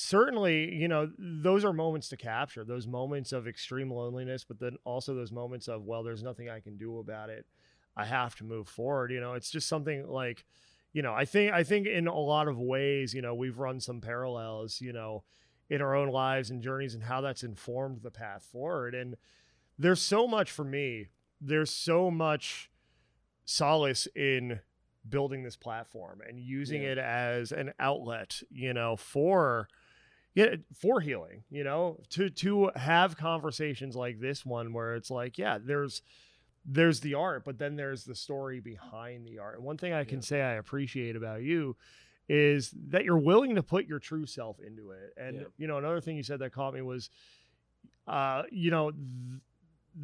certainly 0.00 0.72
you 0.74 0.88
know 0.88 1.10
those 1.18 1.62
are 1.62 1.74
moments 1.74 2.08
to 2.08 2.16
capture 2.16 2.64
those 2.64 2.86
moments 2.86 3.32
of 3.32 3.46
extreme 3.46 3.90
loneliness 3.90 4.44
but 4.44 4.58
then 4.58 4.74
also 4.84 5.14
those 5.14 5.30
moments 5.30 5.68
of 5.68 5.84
well 5.84 6.02
there's 6.02 6.22
nothing 6.22 6.48
i 6.48 6.58
can 6.58 6.78
do 6.78 6.98
about 7.00 7.28
it 7.28 7.44
i 7.98 8.04
have 8.04 8.34
to 8.34 8.42
move 8.44 8.66
forward 8.66 9.12
you 9.12 9.20
know 9.20 9.34
it's 9.34 9.50
just 9.50 9.68
something 9.68 10.06
like 10.08 10.46
you 10.94 11.02
know 11.02 11.12
i 11.12 11.26
think 11.26 11.52
i 11.52 11.62
think 11.62 11.86
in 11.86 12.06
a 12.06 12.18
lot 12.18 12.48
of 12.48 12.58
ways 12.58 13.12
you 13.12 13.20
know 13.20 13.34
we've 13.34 13.58
run 13.58 13.78
some 13.78 14.00
parallels 14.00 14.80
you 14.80 14.90
know 14.92 15.22
in 15.68 15.82
our 15.82 15.94
own 15.94 16.08
lives 16.08 16.48
and 16.50 16.62
journeys 16.62 16.94
and 16.94 17.02
how 17.04 17.20
that's 17.20 17.42
informed 17.42 18.00
the 18.02 18.10
path 18.10 18.42
forward 18.50 18.94
and 18.94 19.16
there's 19.78 20.00
so 20.00 20.26
much 20.26 20.50
for 20.50 20.64
me 20.64 21.08
there's 21.42 21.70
so 21.70 22.10
much 22.10 22.70
solace 23.44 24.08
in 24.16 24.60
building 25.08 25.42
this 25.42 25.56
platform 25.56 26.20
and 26.26 26.38
using 26.40 26.82
Yeah. 26.82 26.92
it 26.92 26.98
as 26.98 27.52
an 27.52 27.72
outlet 27.78 28.40
you 28.50 28.72
know 28.72 28.96
for 28.96 29.68
yeah 30.34 30.54
for 30.80 31.00
healing 31.00 31.42
you 31.50 31.64
know 31.64 31.98
to 32.08 32.30
to 32.30 32.70
have 32.76 33.16
conversations 33.16 33.96
like 33.96 34.20
this 34.20 34.44
one 34.46 34.72
where 34.72 34.94
it's 34.94 35.10
like 35.10 35.38
yeah 35.38 35.58
there's 35.60 36.02
there's 36.64 37.00
the 37.00 37.14
art 37.14 37.44
but 37.44 37.58
then 37.58 37.74
there's 37.76 38.04
the 38.04 38.14
story 38.14 38.60
behind 38.60 39.26
the 39.26 39.38
art 39.38 39.56
and 39.56 39.64
one 39.64 39.76
thing 39.78 39.92
i 39.92 40.04
can 40.04 40.18
Yeah. 40.18 40.24
say 40.24 40.42
i 40.42 40.52
appreciate 40.52 41.16
about 41.16 41.42
you 41.42 41.76
is 42.28 42.70
that 42.90 43.04
you're 43.04 43.18
willing 43.18 43.56
to 43.56 43.62
put 43.62 43.86
your 43.86 43.98
true 43.98 44.26
self 44.26 44.58
into 44.60 44.90
it 44.92 45.12
and 45.16 45.36
Yeah. 45.36 45.46
you 45.58 45.66
know 45.66 45.78
another 45.78 46.00
thing 46.00 46.16
you 46.16 46.22
said 46.22 46.38
that 46.40 46.52
caught 46.52 46.74
me 46.74 46.82
was 46.82 47.10
uh 48.06 48.42
you 48.52 48.70
know 48.70 48.90
th- 48.92 49.02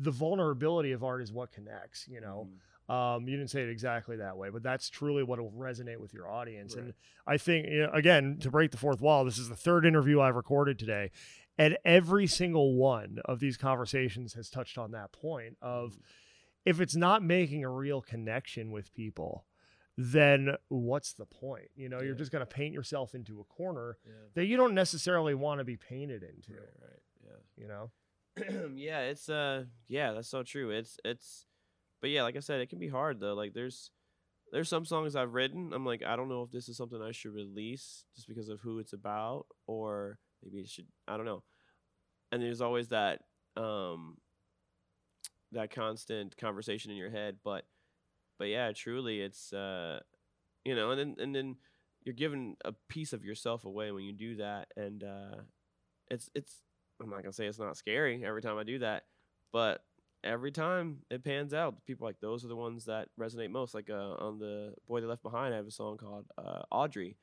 the 0.00 0.10
vulnerability 0.10 0.92
of 0.92 1.04
art 1.04 1.22
is 1.22 1.32
what 1.32 1.52
connects 1.52 2.08
you 2.08 2.20
know 2.20 2.48
Mhm. 2.50 2.58
Um, 2.88 3.26
you 3.26 3.36
didn't 3.36 3.50
say 3.50 3.62
it 3.62 3.68
exactly 3.68 4.16
that 4.18 4.36
way, 4.36 4.48
but 4.50 4.62
that's 4.62 4.88
truly 4.88 5.22
what 5.22 5.40
will 5.40 5.50
resonate 5.50 5.98
with 5.98 6.14
your 6.14 6.30
audience. 6.30 6.74
And 6.74 6.94
I 7.26 7.36
think, 7.36 7.66
you 7.68 7.82
know, 7.82 7.90
again, 7.92 8.38
to 8.40 8.50
break 8.50 8.70
the 8.70 8.76
fourth 8.76 9.00
wall, 9.00 9.24
this 9.24 9.38
is 9.38 9.48
the 9.48 9.56
third 9.56 9.84
interview 9.84 10.20
I've 10.20 10.36
recorded 10.36 10.78
today. 10.78 11.10
And 11.58 11.76
every 11.84 12.26
single 12.26 12.74
one 12.74 13.18
of 13.24 13.40
these 13.40 13.56
conversations 13.56 14.34
has 14.34 14.50
touched 14.50 14.78
on 14.78 14.92
that 14.92 15.10
point 15.10 15.56
of 15.60 15.94
Mhm. 15.94 16.00
if 16.64 16.80
it's 16.80 16.94
not 16.94 17.22
making 17.24 17.64
a 17.64 17.70
real 17.70 18.00
connection 18.02 18.70
with 18.70 18.92
people, 18.94 19.46
then 19.96 20.56
what's 20.68 21.12
the 21.14 21.24
point? 21.26 21.70
You 21.74 21.88
know, 21.88 22.00
you're 22.02 22.14
just 22.14 22.30
going 22.30 22.44
to 22.44 22.46
paint 22.54 22.74
yourself 22.74 23.14
into 23.14 23.40
a 23.40 23.44
corner 23.44 23.96
yeah. 24.06 24.12
that 24.34 24.44
you 24.46 24.56
don't 24.58 24.74
necessarily 24.74 25.34
want 25.34 25.58
to 25.60 25.64
be 25.64 25.76
painted 25.76 26.22
into, 26.22 26.52
Right, 26.52 26.70
right, 26.82 27.02
yeah. 27.24 27.62
you 27.62 27.66
know? 27.68 27.90
yeah, 28.76 29.00
it's 29.00 29.30
uh 29.30 29.64
yeah, 29.88 30.12
that's 30.12 30.28
so 30.28 30.42
true. 30.42 30.70
It's 30.70 30.98
it's 31.06 31.46
but 32.00 32.10
yeah, 32.10 32.22
like 32.22 32.36
I 32.36 32.40
said, 32.40 32.60
it 32.60 32.68
can 32.68 32.78
be 32.78 32.88
hard 32.88 33.20
though. 33.20 33.34
Like 33.34 33.54
there's 33.54 33.90
there's 34.52 34.68
some 34.68 34.84
songs 34.84 35.16
I've 35.16 35.34
written. 35.34 35.72
I'm 35.72 35.84
like, 35.84 36.02
I 36.04 36.16
don't 36.16 36.28
know 36.28 36.42
if 36.42 36.50
this 36.50 36.68
is 36.68 36.76
something 36.76 37.02
I 37.02 37.12
should 37.12 37.34
release 37.34 38.04
just 38.14 38.28
because 38.28 38.48
of 38.48 38.60
who 38.60 38.78
it's 38.78 38.92
about 38.92 39.46
or 39.66 40.18
maybe 40.42 40.58
it 40.60 40.68
should 40.68 40.86
I 41.08 41.16
don't 41.16 41.26
know. 41.26 41.42
And 42.32 42.42
there's 42.42 42.60
always 42.60 42.88
that 42.88 43.20
um 43.56 44.18
that 45.52 45.70
constant 45.70 46.36
conversation 46.36 46.90
in 46.90 46.96
your 46.96 47.10
head, 47.10 47.38
but 47.44 47.64
but 48.38 48.48
yeah, 48.48 48.72
truly 48.72 49.20
it's 49.20 49.52
uh 49.52 50.00
you 50.64 50.74
know, 50.74 50.90
and 50.90 51.00
then 51.00 51.16
and 51.18 51.34
then 51.34 51.56
you're 52.04 52.14
giving 52.14 52.56
a 52.64 52.72
piece 52.88 53.12
of 53.12 53.24
yourself 53.24 53.64
away 53.64 53.90
when 53.90 54.04
you 54.04 54.12
do 54.12 54.36
that 54.36 54.68
and 54.76 55.02
uh 55.02 55.36
it's 56.08 56.30
it's 56.34 56.62
I'm 57.00 57.10
not 57.10 57.22
gonna 57.22 57.32
say 57.32 57.46
it's 57.46 57.58
not 57.58 57.76
scary 57.76 58.24
every 58.24 58.42
time 58.42 58.58
I 58.58 58.64
do 58.64 58.78
that, 58.80 59.04
but 59.52 59.82
every 60.26 60.52
time 60.52 60.98
it 61.10 61.24
pans 61.24 61.54
out, 61.54 61.84
people 61.86 62.06
like 62.06 62.20
those 62.20 62.44
are 62.44 62.48
the 62.48 62.56
ones 62.56 62.84
that 62.86 63.08
resonate 63.18 63.50
most. 63.50 63.74
Like 63.74 63.90
uh, 63.90 64.14
on 64.18 64.38
the 64.38 64.74
Boy 64.88 65.00
They 65.00 65.06
Left 65.06 65.22
Behind, 65.22 65.54
I 65.54 65.58
have 65.58 65.66
a 65.66 65.70
song 65.70 65.96
called 65.96 66.26
uh, 66.36 66.62
Audrey, 66.70 67.16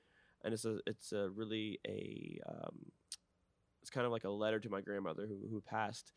and 0.44 0.54
it's 0.54 0.66
a 0.66 0.80
it's 0.88 1.12
a 1.12 1.30
really 1.30 1.80
a 1.88 2.39
um, 2.48 2.92
it's 3.82 3.89
kind 3.89 4.06
of 4.06 4.12
like 4.12 4.24
a 4.24 4.30
letter 4.30 4.60
to 4.60 4.70
my 4.70 4.82
grandmother 4.82 5.28
who 5.28 5.48
who 5.50 5.62
passed 5.62 6.13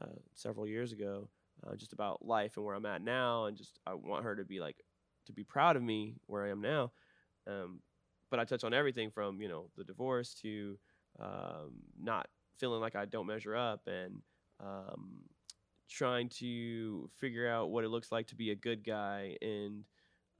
uh, 0.00 0.16
several 0.34 0.66
years 0.66 0.92
ago, 0.92 1.28
uh, 1.66 1.74
just 1.76 1.92
about 1.92 2.24
life 2.24 2.56
and 2.56 2.64
where 2.64 2.74
I'm 2.74 2.86
at 2.86 3.02
now, 3.02 3.46
and 3.46 3.56
just 3.56 3.78
I 3.86 3.94
want 3.94 4.24
her 4.24 4.36
to 4.36 4.44
be 4.44 4.60
like 4.60 4.76
to 5.26 5.32
be 5.32 5.44
proud 5.44 5.76
of 5.76 5.82
me 5.82 6.14
where 6.26 6.44
I 6.44 6.50
am 6.50 6.60
now. 6.60 6.92
Um, 7.46 7.80
but 8.30 8.40
I 8.40 8.44
touch 8.44 8.64
on 8.64 8.74
everything 8.74 9.10
from 9.10 9.40
you 9.40 9.48
know 9.48 9.70
the 9.76 9.84
divorce 9.84 10.34
to 10.42 10.78
um, 11.20 11.82
not 12.00 12.28
feeling 12.58 12.80
like 12.80 12.96
I 12.96 13.04
don't 13.04 13.26
measure 13.26 13.54
up 13.56 13.86
and 13.86 14.22
um, 14.60 15.20
trying 15.88 16.28
to 16.28 17.08
figure 17.18 17.48
out 17.48 17.70
what 17.70 17.84
it 17.84 17.88
looks 17.88 18.10
like 18.10 18.26
to 18.28 18.36
be 18.36 18.50
a 18.50 18.56
good 18.56 18.84
guy 18.84 19.36
in 19.40 19.84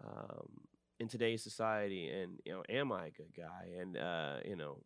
um, 0.04 0.48
in 0.98 1.08
today's 1.08 1.42
society 1.42 2.08
and 2.08 2.38
you 2.44 2.52
know 2.52 2.62
am 2.68 2.92
I 2.92 3.06
a 3.06 3.10
good 3.10 3.32
guy 3.36 3.70
and 3.80 3.96
uh, 3.96 4.36
you 4.44 4.56
know 4.56 4.78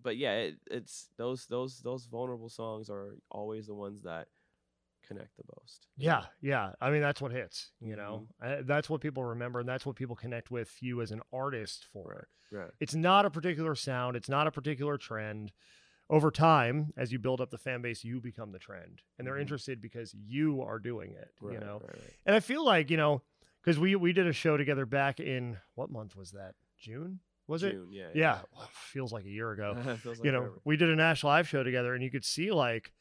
but 0.00 0.16
yeah 0.16 0.32
it, 0.32 0.56
it's 0.70 1.08
those 1.16 1.46
those 1.46 1.80
those 1.80 2.06
vulnerable 2.06 2.48
songs 2.48 2.90
are 2.90 3.16
always 3.30 3.66
the 3.66 3.74
ones 3.74 4.02
that 4.02 4.28
connect 5.06 5.36
the 5.36 5.44
most 5.58 5.86
Yeah, 5.96 6.24
yeah. 6.40 6.72
I 6.80 6.90
mean, 6.90 7.02
that's 7.02 7.20
what 7.20 7.32
hits. 7.32 7.70
You 7.80 7.96
know, 7.96 8.26
uh, 8.44 8.56
that's 8.62 8.88
what 8.88 9.00
people 9.00 9.24
remember, 9.24 9.60
and 9.60 9.68
that's 9.68 9.84
what 9.84 9.96
people 9.96 10.16
connect 10.16 10.50
with 10.50 10.70
you 10.80 11.02
as 11.02 11.10
an 11.10 11.20
artist 11.32 11.86
for. 11.92 12.28
right 12.50 12.70
It's 12.80 12.94
not 12.94 13.26
a 13.26 13.30
particular 13.30 13.74
sound. 13.74 14.16
It's 14.16 14.28
not 14.28 14.46
a 14.46 14.52
particular 14.52 14.98
trend. 14.98 15.52
Over 16.12 16.30
time, 16.30 16.92
as 16.96 17.10
you 17.10 17.18
build 17.18 17.40
up 17.40 17.50
the 17.50 17.56
fan 17.58 17.80
base, 17.82 18.04
you 18.04 18.20
become 18.20 18.52
the 18.52 18.58
trend, 18.58 19.00
and 19.18 19.26
they're 19.26 19.34
Mhm. 19.36 19.40
interested 19.40 19.80
because 19.80 20.12
you 20.14 20.60
are 20.62 20.78
doing 20.78 21.12
it. 21.12 21.32
right 21.40 21.54
you 21.54 21.58
know, 21.60 21.78
right, 21.80 21.94
right. 21.98 22.12
and 22.26 22.36
I 22.36 22.40
feel 22.40 22.64
like 22.64 22.90
you 22.90 22.96
know, 22.98 23.22
because 23.62 23.78
we 23.80 23.96
we 23.96 24.12
did 24.12 24.26
a 24.26 24.32
show 24.32 24.56
together 24.58 24.84
back 24.86 25.18
in 25.20 25.58
what 25.74 25.90
month 25.90 26.14
was 26.14 26.32
that? 26.32 26.54
June 26.78 27.20
was 27.46 27.62
it? 27.62 27.72
June, 27.72 27.88
yeah 27.90 28.10
Yeah, 28.14 28.40
feels 28.70 29.10
like 29.12 29.24
a 29.24 29.30
year 29.30 29.50
ago 29.52 29.74
like 30.04 30.04
you 30.22 30.30
know, 30.32 30.40
forever. 30.42 30.60
we 30.64 30.76
did 30.76 30.90
a 30.90 30.96
Nash 30.96 31.24
Live 31.24 31.48
show 31.48 31.62
together, 31.62 31.94
and 31.94 32.04
you 32.04 32.10
could 32.10 32.24
see 32.26 32.52
like 32.52 32.92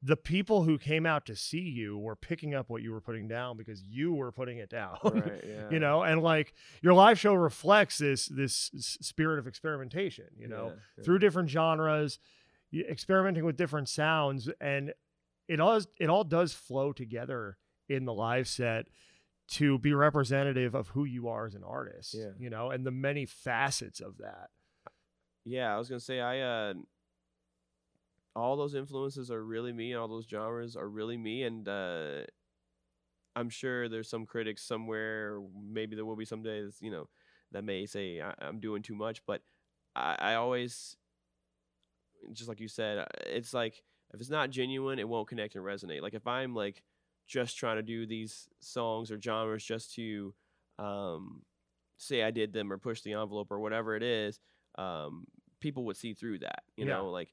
the 0.00 0.16
people 0.16 0.62
who 0.62 0.78
came 0.78 1.04
out 1.04 1.26
to 1.26 1.34
see 1.34 1.58
you 1.60 1.98
were 1.98 2.14
picking 2.14 2.54
up 2.54 2.70
what 2.70 2.82
you 2.82 2.92
were 2.92 3.00
putting 3.00 3.26
down 3.26 3.56
because 3.56 3.82
you 3.82 4.14
were 4.14 4.30
putting 4.30 4.58
it 4.58 4.70
down. 4.70 4.96
right 5.04 5.42
yeah 5.46 5.68
you 5.70 5.80
know, 5.80 6.02
and 6.02 6.22
like 6.22 6.54
your 6.82 6.94
live 6.94 7.18
show 7.18 7.34
reflects 7.34 7.98
this 7.98 8.26
this 8.26 8.70
spirit 9.02 9.38
of 9.38 9.46
experimentation. 9.46 10.26
You 10.36 10.48
know, 10.48 10.66
Yeah, 10.68 10.80
yeah. 10.98 11.04
through 11.04 11.18
different 11.18 11.50
genres, 11.50 12.18
experimenting 12.72 13.44
with 13.44 13.56
different 13.56 13.88
sounds, 13.88 14.48
and 14.60 14.92
it 15.48 15.60
all 15.60 15.80
it 15.98 16.08
all 16.08 16.24
does 16.24 16.52
flow 16.52 16.92
together 16.92 17.56
in 17.88 18.04
the 18.04 18.12
live 18.12 18.46
set 18.46 18.86
to 19.48 19.78
be 19.78 19.94
representative 19.94 20.74
of 20.74 20.88
who 20.88 21.04
you 21.04 21.28
are 21.28 21.46
as 21.46 21.54
an 21.54 21.64
artist. 21.64 22.14
Yeah. 22.14 22.30
You 22.38 22.50
know, 22.50 22.70
and 22.70 22.84
the 22.84 22.90
many 22.90 23.24
facets 23.24 24.00
of 24.00 24.18
that. 24.18 24.50
Yeah, 25.44 25.74
I 25.74 25.78
was 25.78 25.88
gonna 25.88 26.00
say 26.00 26.20
I 26.20 26.40
uh 26.40 26.74
all 28.36 28.56
those 28.56 28.74
influences 28.74 29.30
are 29.30 29.42
really 29.42 29.72
me, 29.72 29.94
all 29.94 30.06
those 30.06 30.26
genres 30.26 30.76
are 30.76 30.88
really 30.88 31.16
me, 31.16 31.44
and 31.44 31.66
uh 31.68 32.24
I'm 33.34 33.48
sure 33.48 33.88
there's 33.88 34.10
some 34.10 34.26
critics 34.26 34.62
somewhere, 34.62 35.40
maybe 35.62 35.94
there 35.96 36.04
will 36.04 36.16
be 36.16 36.24
some 36.24 36.42
days, 36.42 36.76
you 36.80 36.90
know, 36.90 37.08
that 37.52 37.64
may 37.64 37.86
say 37.86 38.20
I, 38.20 38.34
I'm 38.40 38.60
doing 38.60 38.82
too 38.82 38.94
much, 38.94 39.24
but 39.26 39.42
I, 39.96 40.16
I 40.18 40.34
always 40.34 40.96
just 42.32 42.48
like 42.48 42.60
you 42.60 42.68
said, 42.68 42.98
uh, 42.98 43.04
it's 43.26 43.52
like 43.54 43.82
if 44.14 44.20
it's 44.20 44.30
not 44.30 44.50
genuine, 44.50 44.98
it 44.98 45.08
won't 45.08 45.28
connect 45.28 45.54
and 45.54 45.64
resonate. 45.64 46.02
Like 46.02 46.14
if 46.14 46.26
I'm 46.26 46.54
like 46.54 46.82
just 47.26 47.56
trying 47.58 47.76
to 47.76 47.82
do 47.82 48.06
these 48.06 48.48
songs 48.60 49.10
or 49.10 49.20
genres 49.20 49.64
just 49.64 49.94
to 49.94 50.34
um 50.78 51.42
say 51.98 52.22
I 52.22 52.30
did 52.30 52.52
them 52.52 52.72
or 52.72 52.78
push 52.78 53.02
the 53.02 53.12
envelope 53.14 53.50
or 53.50 53.58
whatever 53.60 53.96
it 53.96 54.02
is, 54.02 54.38
um, 54.76 55.26
people 55.60 55.84
would 55.84 55.96
see 55.96 56.14
through 56.14 56.38
that. 56.40 56.62
You 56.76 56.86
Yeah. 56.86 56.94
know, 56.98 57.10
like 57.10 57.32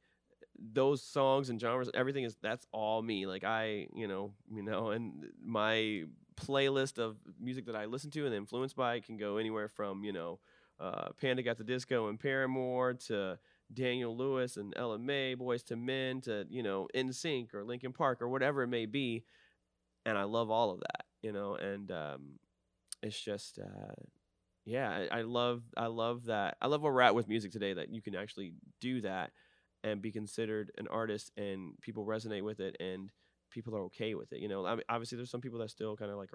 those 0.73 1.01
songs 1.01 1.49
and 1.49 1.59
genres, 1.59 1.89
everything 1.93 2.23
is 2.23 2.35
that's 2.41 2.65
all 2.71 3.01
me. 3.01 3.25
Like 3.25 3.43
I, 3.43 3.87
you 3.93 4.07
know, 4.07 4.31
you 4.51 4.63
know, 4.63 4.89
and 4.91 5.25
my 5.43 6.03
playlist 6.35 6.97
of 6.99 7.17
music 7.39 7.65
that 7.67 7.75
I 7.75 7.85
listen 7.85 8.11
to 8.11 8.25
and 8.25 8.33
influenced 8.35 8.75
by 8.75 8.99
can 8.99 9.17
go 9.17 9.37
anywhere 9.37 9.67
from 9.67 10.03
you 10.03 10.13
know, 10.13 10.39
uh, 10.79 11.09
Panic 11.19 11.47
at 11.47 11.57
the 11.57 11.63
Disco 11.63 12.07
and 12.09 12.19
Paramore 12.19 12.93
to 13.07 13.37
Daniel 13.75 14.15
Lewis 14.17 14.57
and 14.57 14.73
Ella 14.75 14.97
Mai, 14.97 15.35
Boyz 15.35 15.69
II 15.69 15.77
Men 15.77 16.21
to 16.21 16.45
you 16.49 16.63
know, 16.63 16.87
NSYNC 16.95 17.53
or 17.53 17.63
Linkin 17.63 17.93
Park 17.93 18.21
or 18.21 18.29
whatever 18.29 18.63
it 18.63 18.67
may 18.67 18.85
be, 18.85 19.23
and 20.05 20.17
I 20.17 20.23
love 20.23 20.49
all 20.49 20.71
of 20.71 20.79
that. 20.79 21.05
You 21.21 21.31
know, 21.31 21.55
and 21.55 21.91
um, 21.91 22.39
it's 23.03 23.19
just. 23.19 23.59
Uh, 23.59 23.93
yeah, 24.65 24.89
I, 24.89 25.19
I 25.19 25.21
love 25.21 25.61
I 25.77 25.85
love 25.87 26.25
that. 26.25 26.57
I 26.59 26.67
love 26.67 26.81
where 26.81 26.91
we're 26.91 27.01
at 27.01 27.13
with 27.13 27.27
music 27.27 27.51
today 27.51 27.73
that 27.73 27.89
you 27.89 28.01
can 28.01 28.15
actually 28.15 28.53
do 28.81 29.01
that 29.01 29.31
and 29.83 30.01
be 30.01 30.11
considered 30.11 30.71
an 30.79 30.87
artist 30.87 31.31
and 31.37 31.79
people 31.81 32.05
resonate 32.05 32.41
with 32.41 32.59
it 32.59 32.75
and 32.79 33.11
people 33.51 33.75
are 33.75 33.83
okay 33.83 34.15
with 34.15 34.33
it. 34.33 34.39
You 34.39 34.47
know, 34.47 34.65
I 34.65 34.71
mean, 34.71 34.83
obviously 34.89 35.17
there's 35.17 35.29
some 35.29 35.41
people 35.41 35.59
that 35.59 35.69
still 35.69 35.95
kind 35.95 36.09
of 36.09 36.17
like, 36.17 36.31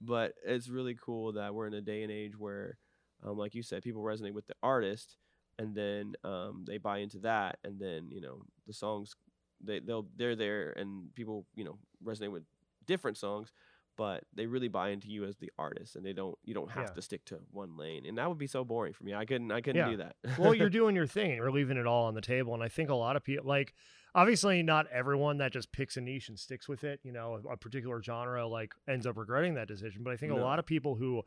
but 0.00 0.34
it's 0.46 0.68
really 0.68 0.94
cool 0.94 1.32
that 1.32 1.52
we're 1.52 1.66
in 1.66 1.74
a 1.74 1.80
day 1.80 2.04
and 2.04 2.12
age 2.12 2.38
where, 2.38 2.78
um, 3.26 3.36
like 3.36 3.56
you 3.56 3.64
said, 3.64 3.82
people 3.82 4.02
resonate 4.02 4.32
with 4.32 4.46
the 4.46 4.54
artist 4.62 5.16
and 5.58 5.74
then 5.74 6.14
um, 6.24 6.64
they 6.66 6.78
buy 6.78 6.98
into 6.98 7.18
that 7.18 7.58
and 7.64 7.78
then 7.80 8.08
you 8.10 8.20
know 8.20 8.42
the 8.66 8.72
songs 8.72 9.14
they 9.62 9.80
they'll 9.80 10.06
they're 10.16 10.36
there 10.36 10.72
and 10.72 11.14
people 11.14 11.46
you 11.54 11.64
know 11.64 11.78
resonate 12.04 12.30
with 12.32 12.44
different 12.86 13.16
songs 13.16 13.52
but 13.96 14.22
they 14.32 14.46
really 14.46 14.68
buy 14.68 14.90
into 14.90 15.08
you 15.08 15.24
as 15.24 15.36
the 15.38 15.50
artist 15.58 15.96
and 15.96 16.06
they 16.06 16.12
don't 16.12 16.38
you 16.44 16.54
don't 16.54 16.70
have 16.70 16.84
Yeah. 16.84 16.92
to 16.92 17.02
stick 17.02 17.24
to 17.26 17.38
one 17.50 17.76
lane 17.76 18.06
and 18.06 18.16
that 18.18 18.28
would 18.28 18.38
be 18.38 18.46
so 18.46 18.64
boring 18.64 18.92
for 18.92 19.02
me 19.04 19.14
i 19.14 19.24
couldn't 19.24 19.50
i 19.50 19.60
couldn't 19.60 19.80
Yeah. 19.80 19.90
do 19.90 19.96
that 19.96 20.14
well, 20.38 20.54
you're 20.54 20.68
doing 20.80 20.94
your 20.94 21.06
thing 21.06 21.26
and 21.32 21.36
you're 21.36 21.50
leaving 21.50 21.76
it 21.76 21.86
all 21.86 22.04
on 22.06 22.14
the 22.14 22.20
table. 22.20 22.54
And 22.54 22.62
I 22.62 22.68
think 22.68 22.90
a 22.90 22.94
lot 22.94 23.16
of 23.16 23.24
people, 23.24 23.46
like, 23.46 23.74
obviously, 24.14 24.62
not 24.62 24.86
everyone 24.92 25.38
that 25.38 25.52
just 25.52 25.72
picks 25.72 25.96
a 25.96 26.00
niche 26.00 26.28
and 26.28 26.38
sticks 26.38 26.68
with 26.68 26.84
it, 26.84 27.00
you 27.02 27.10
know, 27.12 27.40
a, 27.48 27.54
a 27.54 27.56
particular 27.56 28.00
genre, 28.02 28.46
like, 28.46 28.72
ends 28.86 29.06
up 29.06 29.16
regretting 29.16 29.54
that 29.54 29.66
decision. 29.68 30.02
But 30.04 30.12
I 30.12 30.16
think 30.16 30.30
a 30.32 30.36
lot 30.36 30.58
of 30.58 30.66
people 30.66 30.94
who 30.94 31.22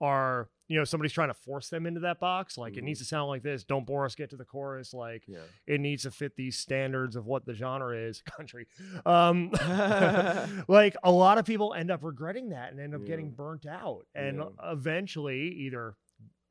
are, 0.00 0.48
you 0.68 0.76
know, 0.76 0.84
somebody's 0.84 1.12
trying 1.12 1.28
to 1.28 1.34
force 1.34 1.68
them 1.68 1.86
into 1.86 2.00
that 2.00 2.18
box, 2.18 2.58
like, 2.58 2.76
it 2.76 2.80
Mhm. 2.80 2.86
needs 2.86 2.98
to 3.00 3.04
sound 3.04 3.28
like 3.28 3.42
this. 3.42 3.62
Don't 3.64 3.86
bore 3.86 4.04
us, 4.04 4.14
get 4.16 4.30
to 4.30 4.36
the 4.36 4.44
chorus. 4.44 4.92
Like, 4.92 5.24
yeah 5.28 5.40
it 5.66 5.80
needs 5.80 6.02
to 6.04 6.10
fit 6.10 6.34
these 6.36 6.58
standards 6.58 7.14
of 7.16 7.26
what 7.26 7.44
the 7.46 7.54
genre 7.54 7.96
is 7.96 8.20
country 8.36 8.66
um 9.04 9.50
like 10.68 10.96
a 11.02 11.10
lot 11.10 11.38
of 11.38 11.44
people 11.44 11.74
end 11.74 11.90
up 11.90 12.02
regretting 12.02 12.50
that 12.50 12.70
and 12.72 12.80
end 12.80 12.94
up 12.94 13.00
Yeah. 13.02 13.06
getting 13.08 13.30
burnt 13.30 13.66
out 13.66 14.06
and 14.14 14.38
Yeah. 14.38 14.72
eventually 14.72 15.40
either 15.48 15.94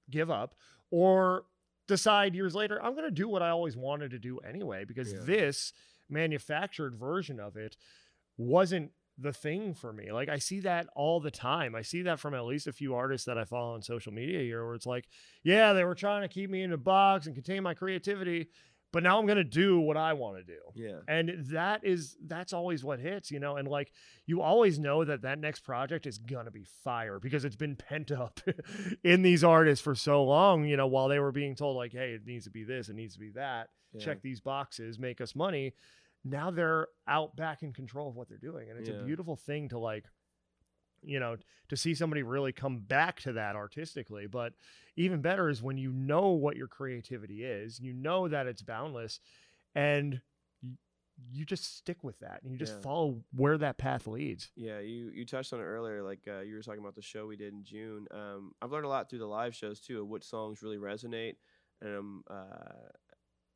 give 0.09 0.29
up 0.29 0.55
or 0.91 1.45
decide 1.87 2.33
years 2.35 2.55
later 2.55 2.81
i'm 2.83 2.93
going 2.93 3.05
to 3.05 3.11
do 3.11 3.27
what 3.27 3.41
i 3.41 3.49
always 3.49 3.75
wanted 3.77 4.11
to 4.11 4.19
do 4.19 4.39
anyway 4.39 4.85
because 4.85 5.13
this 5.25 5.73
manufactured 6.09 6.95
version 6.95 7.39
of 7.39 7.55
it 7.57 7.75
wasn't 8.37 8.91
the 9.17 9.33
thing 9.33 9.73
for 9.73 9.93
me. 9.93 10.11
Like 10.11 10.29
I 10.29 10.39
see 10.39 10.61
that 10.61 10.87
all 10.95 11.19
the 11.19 11.31
time. 11.31 11.75
I 11.75 11.81
see 11.81 12.03
that 12.03 12.19
from 12.19 12.33
at 12.33 12.45
least 12.45 12.67
a 12.67 12.73
few 12.73 12.95
artists 12.95 13.25
that 13.27 13.37
I 13.37 13.45
follow 13.45 13.73
on 13.73 13.81
social 13.81 14.11
media 14.11 14.39
here 14.39 14.65
where 14.65 14.75
it's 14.75 14.85
like, 14.85 15.07
yeah, 15.43 15.73
they 15.73 15.83
were 15.83 15.95
trying 15.95 16.21
to 16.21 16.27
keep 16.27 16.49
me 16.49 16.63
in 16.63 16.73
a 16.73 16.77
box 16.77 17.25
and 17.25 17.35
contain 17.35 17.63
my 17.63 17.73
creativity, 17.73 18.47
but 18.91 19.03
now 19.03 19.17
I'm 19.17 19.25
going 19.25 19.37
to 19.37 19.43
do 19.43 19.79
what 19.79 19.97
I 19.97 20.13
want 20.13 20.37
to 20.37 20.43
do. 20.43 20.59
yeah 20.73 20.99
And 21.07 21.45
that 21.51 21.85
is 21.85 22.17
that's 22.25 22.53
always 22.53 22.83
what 22.83 22.99
hits, 22.99 23.31
you 23.31 23.39
know, 23.39 23.55
and 23.55 23.67
like 23.67 23.93
you 24.25 24.41
always 24.41 24.79
know 24.79 25.05
that 25.05 25.21
that 25.21 25.39
next 25.39 25.61
project 25.61 26.05
is 26.05 26.17
going 26.17 26.45
to 26.45 26.51
be 26.51 26.65
fire 26.83 27.19
because 27.19 27.45
it's 27.45 27.55
been 27.55 27.75
pent 27.75 28.11
up 28.11 28.41
in 29.03 29.21
these 29.21 29.43
artists 29.43 29.83
for 29.83 29.95
so 29.95 30.23
long, 30.23 30.65
you 30.65 30.75
know, 30.75 30.87
while 30.87 31.07
they 31.07 31.19
were 31.19 31.31
being 31.31 31.55
told 31.55 31.77
like, 31.77 31.93
hey, 31.93 32.11
it 32.11 32.25
needs 32.25 32.45
to 32.45 32.51
be 32.51 32.63
this, 32.63 32.89
it 32.89 32.95
needs 32.95 33.13
to 33.13 33.19
be 33.19 33.31
that 33.31 33.69
yeah. 33.95 34.05
check 34.05 34.21
these 34.21 34.39
boxes, 34.39 34.99
make 34.99 35.21
us 35.21 35.35
money. 35.35 35.73
Now 36.25 36.49
they're 36.51 36.87
out 37.07 37.35
back 37.35 37.61
in 37.63 37.71
control 37.71 38.09
of 38.09 38.15
what 38.15 38.27
they're 38.27 38.37
doing. 38.37 38.69
And 38.69 38.79
it's 38.79 38.89
Yeah. 38.89 38.95
a 38.95 39.05
beautiful 39.05 39.35
thing 39.35 39.69
to 39.69 39.77
like, 39.79 40.05
you 41.03 41.19
know, 41.19 41.37
to 41.69 41.77
see 41.77 41.93
somebody 41.93 42.23
really 42.23 42.51
come 42.51 42.79
back 42.79 43.21
to 43.21 43.33
that 43.33 43.55
artistically. 43.55 44.25
But 44.25 44.53
even 44.95 45.21
better 45.21 45.49
is 45.49 45.61
when 45.61 45.77
you 45.77 45.91
know 45.91 46.29
what 46.29 46.57
your 46.57 46.67
creativity 46.67 47.43
is, 47.43 47.79
you 47.79 47.93
know 47.93 48.27
that 48.27 48.47
it's 48.47 48.63
boundless 48.63 49.19
and 49.75 50.19
you, 51.31 51.45
just 51.45 51.77
stick 51.77 52.03
with 52.03 52.19
that 52.19 52.41
and 52.43 52.51
you 52.51 52.57
just 52.57 52.73
Yeah. 52.73 52.81
follow 52.81 53.23
where 53.35 53.57
that 53.59 53.77
path 53.77 54.07
leads. 54.07 54.51
Yeah, 54.55 54.79
you 54.79 55.11
you 55.13 55.25
touched 55.25 55.53
on 55.53 55.59
it 55.59 55.63
earlier. 55.63 56.01
Like 56.01 56.27
uh, 56.27 56.41
you 56.41 56.55
were 56.55 56.61
talking 56.61 56.81
about 56.81 56.95
the 56.95 57.01
show 57.01 57.27
we 57.27 57.35
did 57.37 57.53
in 57.53 57.63
June. 57.63 58.07
Um, 58.11 58.53
I've 58.61 58.71
learned 58.71 58.85
a 58.85 58.89
lot 58.89 59.09
through 59.09 59.19
the 59.19 59.27
live 59.27 59.53
shows 59.55 59.79
too 59.79 60.01
of 60.01 60.07
which 60.07 60.23
songs 60.23 60.61
really 60.63 60.77
resonate. 60.77 61.35
And 61.81 61.97
um, 61.97 62.23
uh, 62.29 62.89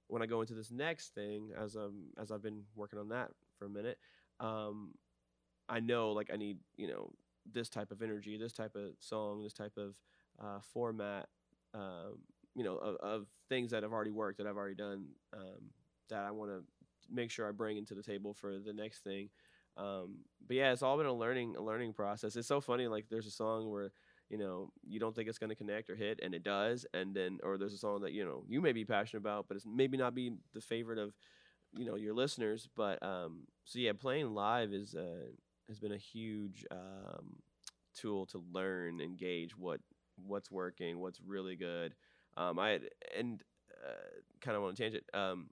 when 0.09 0.21
I 0.21 0.25
go 0.25 0.41
into 0.41 0.53
this 0.53 0.71
next 0.71 1.13
thing, 1.13 1.51
as 1.57 1.75
um 1.75 2.07
as 2.19 2.31
I've 2.31 2.43
been 2.43 2.63
working 2.75 2.99
on 2.99 3.09
that 3.09 3.29
for 3.57 3.65
a 3.65 3.69
minute, 3.69 3.97
um, 4.39 4.93
I 5.69 5.79
know 5.79 6.11
like 6.11 6.29
I 6.33 6.37
need 6.37 6.57
you 6.77 6.87
know 6.87 7.11
this 7.51 7.69
type 7.69 7.91
of 7.91 8.01
energy, 8.01 8.37
this 8.37 8.53
type 8.53 8.75
of 8.75 8.91
song, 8.99 9.43
this 9.43 9.53
type 9.53 9.77
of 9.77 9.95
uh, 10.43 10.59
format, 10.73 11.27
um, 11.73 12.19
you 12.55 12.63
know, 12.63 12.75
of, 12.75 12.95
of 12.97 13.27
things 13.47 13.71
that 13.71 13.83
have 13.83 13.93
already 13.93 14.11
worked 14.11 14.37
that 14.37 14.47
I've 14.47 14.57
already 14.57 14.75
done 14.75 15.05
um, 15.33 15.71
that 16.09 16.23
I 16.25 16.31
want 16.31 16.51
to 16.51 16.63
make 17.11 17.31
sure 17.31 17.47
I 17.47 17.51
bring 17.51 17.77
into 17.77 17.95
the 17.95 18.03
table 18.03 18.33
for 18.33 18.59
the 18.59 18.73
next 18.73 19.03
thing. 19.03 19.29
Um, 19.77 20.19
but 20.45 20.57
yeah, 20.57 20.71
it's 20.71 20.81
all 20.81 20.97
been 20.97 21.05
a 21.05 21.13
learning 21.13 21.55
a 21.57 21.61
learning 21.61 21.93
process. 21.93 22.35
It's 22.35 22.47
so 22.47 22.61
funny. 22.61 22.87
Like 22.87 23.05
there's 23.09 23.27
a 23.27 23.31
song 23.31 23.69
where 23.69 23.91
you 24.29 24.37
know 24.37 24.71
you 24.87 24.99
don't 24.99 25.15
think 25.15 25.29
it's 25.29 25.37
going 25.39 25.49
to 25.49 25.55
connect 25.55 25.89
or 25.89 25.95
hit, 25.95 26.19
and 26.23 26.33
it 26.33 26.43
does, 26.43 26.85
and 26.93 27.15
then 27.15 27.39
or 27.43 27.57
there's 27.57 27.73
a 27.73 27.77
song 27.77 28.01
that 28.01 28.13
you 28.13 28.25
know 28.25 28.43
you 28.47 28.61
may 28.61 28.71
be 28.73 28.85
passionate 28.85 29.21
about, 29.21 29.47
but 29.47 29.55
it's 29.57 29.65
maybe 29.65 29.97
not 29.97 30.15
be 30.15 30.33
the 30.53 30.61
favorite 30.61 30.99
of 30.99 31.13
you 31.73 31.85
know 31.85 31.95
your 31.95 32.13
listeners. 32.13 32.67
But 32.75 33.01
um, 33.03 33.47
so 33.65 33.79
yeah, 33.79 33.93
playing 33.93 34.33
live 34.33 34.73
is 34.73 34.95
uh, 34.95 35.27
has 35.67 35.79
been 35.79 35.93
a 35.93 35.97
huge 35.97 36.65
um, 36.71 37.37
tool 37.95 38.25
to 38.27 38.43
learn 38.53 39.01
and 39.01 39.17
gauge 39.17 39.55
what 39.57 39.79
what's 40.25 40.51
working, 40.51 40.99
what's 40.99 41.19
really 41.21 41.55
good. 41.55 41.95
Um, 42.37 42.59
I 42.59 42.79
and 43.17 43.43
uh, 43.85 44.19
kind 44.41 44.57
of 44.57 44.63
on 44.63 44.71
a 44.71 44.75
tangent. 44.75 45.03
Um, 45.13 45.49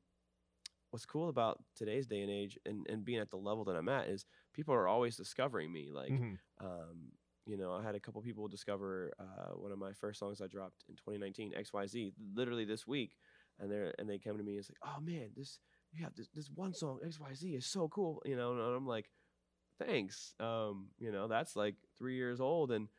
what's 0.92 1.06
cool 1.06 1.30
about 1.30 1.60
today's 1.76 2.08
day 2.08 2.22
and 2.22 2.32
age 2.32 2.58
and, 2.66 2.86
and 2.90 3.04
being 3.06 3.20
at 3.20 3.30
the 3.30 3.38
level 3.38 3.64
that 3.66 3.76
I'm 3.76 3.90
at 3.90 4.08
is 4.08 4.26
people 4.54 4.74
are 4.74 4.88
always 4.88 5.16
discovering 5.18 5.72
me. 5.72 5.90
Like, 5.92 6.14
Mhm. 6.14 6.40
um, 6.62 7.12
you 7.48 7.58
know, 7.58 7.74
I 7.74 7.84
had 7.84 7.96
a 7.96 8.00
couple 8.00 8.22
people 8.22 8.48
discover 8.48 9.12
uh, 9.20 9.54
one 9.56 9.72
of 9.72 9.80
my 9.80 9.94
first 9.94 10.20
songs 10.20 10.42
I 10.42 10.48
dropped 10.48 10.84
in 10.90 10.96
2019, 10.96 11.54
XYZ, 11.56 12.14
literally 12.36 12.66
this 12.66 12.86
week, 12.88 13.16
and 13.60 13.72
they 13.72 13.92
and 14.00 14.10
they 14.10 14.20
come 14.20 14.38
to 14.38 14.44
me 14.44 14.54
and 14.54 14.60
it's 14.60 14.70
like, 14.70 14.80
oh 14.86 15.00
man, 15.02 15.30
this 15.36 15.60
you 15.94 16.04
have 16.04 16.16
this 16.16 16.28
this 16.36 16.50
one 16.54 16.74
song 16.74 17.00
XYZ 17.06 17.56
is 17.58 17.66
so 17.66 17.88
cool, 17.90 18.22
you 18.26 18.36
know, 18.36 18.52
and 18.54 18.62
I'm 18.62 18.88
like, 18.88 19.10
thanks, 19.80 20.34
um, 20.40 20.88
you 21.00 21.12
know, 21.12 21.28
that's 21.28 21.56
like 21.56 21.76
three 22.00 22.16
years 22.16 22.40
old 22.42 22.72
and. 22.72 22.90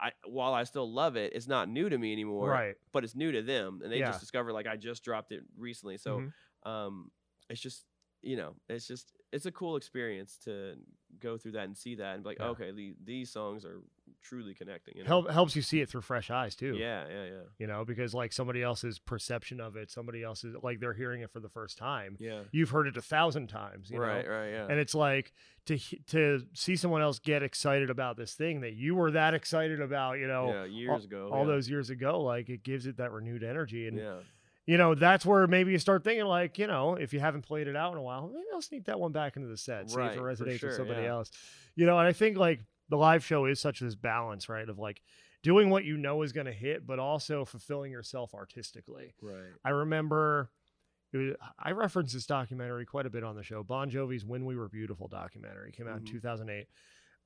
I, 0.00 0.12
while 0.26 0.52
I 0.52 0.64
still 0.64 0.90
love 0.92 1.16
it, 1.16 1.32
it's 1.34 1.48
not 1.48 1.68
new 1.68 1.88
to 1.88 1.98
me 1.98 2.12
anymore. 2.12 2.50
Right. 2.50 2.74
But 2.92 3.04
it's 3.04 3.14
new 3.14 3.32
to 3.32 3.42
them, 3.42 3.80
and 3.82 3.92
they 3.92 3.98
Yeah. 4.00 4.08
just 4.08 4.20
discovered 4.20 4.52
like 4.52 4.66
I 4.66 4.76
just 4.76 5.02
dropped 5.04 5.32
it 5.32 5.42
recently. 5.56 5.96
So 5.98 6.18
Mhm. 6.20 6.32
um, 6.70 7.10
it's 7.50 7.60
just 7.60 7.84
you 8.22 8.36
know 8.36 8.54
it's 8.68 8.86
just 8.86 9.12
it's 9.32 9.46
a 9.46 9.52
cool 9.52 9.76
experience 9.76 10.38
to 10.44 10.76
go 11.20 11.36
through 11.38 11.52
that 11.52 11.64
and 11.64 11.76
see 11.76 11.94
that 11.96 12.14
and 12.14 12.22
be 12.22 12.28
like 12.30 12.38
Yeah. 12.38 12.46
okay 12.48 12.70
the, 12.72 12.94
these 13.04 13.30
songs 13.30 13.64
are 13.64 13.80
truly 14.22 14.54
connecting 14.54 14.96
you 14.96 15.02
know? 15.04 15.08
Help, 15.08 15.30
helps 15.30 15.54
you 15.54 15.62
see 15.62 15.80
it 15.80 15.88
through 15.88 16.00
fresh 16.00 16.30
eyes 16.30 16.54
too. 16.56 16.74
yeah 16.76 17.04
yeah 17.08 17.24
yeah 17.24 17.30
You 17.58 17.66
know, 17.66 17.84
because 17.84 18.12
like 18.14 18.32
somebody 18.32 18.62
else's 18.62 18.98
perception 18.98 19.60
of 19.60 19.76
it, 19.76 19.90
somebody 19.90 20.22
else's 20.24 20.56
like 20.62 20.80
they're 20.80 20.94
hearing 20.94 21.22
it 21.22 21.30
for 21.30 21.40
the 21.40 21.48
first 21.48 21.78
time. 21.78 22.16
yeah 22.18 22.40
You've 22.50 22.70
heard 22.70 22.86
it 22.88 22.96
a 22.96 23.02
thousand 23.02 23.48
times, 23.48 23.90
you 23.90 23.98
know? 23.98 24.04
right 24.04 24.28
right 24.28 24.50
yeah 24.50 24.66
and 24.68 24.78
it's 24.80 24.94
like 24.94 25.32
to 25.66 25.78
to 26.08 26.42
see 26.54 26.76
someone 26.76 27.02
else 27.02 27.18
get 27.18 27.42
excited 27.42 27.90
about 27.90 28.16
this 28.16 28.34
thing 28.34 28.60
that 28.62 28.74
you 28.74 28.94
were 28.94 29.10
that 29.12 29.34
excited 29.34 29.80
about 29.80 30.14
you 30.18 30.26
know 30.26 30.48
yeah 30.52 30.64
years 30.64 31.04
ago 31.04 31.28
all 31.32 31.40
yeah. 31.40 31.52
those 31.52 31.68
years 31.68 31.90
ago 31.90 32.20
like 32.20 32.48
it 32.48 32.62
gives 32.62 32.86
it 32.86 32.96
that 32.98 33.12
renewed 33.12 33.42
energy 33.44 33.86
and 33.88 33.96
yeah 33.98 34.14
you 34.66 34.76
know 34.76 34.94
that's 34.94 35.24
where 35.24 35.46
maybe 35.46 35.72
you 35.72 35.78
start 35.78 36.02
thinking 36.04 36.24
like 36.26 36.58
you 36.58 36.66
know 36.66 36.94
if 36.94 37.12
you 37.12 37.20
haven't 37.20 37.42
played 37.42 37.68
it 37.68 37.76
out 37.76 37.92
in 37.92 37.98
a 37.98 38.02
while 38.02 38.28
maybe 38.28 38.44
i'll 38.52 38.60
sneak 38.60 38.84
that 38.84 38.98
one 39.00 39.12
back 39.12 39.36
into 39.36 39.48
the 39.48 39.56
set 39.56 39.88
see 39.90 39.96
Right, 39.96 40.12
if 40.12 40.16
it 40.18 40.20
resonates 40.22 40.58
sure, 40.60 40.68
with 40.70 40.76
somebody 40.76 41.02
yeah. 41.02 41.10
else 41.10 41.30
you 41.76 41.86
know 41.86 41.98
and 41.98 42.06
i 42.08 42.12
think 42.12 42.36
like 42.36 42.60
the 42.88 42.96
live 42.96 43.24
show 43.24 43.46
is 43.46 43.60
such 43.60 43.80
this 43.80 43.94
balance 43.94 44.48
right 44.48 44.68
of 44.68 44.78
like 44.78 45.02
doing 45.42 45.70
what 45.70 45.84
you 45.84 45.96
know 45.96 46.22
is 46.22 46.32
going 46.32 46.46
to 46.46 46.52
hit 46.52 46.86
but 46.86 46.98
also 46.98 47.44
fulfilling 47.44 47.92
yourself 47.92 48.34
artistically 48.34 49.14
right 49.22 49.52
I 49.64 49.70
remember 49.70 50.50
it 51.12 51.18
was, 51.18 51.34
I 51.58 51.70
referenced 51.70 52.14
this 52.14 52.26
documentary 52.26 52.84
quite 52.84 53.06
a 53.06 53.10
bit 53.10 53.22
on 53.22 53.36
the 53.36 53.42
show. 53.44 53.62
Bon 53.62 53.88
Jovi's 53.88 54.24
"When 54.24 54.44
We 54.44 54.56
Were 54.56 54.68
Beautiful" 54.68 55.06
documentary 55.06 55.70
came 55.70 55.86
out 55.86 55.96
Mhm. 56.02 56.06
in 56.06 56.12
2008. 56.12 56.66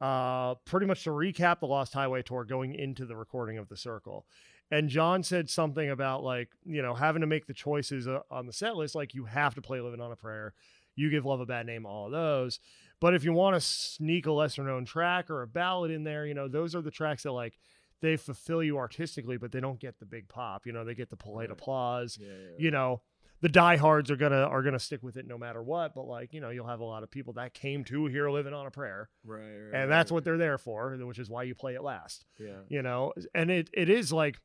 Uh, 0.01 0.55
pretty 0.67 0.85
much 0.87 1.03
to 1.05 1.11
recap 1.11 1.61
the 1.61 1.67
Lost 1.67 1.95
Highway 1.95 2.23
tour 2.23 2.45
going 2.45 2.75
into 2.75 3.07
the 3.07 3.17
recording 3.17 3.57
of 3.59 3.69
the 3.69 3.77
Circle, 3.77 4.27
and 4.71 4.89
John 4.89 5.23
said 5.23 5.51
something 5.51 5.91
about 5.91 6.23
like 6.23 6.51
you 6.65 6.83
know 6.83 6.95
having 6.95 7.21
to 7.21 7.27
make 7.27 7.47
the 7.47 7.55
choices 7.55 8.07
uh, 8.09 8.21
on 8.31 8.47
the 8.47 8.53
set 8.53 8.77
list. 8.77 8.95
Like 8.95 9.15
you 9.15 9.25
have 9.25 9.55
to 9.55 9.63
play 9.63 9.81
"Living 9.81 10.01
on 10.01 10.13
a 10.13 10.17
Prayer," 10.17 10.55
"You 10.97 11.11
Give 11.11 11.25
Love 11.27 11.41
a 11.41 11.47
Bad 11.47 11.67
Name," 11.67 11.87
all 11.87 12.07
of 12.07 12.13
those. 12.13 12.61
But 13.01 13.15
if 13.15 13.25
you 13.25 13.33
want 13.33 13.57
to 13.57 13.61
sneak 13.61 14.27
a 14.27 14.33
lesser 14.33 14.63
known 14.63 14.85
track 14.85 15.31
or 15.31 15.43
a 15.43 15.47
ballad 15.47 15.91
in 15.91 16.05
there, 16.05 16.27
you 16.27 16.35
know 16.35 16.49
those 16.49 16.75
are 16.75 16.83
the 16.83 16.91
tracks 16.91 17.23
that 17.25 17.33
like 17.33 17.59
they 18.03 18.17
fulfill 18.17 18.63
you 18.63 18.79
artistically, 18.79 19.37
but 19.37 19.53
they 19.53 19.61
don't 19.61 19.79
get 19.81 19.99
the 19.99 20.07
big 20.07 20.29
pop. 20.29 20.67
You 20.67 20.73
know, 20.73 20.85
they 20.85 20.95
get 20.95 21.11
the 21.11 21.17
polite 21.17 21.49
Right. 21.49 21.59
applause. 21.59 22.19
Yeah, 22.21 22.29
yeah. 22.29 22.51
You 22.59 22.71
know, 22.71 23.03
the 23.43 23.49
diehards 23.49 24.11
are 24.11 24.17
gonna 24.17 24.43
are 24.43 24.63
gonna 24.63 24.79
stick 24.79 25.03
with 25.03 25.17
it 25.17 25.27
no 25.27 25.37
matter 25.39 25.63
what. 25.63 25.95
But 25.95 26.05
like, 26.07 26.33
you 26.33 26.41
know, 26.41 26.51
you'll 26.51 26.67
have 26.67 26.81
a 26.81 26.85
lot 26.85 27.03
of 27.03 27.11
people 27.11 27.33
that 27.35 27.55
came 27.55 27.85
to 27.85 28.07
here 28.07 28.31
living 28.31 28.55
on 28.55 28.67
a 28.67 28.71
prayer, 28.71 29.09
right, 29.25 29.41
right, 29.41 29.75
and 29.75 29.91
that's 29.91 30.11
right. 30.11 30.15
what 30.15 30.25
they're 30.25 30.39
there 30.39 30.59
for, 30.59 30.97
which 30.97 31.19
is 31.19 31.29
why 31.29 31.43
you 31.43 31.55
play 31.55 31.75
it 31.75 31.83
last. 31.83 32.25
Yeah. 32.39 32.61
You 32.69 32.83
know, 32.83 33.13
and 33.35 33.51
it 33.51 33.69
it 33.75 33.89
is 33.91 34.13
like 34.13 34.39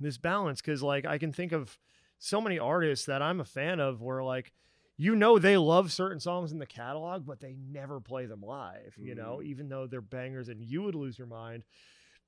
this 0.00 0.18
balance 0.18 0.60
because 0.60 0.82
like 0.82 1.04
I 1.06 1.18
can 1.18 1.32
think 1.32 1.52
of 1.52 1.78
so 2.18 2.40
many 2.40 2.58
artists 2.58 3.06
that 3.06 3.22
I'm 3.22 3.40
a 3.40 3.44
fan 3.44 3.80
of 3.80 4.00
where 4.02 4.22
like 4.22 4.52
you 4.96 5.14
know 5.14 5.38
they 5.38 5.56
love 5.56 5.92
certain 5.92 6.18
songs 6.20 6.50
in 6.50 6.58
the 6.58 6.66
catalog, 6.66 7.24
but 7.24 7.38
they 7.40 7.54
never 7.70 8.00
play 8.00 8.26
them 8.26 8.42
live. 8.42 8.94
You 8.98 9.14
know, 9.14 9.38
Mhm. 9.40 9.44
even 9.46 9.68
though 9.68 9.86
they're 9.86 10.00
bangers, 10.00 10.48
and 10.48 10.60
you 10.60 10.82
would 10.82 10.94
lose 10.96 11.16
your 11.18 11.28
mind. 11.28 11.62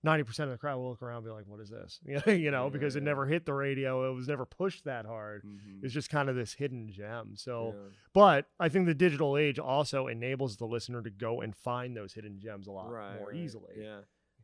Ninety 0.03 0.23
percent 0.25 0.49
of 0.49 0.55
the 0.55 0.59
crowd 0.59 0.79
will 0.79 0.89
look 0.89 1.03
around 1.03 1.17
and 1.19 1.27
be 1.27 1.31
like, 1.33 1.47
"What 1.47 1.61
is 1.61 1.69
this?" 1.69 2.01
You 2.27 2.51
know, 2.51 2.65
Yeah, 2.65 2.69
because 2.71 2.97
it 2.97 3.03
never 3.03 3.27
hit 3.27 3.45
the 3.45 3.53
radio. 3.53 4.11
It 4.11 4.15
was 4.15 4.29
never 4.29 4.47
pushed 4.47 4.85
that 4.85 5.05
hard. 5.05 5.43
Mhm. 5.45 5.85
It's 5.85 5.93
just 5.93 6.09
kind 6.09 6.31
of 6.31 6.37
this 6.37 6.55
hidden 6.55 6.89
gem. 6.91 7.37
So, 7.37 7.75
Yeah. 7.77 7.97
but 8.15 8.47
I 8.59 8.71
think 8.71 8.87
the 8.87 8.95
digital 8.95 9.37
age 9.37 9.59
also 9.59 10.07
enables 10.07 10.57
the 10.57 10.65
listener 10.67 11.03
to 11.03 11.11
go 11.11 11.43
and 11.43 11.55
find 11.55 11.95
those 11.95 12.15
hidden 12.15 12.39
gems 12.41 12.67
a 12.67 12.73
lot 12.73 12.91
right, 12.91 13.17
more 13.19 13.27
right. 13.29 13.37
easily. 13.37 13.75
Yeah. 13.77 14.01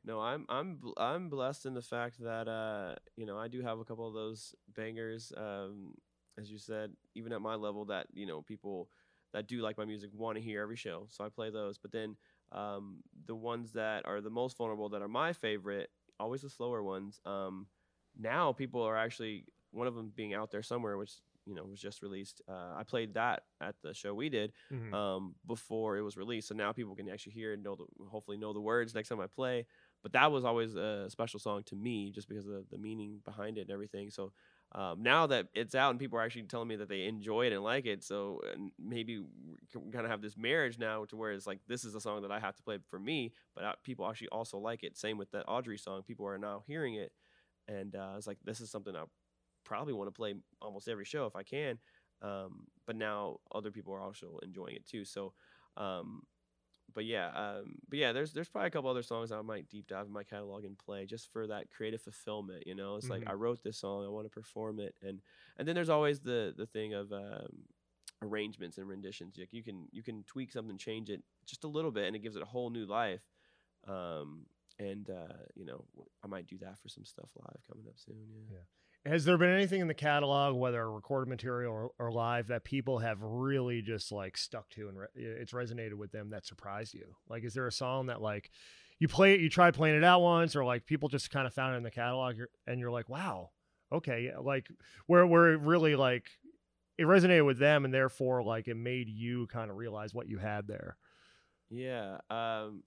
No, 0.06 0.20
I'm 0.20 0.46
I'm 0.48 0.80
I'm 0.98 1.30
blessed 1.30 1.66
in 1.66 1.74
the 1.74 1.82
fact 1.82 2.18
that 2.22 2.48
uh 2.48 2.96
you 3.16 3.26
know 3.26 3.38
I 3.38 3.48
do 3.48 3.62
have 3.62 3.80
a 3.80 3.84
couple 3.84 4.08
of 4.08 4.14
those 4.14 4.54
bangers 4.74 5.32
um 5.36 5.94
as 6.38 6.50
you 6.50 6.58
said 6.58 6.92
even 7.16 7.32
at 7.32 7.42
my 7.42 7.56
level 7.56 7.86
that 7.86 8.08
you 8.14 8.26
know 8.26 8.42
people 8.42 8.90
that 9.34 9.48
do 9.48 9.60
like 9.62 9.78
my 9.78 9.84
music 9.86 10.10
want 10.14 10.36
to 10.38 10.42
hear 10.42 10.62
every 10.62 10.76
show 10.76 11.06
so 11.10 11.24
I 11.24 11.30
play 11.30 11.50
those 11.50 11.78
but 11.78 11.92
then 11.92 12.16
um 12.52 12.98
the 13.26 13.36
ones 13.36 13.72
that 13.72 14.06
are 14.06 14.20
the 14.22 14.30
most 14.30 14.56
vulnerable 14.58 14.88
that 14.90 15.02
are 15.02 15.08
my 15.08 15.32
favorite 15.32 15.90
always 16.20 16.42
the 16.42 16.50
slower 16.50 16.82
ones 16.82 17.20
um 17.26 17.66
now 18.18 18.52
people 18.52 18.82
are 18.82 18.96
actually 18.96 19.46
one 19.72 19.86
of 19.88 19.94
them 19.94 20.12
being 20.14 20.34
out 20.34 20.50
there 20.50 20.62
somewhere 20.62 20.96
which 20.98 21.12
you 21.46 21.54
know 21.54 21.64
was 21.64 21.80
just 21.80 22.02
released 22.02 22.42
uh, 22.48 22.74
I 22.76 22.84
played 22.84 23.14
that 23.14 23.44
at 23.60 23.76
the 23.82 23.94
show 23.94 24.14
we 24.14 24.28
did 24.30 24.52
Mhm. 24.70 24.92
um, 24.92 25.34
before 25.46 25.96
it 25.96 26.02
was 26.02 26.16
released. 26.16 26.48
So 26.48 26.54
now 26.54 26.72
people 26.72 26.94
can 26.94 27.08
actually 27.08 27.32
hear 27.32 27.52
and 27.52 27.62
know 27.62 27.76
the 27.76 27.84
hopefully 28.06 28.36
know 28.36 28.52
the 28.52 28.60
words 28.60 28.94
next 28.94 29.08
time 29.08 29.20
I 29.20 29.26
play. 29.26 29.66
But 30.06 30.12
that 30.12 30.30
was 30.30 30.44
always 30.44 30.76
a 30.76 31.10
special 31.10 31.40
song 31.40 31.64
to 31.64 31.74
me 31.74 32.12
just 32.12 32.28
because 32.28 32.46
of 32.46 32.68
the, 32.70 32.78
meaning 32.78 33.18
behind 33.24 33.58
it 33.58 33.62
and 33.62 33.72
everything. 33.72 34.08
So 34.08 34.32
um, 34.70 35.02
now 35.02 35.26
that 35.26 35.48
it's 35.52 35.74
out 35.74 35.90
and 35.90 35.98
people 35.98 36.16
are 36.16 36.22
actually 36.22 36.44
telling 36.44 36.68
me 36.68 36.76
that 36.76 36.88
they 36.88 37.06
enjoy 37.06 37.46
it 37.46 37.52
and 37.52 37.64
like 37.64 37.86
it, 37.86 38.04
so 38.04 38.40
maybe 38.78 39.18
we 39.18 39.90
kind 39.90 40.04
of 40.04 40.10
have 40.12 40.22
this 40.22 40.36
marriage 40.36 40.78
now 40.78 41.06
to 41.06 41.16
where 41.16 41.32
it's 41.32 41.44
like 41.44 41.58
this 41.66 41.84
is 41.84 41.96
a 41.96 42.00
song 42.00 42.22
that 42.22 42.30
I 42.30 42.38
have 42.38 42.54
to 42.54 42.62
play 42.62 42.78
for 42.88 43.00
me, 43.00 43.32
but 43.56 43.64
uh, 43.64 43.72
people 43.82 44.08
actually 44.08 44.28
also 44.28 44.58
like 44.58 44.84
it. 44.84 44.96
Same 44.96 45.18
with 45.18 45.32
that 45.32 45.42
Audrey 45.48 45.76
song, 45.76 46.04
people 46.04 46.24
are 46.28 46.38
now 46.38 46.62
hearing 46.68 46.94
it, 46.94 47.10
and 47.66 47.96
uh, 47.96 48.14
it's 48.16 48.28
like 48.28 48.38
this 48.44 48.60
is 48.60 48.70
something 48.70 48.94
I 48.94 49.02
probably 49.64 49.92
want 49.92 50.06
to 50.06 50.16
play 50.16 50.34
almost 50.62 50.86
every 50.86 51.04
show 51.04 51.26
if 51.26 51.34
I 51.34 51.42
can. 51.42 51.80
Um, 52.22 52.68
but 52.86 52.94
now 52.94 53.38
other 53.52 53.72
people 53.72 53.92
are 53.92 54.00
also 54.00 54.38
enjoying 54.44 54.76
it 54.76 54.86
too. 54.86 55.04
So, 55.04 55.32
um, 55.76 56.22
but 56.96 57.04
yeah, 57.06 57.28
um, 57.28 57.76
but 57.88 58.00
yeah, 58.00 58.12
there's 58.12 58.32
there's 58.32 58.48
probably 58.48 58.68
a 58.68 58.70
couple 58.72 58.90
other 58.90 59.04
songs 59.04 59.30
I 59.32 59.42
might 59.42 59.68
deep 59.68 59.86
dive 59.86 60.06
in 60.06 60.12
my 60.12 60.24
catalog 60.24 60.64
and 60.64 60.78
play 60.78 61.06
just 61.06 61.32
for 61.32 61.46
that 61.48 61.70
creative 61.70 62.02
fulfillment. 62.02 62.66
You 62.66 62.74
know, 62.74 62.96
it's 62.96 63.10
like 63.10 63.24
Mhm. 63.24 63.30
I 63.30 63.34
wrote 63.34 63.62
this 63.62 63.78
song, 63.78 64.04
I 64.04 64.08
want 64.08 64.26
to 64.26 64.30
perform 64.30 64.80
it, 64.80 64.96
and 65.02 65.22
and 65.58 65.68
then 65.68 65.76
there's 65.76 65.90
always 65.90 66.20
the 66.20 66.54
the 66.56 66.66
thing 66.66 66.94
of 66.94 67.12
um, 67.12 67.66
arrangements 68.22 68.78
and 68.78 68.88
renditions. 68.88 69.36
Like 69.38 69.52
you 69.52 69.62
can 69.62 69.88
you 69.92 70.02
can 70.02 70.24
tweak 70.24 70.52
something, 70.52 70.78
change 70.78 71.10
it 71.10 71.22
just 71.46 71.64
a 71.64 71.68
little 71.68 71.92
bit, 71.92 72.06
and 72.06 72.16
it 72.16 72.20
gives 72.20 72.36
it 72.36 72.42
a 72.42 72.46
whole 72.46 72.70
new 72.70 72.86
life. 72.86 73.22
Um, 73.86 74.46
and 74.78 75.08
uh, 75.10 75.44
you 75.54 75.64
know, 75.66 75.84
I 76.24 76.28
might 76.28 76.46
do 76.46 76.58
that 76.58 76.78
for 76.78 76.88
some 76.88 77.04
stuff 77.04 77.30
live 77.36 77.62
coming 77.68 77.86
up 77.88 77.98
soon. 77.98 78.16
Yeah. 78.50 78.64
Has 79.06 79.24
there 79.24 79.38
been 79.38 79.50
anything 79.50 79.80
in 79.80 79.88
the 79.88 79.94
catalog, 79.94 80.56
whether 80.56 80.90
recorded 80.90 81.28
material 81.28 81.72
or, 81.72 81.90
or 81.98 82.10
live, 82.10 82.48
that 82.48 82.64
people 82.64 82.98
have 82.98 83.22
really 83.22 83.82
just 83.82 84.10
like 84.10 84.36
stuck 84.36 84.68
to 84.70 84.88
and 84.88 84.98
re- 84.98 85.06
it's 85.14 85.52
resonated 85.52 85.94
with 85.94 86.12
them 86.12 86.30
that 86.30 86.44
surprised 86.44 86.94
you? 86.94 87.14
Like, 87.28 87.44
is 87.44 87.54
there 87.54 87.66
a 87.66 87.72
song 87.72 88.06
that 88.06 88.20
like 88.20 88.50
you 88.98 89.08
play 89.08 89.34
it, 89.34 89.40
you 89.40 89.48
try 89.48 89.70
playing 89.70 89.96
it 89.96 90.04
out 90.04 90.22
once, 90.22 90.56
or 90.56 90.64
like 90.64 90.86
people 90.86 91.08
just 91.08 91.30
kind 91.30 91.46
of 91.46 91.54
found 91.54 91.74
it 91.74 91.78
in 91.78 91.82
the 91.82 91.90
catalog 91.90 92.36
and 92.66 92.80
you're 92.80 92.90
like, 92.90 93.08
wow, 93.08 93.50
okay, 93.92 94.32
like 94.40 94.68
where 95.06 95.26
where 95.26 95.52
it 95.52 95.60
really 95.60 95.96
like 95.96 96.26
it 96.98 97.04
resonated 97.04 97.44
with 97.44 97.58
them 97.58 97.84
and 97.84 97.92
therefore 97.92 98.42
like 98.42 98.68
it 98.68 98.76
made 98.76 99.08
you 99.08 99.46
kind 99.48 99.70
of 99.70 99.76
realize 99.76 100.14
what 100.14 100.28
you 100.28 100.38
had 100.38 100.66
there. 100.66 100.96
Yeah. 101.70 102.18
Um, 102.30 102.84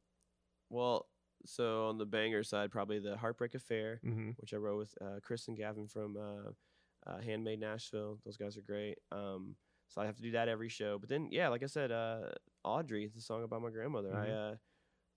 well, 0.69 1.07
so 1.45 1.87
on 1.87 1.97
the 1.97 2.05
banger 2.05 2.43
side, 2.43 2.71
probably 2.71 2.99
the 2.99 3.17
Heartbreak 3.17 3.55
Affair, 3.55 3.99
Mm-hmm. 4.05 4.31
which 4.37 4.53
I 4.53 4.57
wrote 4.57 4.77
with 4.77 4.93
uh, 5.01 5.19
Chris 5.21 5.47
and 5.47 5.57
Gavin 5.57 5.87
from 5.87 6.17
uh, 6.17 7.09
uh, 7.09 7.21
Handmade 7.21 7.59
Nashville. 7.59 8.19
Those 8.25 8.37
guys 8.37 8.57
are 8.57 8.61
great. 8.61 8.97
Um, 9.11 9.55
so 9.87 10.01
I 10.01 10.05
have 10.05 10.15
to 10.17 10.21
do 10.21 10.31
that 10.31 10.47
every 10.49 10.69
show. 10.69 10.97
But 10.99 11.09
then, 11.09 11.29
yeah, 11.31 11.47
like 11.49 11.63
I 11.63 11.67
said, 11.67 11.91
uh, 11.91 12.29
Audrey, 12.63 13.05
it's 13.05 13.15
a 13.17 13.21
song 13.21 13.43
about 13.43 13.61
my 13.61 13.69
grandmother. 13.71 14.13
I, 14.13 14.29
uh, 14.29 14.55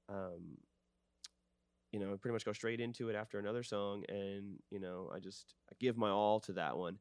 um, 0.09 0.57
you 1.93 1.99
know, 2.01 2.17
pretty 2.17 2.33
much 2.33 2.45
go 2.45 2.53
straight 2.55 2.81
into 2.81 3.09
it 3.11 3.17
after 3.17 3.39
another 3.39 3.63
song, 3.63 4.05
and 4.09 4.59
you 4.71 4.81
know, 4.81 5.11
I 5.15 5.19
just 5.19 5.55
I 5.71 5.75
give 5.79 5.97
my 5.99 6.09
all 6.09 6.41
to 6.41 6.55
that 6.55 6.77
one. 6.79 6.99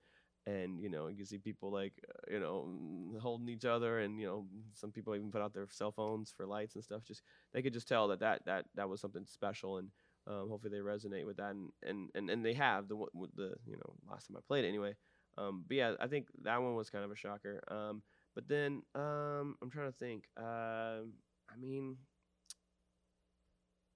And 0.47 0.81
you 0.81 0.89
know, 0.89 1.07
you 1.07 1.23
see 1.23 1.37
people 1.37 1.71
like 1.71 1.93
uh, 2.09 2.33
you 2.33 2.39
know 2.39 2.67
mm, 2.67 3.19
holding 3.19 3.49
each 3.49 3.65
other, 3.65 3.99
and 3.99 4.19
you 4.19 4.25
know, 4.25 4.45
some 4.73 4.91
people 4.91 5.15
even 5.15 5.31
put 5.31 5.41
out 5.41 5.53
their 5.53 5.67
cell 5.69 5.91
phones 5.91 6.33
for 6.35 6.47
lights 6.47 6.75
and 6.75 6.83
stuff. 6.83 7.03
Just 7.03 7.21
they 7.53 7.61
could 7.61 7.73
just 7.73 7.87
tell 7.87 8.07
that 8.07 8.19
that 8.21 8.45
that 8.45 8.65
that 8.75 8.89
was 8.89 9.01
something 9.01 9.25
special, 9.25 9.77
and 9.77 9.89
um, 10.27 10.49
hopefully 10.49 10.71
they 10.71 10.83
resonate 10.83 11.27
with 11.27 11.37
that, 11.37 11.51
and 11.51 11.69
and 11.83 12.09
and, 12.15 12.29
and 12.29 12.43
they 12.43 12.53
have 12.53 12.87
the 12.87 12.95
the 13.35 13.53
you 13.67 13.77
know 13.77 13.93
last 14.09 14.27
time 14.27 14.37
I 14.37 14.41
played 14.47 14.65
it 14.65 14.69
anyway. 14.69 14.95
Um, 15.37 15.63
but 15.67 15.77
yeah, 15.77 15.93
I 15.99 16.07
think 16.07 16.27
that 16.43 16.61
one 16.61 16.75
was 16.75 16.89
kind 16.89 17.05
of 17.05 17.11
a 17.11 17.15
shocker. 17.15 17.61
Um, 17.69 18.01
but 18.35 18.47
then 18.47 18.81
um, 18.95 19.55
I'm 19.61 19.69
trying 19.69 19.91
to 19.91 19.97
think. 19.97 20.25
Um, 20.37 21.13
I 21.49 21.57
mean, 21.59 21.97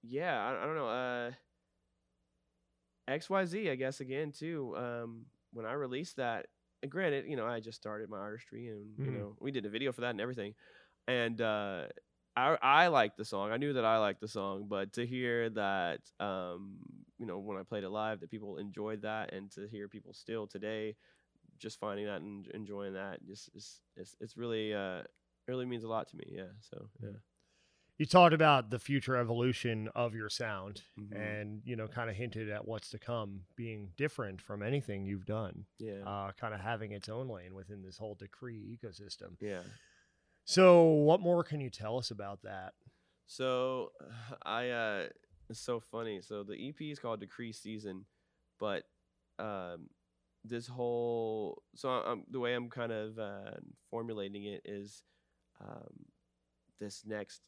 yeah, 0.02 0.44
I, 0.44 0.62
I 0.62 0.66
don't 0.66 0.76
know. 0.76 0.88
Uh, 0.88 1.30
XYZ, 3.08 3.70
I 3.70 3.76
guess 3.76 4.00
again 4.00 4.32
too. 4.32 4.74
When 5.56 5.66
I 5.66 5.72
released 5.74 6.16
that, 6.16 6.46
granted, 6.88 7.26
you 7.26 7.36
know, 7.36 7.46
I 7.46 7.60
just 7.60 7.78
started 7.78 8.10
my 8.10 8.18
artistry, 8.18 8.68
and 8.68 8.98
you 9.04 9.10
Mhm. 9.10 9.18
know, 9.18 9.36
we 9.40 9.50
did 9.52 9.66
a 9.66 9.70
video 9.70 9.92
for 9.92 10.02
that 10.02 10.10
and 10.10 10.20
everything, 10.20 10.54
and 11.08 11.40
uh, 11.40 11.88
I 12.36 12.58
I 12.62 12.88
liked 12.88 13.16
the 13.18 13.24
song. 13.24 13.52
I 13.52 13.58
knew 13.58 13.74
that 13.74 13.84
I 13.84 13.98
liked 13.98 14.20
the 14.20 14.28
song, 14.28 14.68
but 14.68 14.94
to 14.94 15.06
hear 15.06 15.50
that, 15.50 16.00
um, 16.20 16.78
you 17.18 17.26
know, 17.26 17.38
when 17.38 17.58
I 17.58 17.64
played 17.64 17.84
it 17.84 17.90
live, 17.90 18.20
that 18.20 18.30
people 18.30 18.58
enjoyed 18.58 19.02
that, 19.02 19.32
and 19.34 19.50
to 19.52 19.68
hear 19.68 19.88
people 19.88 20.14
still 20.14 20.46
today 20.48 20.96
just 21.58 21.80
finding 21.80 22.06
that 22.06 22.22
and 22.22 22.46
enjoying 22.48 22.94
that, 22.94 23.24
just 23.26 23.50
it's 23.54 23.82
it's, 23.96 24.16
it's 24.20 24.36
really 24.36 24.74
uh, 24.74 25.00
it 25.00 25.08
really 25.48 25.66
means 25.66 25.84
a 25.84 25.88
lot 25.88 26.08
to 26.08 26.16
me. 26.16 26.26
Yeah. 26.36 26.52
So 26.60 26.90
yeah. 27.02 27.18
You 27.98 28.04
talked 28.04 28.34
about 28.34 28.68
the 28.70 28.78
future 28.78 29.16
evolution 29.16 29.88
of 29.94 30.14
your 30.14 30.28
sound 30.28 30.82
Mhm. 30.98 31.16
and, 31.16 31.62
you 31.64 31.76
know, 31.76 31.88
kind 31.88 32.10
of 32.10 32.16
hinted 32.16 32.50
at 32.50 32.66
what's 32.68 32.90
to 32.90 32.98
come 32.98 33.46
being 33.56 33.92
different 33.96 34.42
from 34.42 34.62
anything 34.62 35.06
you've 35.06 35.24
done, 35.24 35.66
Yeah. 35.78 36.06
uh, 36.06 36.32
kind 36.32 36.52
of 36.52 36.60
having 36.60 36.92
its 36.92 37.08
own 37.08 37.28
lane 37.28 37.54
within 37.54 37.82
this 37.82 37.96
whole 37.96 38.14
DaChri 38.16 38.76
ecosystem. 38.78 39.36
yeah. 39.40 39.62
So, 40.48 40.84
what 40.84 41.20
more 41.20 41.42
can 41.42 41.60
you 41.60 41.70
tell 41.70 41.98
us 41.98 42.10
about 42.12 42.42
that? 42.42 42.74
So 43.26 43.92
I 44.42 44.70
uh 44.70 45.08
it's 45.48 45.58
so 45.60 45.80
funny. 45.80 46.20
So 46.20 46.44
the 46.44 46.54
EP 46.68 46.90
is 46.90 46.98
called 47.00 47.20
DaChri 47.20 47.52
Season, 47.54 48.06
but 48.58 48.88
um 49.38 49.90
this 50.44 50.68
whole 50.68 51.64
so 51.74 51.88
I'm 51.90 52.24
the 52.30 52.38
way 52.38 52.54
I'm 52.54 52.70
kind 52.70 52.92
of 52.92 53.18
uh, 53.18 53.56
formulating 53.90 54.44
it 54.44 54.62
is 54.64 55.02
um 55.60 56.06
this 56.78 57.04
next 57.04 57.42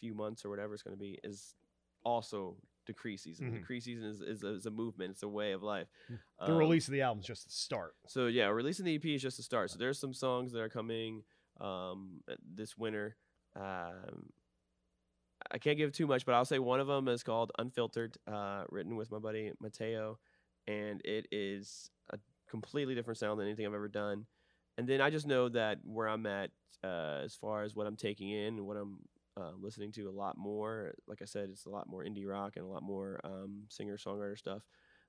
few 0.00 0.14
months 0.14 0.44
or 0.44 0.50
whatever 0.50 0.74
it's 0.74 0.82
going 0.82 0.96
to 0.96 1.00
be 1.00 1.18
is 1.24 1.54
also 2.04 2.56
DaChri 2.88 3.18
season. 3.18 3.50
Mhm. 3.52 3.64
DaChri 3.66 3.82
season 3.82 4.04
is, 4.04 4.20
is, 4.20 4.42
a, 4.44 4.48
is 4.54 4.66
a 4.66 4.70
movement. 4.70 5.10
It's 5.12 5.22
a 5.22 5.28
way 5.28 5.52
of 5.52 5.62
life. 5.62 5.88
The 6.08 6.52
Um, 6.52 6.56
release 6.58 6.86
of 6.88 6.92
the 6.92 7.02
album 7.02 7.20
is 7.20 7.26
just 7.26 7.44
the 7.46 7.52
start. 7.52 7.94
so 8.06 8.26
yeah, 8.26 8.46
releasing 8.48 8.84
the 8.86 8.94
EP 8.94 9.04
is 9.04 9.22
just 9.22 9.36
the 9.36 9.42
start. 9.42 9.70
So 9.70 9.78
there's 9.78 9.98
some 9.98 10.14
songs 10.14 10.52
that 10.52 10.60
are 10.60 10.68
coming 10.68 11.22
um, 11.60 12.22
this 12.54 12.78
winter. 12.78 13.16
Um, 13.56 14.30
I 15.50 15.58
can't 15.58 15.76
give 15.78 15.92
too 15.92 16.06
much, 16.06 16.24
but 16.26 16.34
I'll 16.34 16.44
say 16.44 16.58
one 16.58 16.80
of 16.80 16.86
them 16.86 17.08
is 17.08 17.22
called 17.22 17.52
Unfiltered, 17.58 18.16
uh, 18.26 18.64
written 18.70 18.96
with 18.96 19.10
my 19.10 19.18
buddy 19.18 19.52
Mateo, 19.60 20.18
and 20.66 21.00
it 21.04 21.26
is 21.32 21.90
a 22.12 22.18
completely 22.48 22.94
different 22.94 23.18
sound 23.18 23.38
than 23.40 23.46
anything 23.46 23.66
I've 23.66 23.74
ever 23.74 23.88
done. 23.88 24.26
And 24.76 24.86
then 24.88 25.00
I 25.00 25.10
just 25.10 25.26
know 25.26 25.48
that 25.48 25.78
where 25.84 26.08
I'm 26.08 26.26
at, 26.26 26.50
uh, 26.84 27.22
as 27.24 27.34
far 27.34 27.64
as 27.64 27.74
what 27.74 27.86
I'm 27.86 27.96
taking 27.96 28.30
in 28.30 28.58
and 28.58 28.66
what 28.66 28.76
I'm 28.76 28.98
uh, 29.38 29.52
listening 29.60 29.92
to 29.92 30.08
a 30.08 30.10
lot 30.10 30.36
more. 30.36 30.94
Like 31.06 31.22
I 31.22 31.26
said, 31.26 31.50
it's 31.50 31.66
a 31.66 31.70
lot 31.70 31.88
more 31.88 32.04
indie 32.04 32.26
rock 32.26 32.56
and 32.56 32.64
a 32.64 32.68
lot 32.68 32.82
more 32.82 33.20
um, 33.24 33.64
singer 33.68 33.96
songwriter 33.96 34.36
stuff, 34.38 34.62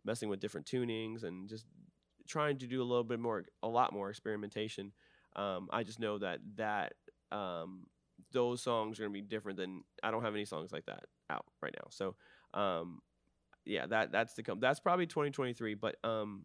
messing 0.06 0.30
with 0.30 0.40
different 0.40 0.68
tunings 0.68 1.24
and 1.24 1.50
just 1.50 1.66
trying 2.28 2.58
to 2.60 2.68
do 2.68 2.82
a 2.82 2.86
little 2.86 3.04
bit 3.04 3.20
more, 3.20 3.46
a 3.64 3.68
lot 3.68 3.94
more 3.94 4.10
experimentation. 4.10 4.92
Um, 5.36 5.70
I 5.72 5.84
just 5.84 6.00
know 6.00 6.18
that 6.20 6.40
that 6.58 6.94
um, 7.32 7.88
those 8.32 8.62
songs 8.62 9.00
are 9.00 9.04
gonna 9.04 9.14
be 9.14 9.22
different 9.22 9.58
than 9.58 9.84
I 10.04 10.12
don't 10.12 10.24
have 10.24 10.36
any 10.36 10.46
songs 10.46 10.72
like 10.72 10.86
that 10.86 11.06
out 11.30 11.46
right 11.62 11.74
now. 11.76 11.88
So 11.90 12.16
um, 12.54 13.02
yeah, 13.66 13.86
that 13.88 14.12
that's 14.12 14.34
the 14.34 14.44
come. 14.44 14.60
That's 14.60 14.80
probably 14.80 15.08
2023. 15.08 15.76
But 15.76 15.96
um, 16.04 16.44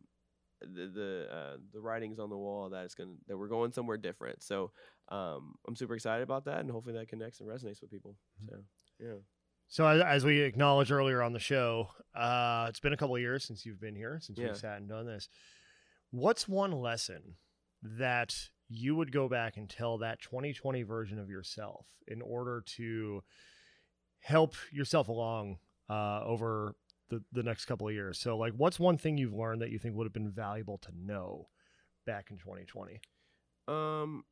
the 0.73 0.87
the 0.89 1.27
uh, 1.35 1.57
the 1.73 1.81
writings 1.81 2.19
on 2.19 2.31
the 2.31 2.37
wall 2.37 2.69
that 2.71 2.85
it's 2.85 2.95
gonna 2.95 3.13
that 3.29 3.37
we're 3.37 3.49
going 3.49 3.73
somewhere 3.73 3.97
different. 3.97 4.43
So 4.43 4.71
um, 5.09 5.55
I'm 5.67 5.77
super 5.77 5.95
excited 5.95 6.23
about 6.23 6.45
that, 6.47 6.61
and 6.61 6.71
hopefully 6.71 6.97
that 6.97 7.09
connects 7.09 7.41
and 7.41 7.49
resonates 7.49 7.81
with 7.81 7.91
people. 7.91 8.17
So 8.49 8.57
yeah. 9.01 9.15
So 9.69 9.87
as, 9.87 10.03
as 10.03 10.25
we 10.25 10.41
acknowledged 10.41 10.91
earlier 10.91 11.23
on 11.23 11.33
the 11.33 11.39
show, 11.39 11.89
uh, 12.15 12.67
it's 12.69 12.81
been 12.81 12.93
a 12.93 12.97
couple 12.97 13.15
of 13.17 13.21
years 13.23 13.45
since 13.45 13.65
you've 13.65 13.81
been 13.81 13.97
here, 13.97 14.19
since 14.21 14.39
Yeah. 14.39 14.49
we've 14.49 14.57
sat 14.57 14.77
and 14.77 14.89
done 14.89 15.07
this. 15.07 15.29
What's 16.11 16.47
one 16.47 16.73
lesson 16.73 17.37
that 17.83 18.35
you 18.69 18.95
would 18.95 19.11
go 19.11 19.29
back 19.29 19.57
and 19.57 19.69
tell 19.69 19.99
that 19.99 20.21
2020 20.21 20.83
version 20.83 21.19
of 21.19 21.29
yourself 21.29 21.87
in 22.07 22.21
order 22.23 22.63
to 22.77 23.23
help 24.21 24.55
yourself 24.73 25.09
along 25.09 25.59
uh, 25.91 26.23
over 26.25 26.75
the, 27.11 27.23
the 27.33 27.43
next 27.43 27.67
couple 27.67 27.89
of 27.89 27.95
years? 27.95 28.19
So, 28.19 28.37
like, 28.37 28.53
what's 28.57 28.79
one 28.79 28.97
thing 28.97 29.19
you've 29.19 29.35
learned 29.35 29.63
that 29.63 29.71
you 29.71 29.79
think 29.79 29.97
would 29.97 30.07
have 30.07 30.13
been 30.13 30.31
valuable 30.31 30.79
to 30.79 30.91
know 30.97 31.49
back 32.07 32.31
in 32.31 32.39
2020? 32.39 33.01
Um, 33.67 34.25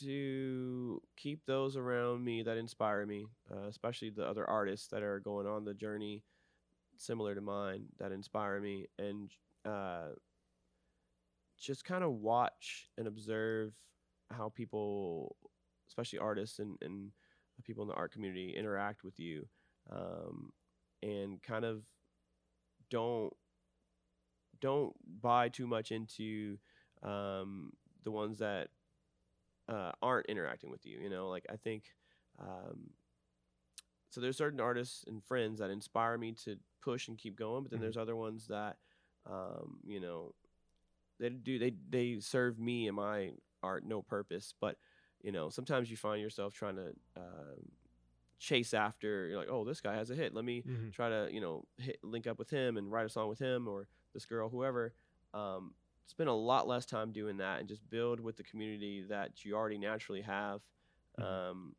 to 0.00 1.02
keep 1.16 1.44
those 1.46 1.76
around 1.76 2.24
me 2.24 2.42
that 2.42 2.56
inspire 2.56 3.04
me, 3.06 3.26
uh, 3.50 3.68
especially 3.68 4.10
the 4.10 4.26
other 4.26 4.48
artists 4.48 4.88
that 4.88 5.02
are 5.02 5.20
going 5.20 5.46
on 5.46 5.64
the 5.64 5.74
journey 5.74 6.22
similar 6.96 7.34
to 7.34 7.40
mine 7.40 7.84
that 7.98 8.12
inspire 8.12 8.60
me, 8.60 8.86
and 8.98 9.30
uh, 9.64 10.08
just 11.60 11.84
kind 11.84 12.04
of 12.04 12.12
watch 12.12 12.88
and 12.98 13.06
observe 13.06 13.72
how 14.30 14.48
people, 14.48 15.36
especially 15.88 16.18
artists 16.18 16.58
and, 16.58 16.76
and 16.82 17.10
people 17.64 17.82
in 17.82 17.88
the 17.88 17.94
art 17.94 18.12
community, 18.12 18.54
interact 18.56 19.04
with 19.04 19.18
you, 19.18 19.46
um, 19.90 20.52
and 21.02 21.42
kind 21.42 21.64
of 21.64 21.82
don't 22.90 23.32
don't 24.60 24.94
buy 25.20 25.48
too 25.48 25.66
much 25.66 25.90
into 25.92 26.58
um, 27.02 27.72
the 28.04 28.10
ones 28.10 28.38
that 28.38 28.68
uh, 29.68 29.92
aren't 30.02 30.26
interacting 30.26 30.70
with 30.70 30.84
you. 30.86 30.98
You 31.00 31.10
know, 31.10 31.28
like 31.28 31.46
I 31.50 31.56
think 31.56 31.84
um, 32.40 32.90
so. 34.10 34.20
There's 34.20 34.36
certain 34.36 34.60
artists 34.60 35.04
and 35.06 35.22
friends 35.24 35.58
that 35.60 35.70
inspire 35.70 36.18
me 36.18 36.32
to 36.44 36.56
push 36.82 37.08
and 37.08 37.18
keep 37.18 37.36
going, 37.36 37.62
but 37.62 37.70
then 37.70 37.80
Mhm. 37.80 37.82
there's 37.82 37.96
other 37.96 38.16
ones 38.16 38.46
that 38.48 38.76
um, 39.28 39.78
you 39.86 40.00
know 40.00 40.34
they 41.18 41.30
do 41.30 41.58
they 41.58 41.72
they 41.90 42.18
serve 42.20 42.58
me 42.58 42.86
and 42.88 42.96
my 42.96 43.32
art 43.62 43.84
no 43.86 44.02
purpose. 44.02 44.54
But 44.60 44.76
you 45.22 45.32
know, 45.32 45.50
sometimes 45.50 45.90
you 45.90 45.96
find 45.96 46.20
yourself 46.20 46.54
trying 46.54 46.76
to 46.76 46.88
um, 47.16 47.70
chase 48.42 48.74
after. 48.74 49.28
You're 49.28 49.38
like, 49.38 49.48
oh, 49.50 49.64
this 49.64 49.80
guy 49.80 49.94
has 49.94 50.10
a 50.10 50.14
hit. 50.16 50.34
Let 50.34 50.44
me 50.44 50.62
try 50.92 51.08
to 51.08 51.28
you 51.30 51.40
know 51.40 51.64
hit, 51.78 51.98
link 52.02 52.26
up 52.26 52.38
with 52.38 52.50
him 52.50 52.76
and 52.76 52.90
write 52.90 53.06
a 53.06 53.08
song 53.08 53.28
with 53.28 53.38
him 53.38 53.68
or 53.68 53.86
this 54.14 54.26
girl 54.26 54.48
whoever 54.48 54.92
um, 55.32 55.74
spend 56.06 56.28
a 56.28 56.32
lot 56.32 56.66
less 56.66 56.84
time 56.84 57.12
doing 57.12 57.36
that 57.38 57.60
and 57.60 57.68
just 57.68 57.88
build 57.88 58.18
with 58.20 58.36
the 58.36 58.42
community 58.42 59.04
that 59.08 59.44
you 59.44 59.54
already 59.54 59.78
naturally 59.78 60.22
have 60.22 60.60
Mhm. 61.18 61.24
um, 61.24 61.74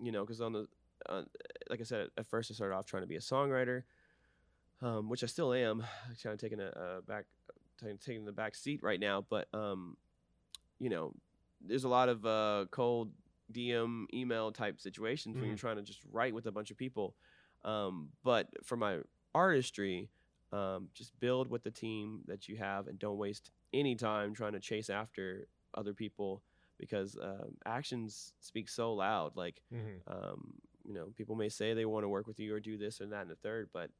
you 0.00 0.10
know 0.12 0.22
because 0.24 0.40
on 0.40 0.52
the 0.52 0.66
uh, 1.08 1.22
like 1.70 1.80
i 1.80 1.84
said 1.84 2.08
at 2.16 2.26
first 2.26 2.50
i 2.50 2.54
started 2.54 2.74
off 2.76 2.86
trying 2.86 3.02
to 3.02 3.06
be 3.06 3.16
a 3.16 3.20
songwriter 3.32 3.82
um, 4.82 5.08
which 5.08 5.22
i 5.22 5.26
still 5.26 5.52
am 5.52 5.80
kind 6.22 6.34
of 6.34 6.40
taking 6.40 6.60
a, 6.60 6.66
a 6.68 7.02
back 7.02 7.24
taking, 7.80 7.98
taking 7.98 8.24
the 8.24 8.32
back 8.32 8.54
seat 8.54 8.80
right 8.82 9.00
now 9.00 9.24
but 9.28 9.46
um, 9.54 9.96
you 10.78 10.88
know 10.88 11.12
there's 11.60 11.84
a 11.84 11.88
lot 11.88 12.08
of 12.08 12.24
uh, 12.26 12.64
cold 12.70 13.10
dm 13.52 14.06
email 14.12 14.50
type 14.52 14.80
situations 14.80 15.36
when 15.36 15.44
you're 15.48 15.56
trying 15.58 15.76
to 15.76 15.82
just 15.82 16.00
write 16.10 16.34
with 16.34 16.46
a 16.46 16.52
bunch 16.52 16.70
of 16.70 16.76
people. 16.76 17.14
Um, 17.64 18.10
but 18.24 18.48
for 18.64 18.76
my 18.76 18.98
artistry 19.34 20.08
um, 20.52 20.88
just 20.94 21.18
build 21.20 21.48
with 21.50 21.62
the 21.64 21.70
team 21.70 22.20
that 22.26 22.48
you 22.48 22.56
have 22.56 22.86
and 22.86 22.98
don't 22.98 23.18
waste 23.18 23.50
any 23.74 23.94
time 23.96 24.32
trying 24.34 24.52
to 24.52 24.60
chase 24.60 24.88
after 24.88 25.48
other 25.74 25.92
people 25.92 26.42
because 26.78 27.16
um, 27.20 27.56
actions 27.66 28.32
speak 28.40 28.68
so 28.68 28.94
loud. 28.94 29.36
Like 29.36 29.60
um, 30.06 30.54
you 30.84 30.94
know 30.94 31.06
people 31.16 31.34
may 31.34 31.48
say 31.48 31.74
they 31.74 31.84
want 31.84 32.04
to 32.04 32.08
work 32.08 32.26
with 32.26 32.38
you 32.38 32.54
or 32.54 32.60
do 32.60 32.78
this 32.78 33.00
and 33.00 33.12
that 33.12 33.22
and 33.22 33.30
the 33.30 33.34
third 33.36 33.68
but 33.72 33.90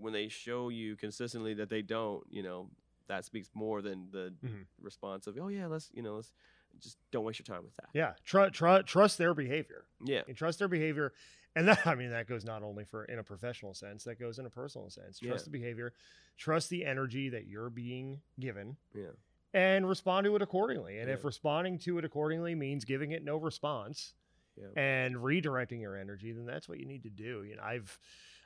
when 0.00 0.12
they 0.14 0.28
show 0.28 0.68
you 0.70 0.96
consistently 0.96 1.52
that 1.54 1.68
they 1.68 1.82
don't 1.82 2.22
you 2.30 2.42
know 2.42 2.68
that 3.08 3.24
speaks 3.24 3.48
more 3.54 3.82
than 3.82 4.08
the 4.12 4.32
Mhm. 4.44 4.66
response 4.80 5.26
of 5.26 5.36
oh 5.38 5.48
yeah 5.48 5.66
let's 5.66 5.90
you 5.92 6.02
know 6.02 6.14
let's 6.16 6.32
just 6.80 6.98
don't 7.12 7.24
waste 7.24 7.38
your 7.38 7.44
time 7.56 7.64
with 7.64 7.74
that. 7.76 7.88
Yeah, 7.94 8.12
tr- 8.24 8.48
tr- 8.48 8.82
trust 8.84 9.18
their 9.18 9.34
behavior. 9.34 9.84
yeah. 10.04 10.22
And 10.28 10.36
trust 10.36 10.58
their 10.58 10.68
behavior. 10.68 11.12
And 11.54 11.68
that 11.68 11.86
i 11.86 11.94
mean 11.94 12.10
that 12.10 12.26
goes 12.28 12.44
not 12.44 12.62
only 12.62 12.84
for 12.84 13.04
in 13.06 13.18
a 13.18 13.22
professional 13.22 13.72
sense 13.74 14.04
that 14.04 14.18
goes 14.20 14.38
in 14.38 14.46
a 14.46 14.50
personal 14.50 14.90
sense. 14.90 15.18
Trust 15.18 15.44
Yeah. 15.46 15.50
the 15.52 15.58
behavior. 15.58 15.92
Trust 16.36 16.68
the 16.70 16.84
energy 16.84 17.30
that 17.30 17.46
you're 17.46 17.70
being 17.70 18.20
given. 18.38 18.76
Yeah. 18.94 19.06
And 19.54 19.88
respond 19.88 20.24
to 20.26 20.36
it 20.36 20.42
accordingly. 20.42 20.98
And 20.98 21.10
if 21.10 21.24
responding 21.24 21.78
to 21.80 21.96
it 21.98 22.04
accordingly 22.04 22.54
means 22.54 22.84
giving 22.84 23.12
it 23.12 23.24
no 23.24 23.38
response 23.38 24.12
yeah. 24.56 24.66
and 24.80 25.14
redirecting 25.16 25.80
your 25.80 25.96
energy 25.96 26.32
then 26.32 26.44
that's 26.46 26.68
what 26.68 26.78
you 26.78 26.84
need 26.86 27.04
to 27.04 27.10
do. 27.10 27.42
You 27.44 27.56
know 27.56 27.62
i've 27.62 27.98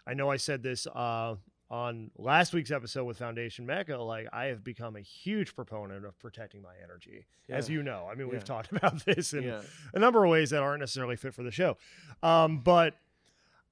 i 0.07 0.15
know 0.15 0.31
i 0.31 0.37
said 0.37 0.63
this 0.63 0.87
uh 0.87 1.35
on 1.71 2.11
last 2.19 2.53
week's 2.53 2.71
episode 2.73 3.05
with 3.05 3.17
foundation 3.19 3.65
mecca 3.65 3.97
like 3.97 4.27
i 4.33 4.47
have 4.47 4.65
become 4.65 4.97
a 4.97 5.01
huge 5.01 5.55
proponent 5.55 6.05
of 6.05 6.19
protecting 6.19 6.61
my 6.61 6.73
energy 6.83 7.25
as 7.49 7.69
you 7.71 7.81
know 7.83 8.09
i 8.11 8.15
mean 8.17 8.29
we've 8.29 8.45
talked 8.45 8.73
about 8.77 9.05
this 9.05 9.33
in 9.33 9.45
yeah 9.45 9.61
a 9.95 9.99
number 9.99 10.25
of 10.25 10.31
ways 10.31 10.51
that 10.51 10.63
aren't 10.63 10.81
necessarily 10.81 11.15
fit 11.17 11.33
for 11.35 11.43
the 11.45 11.51
show. 11.53 11.77
Um, 12.23 12.59
but 12.59 12.95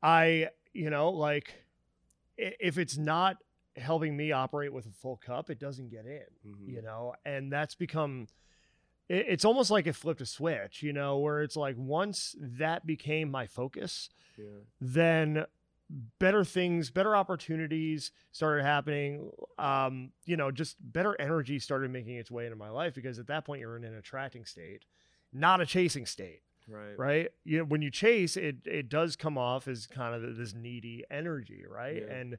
I, 0.03 0.49
you 0.73 0.91
know, 0.91 1.11
like 1.11 1.53
if 2.37 2.79
it's 2.79 2.97
not 2.97 3.37
helping 3.77 4.17
me 4.17 4.31
operate 4.33 4.73
with 4.73 4.87
a 4.87 4.91
full 4.93 5.17
cup, 5.17 5.51
it 5.51 5.59
doesn't 5.59 5.89
get 5.91 6.07
in, 6.07 6.23
Mhm. 6.47 6.69
you 6.73 6.83
know, 6.83 7.15
and 7.25 7.53
that's 7.53 7.75
become. 7.75 8.29
It's 9.09 9.45
almost 9.45 9.71
like 9.71 9.87
it 9.87 9.95
flipped 9.95 10.21
a 10.21 10.27
switch, 10.27 10.83
you 10.83 10.93
know, 10.93 11.19
where 11.19 11.43
it's 11.43 11.57
like 11.57 11.77
once 11.79 12.37
that 12.39 12.87
became 12.87 13.31
my 13.31 13.47
focus, 13.47 14.09
yeah 14.37 14.45
then 14.81 15.47
better 16.19 16.45
things, 16.45 16.91
better 16.91 17.17
opportunities 17.17 18.13
started 18.33 18.65
happening. 18.65 19.31
Um, 19.59 20.11
you 20.27 20.37
know, 20.37 20.51
just 20.51 20.77
better 20.81 21.19
energy 21.21 21.59
started 21.59 21.91
making 21.91 22.17
its 22.17 22.31
way 22.31 22.45
into 22.45 22.57
my 22.57 22.71
life 22.71 22.95
because 22.95 23.19
at 23.19 23.27
that 23.29 23.45
point 23.45 23.61
you're 23.61 23.77
in 23.77 23.85
an 23.85 23.97
attracting 23.97 24.45
state, 24.45 24.85
not 25.33 25.61
a 25.61 25.67
chasing 25.67 26.07
state, 26.07 26.43
right 26.69 26.99
right? 26.99 27.29
You 27.45 27.59
know, 27.59 27.65
when 27.65 27.83
you 27.83 27.91
chase, 27.91 28.37
it 28.37 28.57
it 28.67 28.89
does 28.89 29.17
come 29.17 29.39
off 29.39 29.67
as 29.67 29.87
kind 29.87 30.15
of 30.15 30.37
this 30.37 30.55
needy 30.55 31.05
energy, 31.11 31.65
right? 31.69 32.03
Yeah. 32.07 32.15
And 32.15 32.39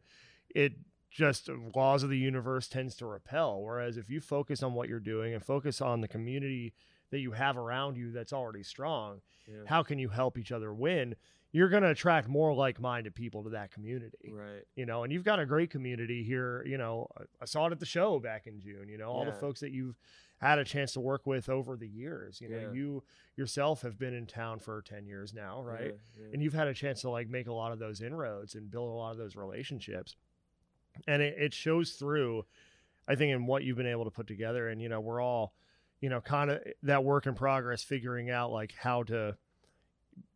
it 0.54 0.74
just 1.12 1.50
laws 1.76 2.04
of 2.04 2.10
the 2.10 2.18
universe 2.18 2.68
tends 2.68 2.96
to 2.98 3.06
repel. 3.06 3.62
Whereas 3.62 3.98
if 3.98 4.10
you 4.10 4.22
focus 4.22 4.62
on 4.62 4.74
what 4.74 4.90
you're 4.90 5.00
doing 5.00 5.34
and 5.34 5.44
focus 5.44 5.82
on 5.82 6.02
the 6.02 6.08
community 6.08 6.74
that 7.10 7.20
you 7.20 7.32
have 7.32 7.58
around 7.58 7.98
you 7.98 8.12
that's 8.12 8.32
already 8.32 8.62
strong, 8.62 9.22
yeah 9.48 9.64
how 9.66 9.82
can 9.82 9.98
you 9.98 10.10
help 10.10 10.38
each 10.38 10.52
other 10.52 10.72
win? 10.72 11.16
You're 11.52 11.70
going 11.70 11.82
to 11.84 11.90
attract 11.90 12.28
more 12.28 12.54
like-minded 12.54 13.16
people 13.16 13.44
to 13.44 13.50
that 13.52 13.72
community 13.72 14.32
right 14.32 14.64
you 14.76 14.86
know, 14.86 15.04
and 15.04 15.12
you've 15.12 15.24
got 15.24 15.40
a 15.40 15.46
great 15.46 15.70
community 15.72 16.24
here. 16.24 16.64
You 16.66 16.78
know, 16.78 17.08
I- 17.18 17.24
I 17.42 17.46
saw 17.46 17.66
it 17.68 17.72
at 17.72 17.80
the 17.80 17.86
show 17.88 18.20
back 18.20 18.46
in 18.48 18.60
June. 18.60 18.88
You 18.88 18.98
know, 19.00 19.10
all 19.10 19.26
the 19.26 19.32
folks 19.34 19.60
that 19.62 19.72
you've 19.72 19.98
had 20.40 20.60
a 20.60 20.64
chance 20.64 20.94
to 20.94 21.00
work 21.02 21.26
with 21.26 21.50
over 21.50 21.76
the 21.76 21.88
years. 21.88 22.40
You 22.40 22.50
know, 22.50 22.60
Yeah. 22.60 22.72
you 22.72 23.04
yourself 23.36 23.82
have 23.82 23.98
been 23.98 24.14
in 24.14 24.26
town 24.28 24.60
for 24.60 24.82
ten 24.84 25.06
years 25.06 25.34
now, 25.34 25.62
right? 25.64 25.88
yeah, 25.88 26.24
yeah. 26.24 26.30
And 26.34 26.42
you've 26.44 26.54
had 26.54 26.68
a 26.68 26.74
chance 26.74 27.02
to 27.02 27.10
like 27.10 27.28
make 27.30 27.48
a 27.48 27.54
lot 27.54 27.72
of 27.72 27.80
those 27.80 28.00
inroads 28.02 28.56
and 28.56 28.70
build 28.72 28.90
a 28.90 28.94
lot 28.94 29.12
of 29.12 29.18
those 29.18 29.36
relationships, 29.36 30.16
and 31.08 31.22
it, 31.22 31.36
it 31.38 31.54
shows 31.54 31.94
through. 31.94 32.46
I 33.08 33.16
think 33.16 33.32
in 33.34 33.48
what 33.48 33.64
you've 33.64 33.76
been 33.78 33.88
able 33.88 34.06
to 34.06 34.12
put 34.12 34.28
together, 34.28 34.70
and 34.70 34.80
you 34.82 34.88
know, 34.88 35.00
we're 35.02 35.20
all, 35.20 35.56
you 36.00 36.10
know, 36.10 36.22
kind 36.22 36.52
of 36.52 36.58
eh, 36.66 36.72
that 36.84 37.04
work 37.04 37.26
in 37.26 37.34
progress, 37.34 37.82
figuring 37.84 38.30
out 38.30 38.52
like 38.52 38.74
how 38.78 39.02
to 39.04 39.36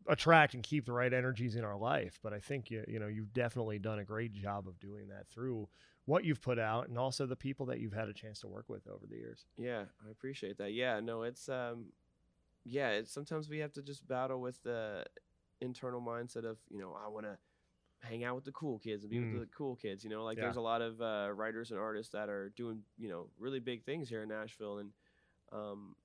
attract 0.08 0.54
and 0.54 0.64
keep 0.64 0.86
the 0.86 0.92
right 0.94 1.14
energies 1.14 1.56
in 1.56 1.64
our 1.64 1.78
life. 1.78 2.20
But 2.22 2.34
I 2.34 2.40
think 2.40 2.70
you 2.72 2.84
you 2.88 3.00
know 3.00 3.08
you've 3.08 3.34
definitely 3.34 3.80
done 3.80 4.00
a 4.00 4.04
great 4.06 4.34
job 4.34 4.68
of 4.68 4.80
doing 4.80 5.08
that 5.10 5.28
through 5.30 5.68
what 6.06 6.26
you've 6.26 6.42
put 6.42 6.60
out 6.60 6.90
and 6.90 6.98
also 6.98 7.26
the 7.26 7.36
people 7.36 7.66
that 7.68 7.80
you've 7.80 7.94
had 7.94 8.10
a 8.10 8.14
chance 8.14 8.42
to 8.42 8.48
work 8.48 8.66
with 8.68 8.88
over 8.88 9.06
the 9.10 9.16
years. 9.16 9.46
Yeah, 9.58 9.84
I 10.06 10.12
appreciate 10.12 10.58
that. 10.58 10.74
Yeah, 10.74 11.00
no, 11.00 11.24
it's 11.24 11.48
um, 11.50 11.86
yeah, 12.66 12.90
it's 12.92 13.12
sometimes 13.14 13.50
we 13.50 13.60
have 13.60 13.72
to 13.74 13.82
just 13.82 14.08
battle 14.08 14.42
with 14.42 14.62
the 14.64 15.06
internal 15.62 16.02
mindset 16.02 16.44
of 16.46 16.58
you 16.70 16.80
know 16.80 16.98
I 17.04 17.08
want 17.08 17.26
to 17.26 17.38
hang 18.02 18.26
out 18.26 18.36
with 18.36 18.44
the 18.44 18.52
cool 18.52 18.80
kids 18.80 19.06
and 19.06 19.12
be 19.12 19.18
Mm. 19.20 19.32
with 19.32 19.42
the 19.42 19.48
cool 19.56 19.78
kids. 19.78 20.04
You 20.04 20.10
know, 20.10 20.26
like 20.26 20.38
Yeah. 20.38 20.44
there's 20.44 20.58
a 20.58 20.62
lot 20.62 20.82
of 20.82 21.02
uh, 21.02 21.30
writers 21.34 21.72
and 21.72 21.80
artists 21.80 22.12
that 22.12 22.28
are 22.28 22.50
doing 22.58 22.84
you 22.98 23.08
know 23.08 23.30
really 23.40 23.60
big 23.62 23.84
things 23.86 24.10
here 24.10 24.24
in 24.24 24.30
Nashville, 24.30 24.80
and 24.80 24.92
um, 25.54 25.96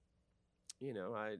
you 0.80 0.94
know 0.94 1.12
I 1.14 1.36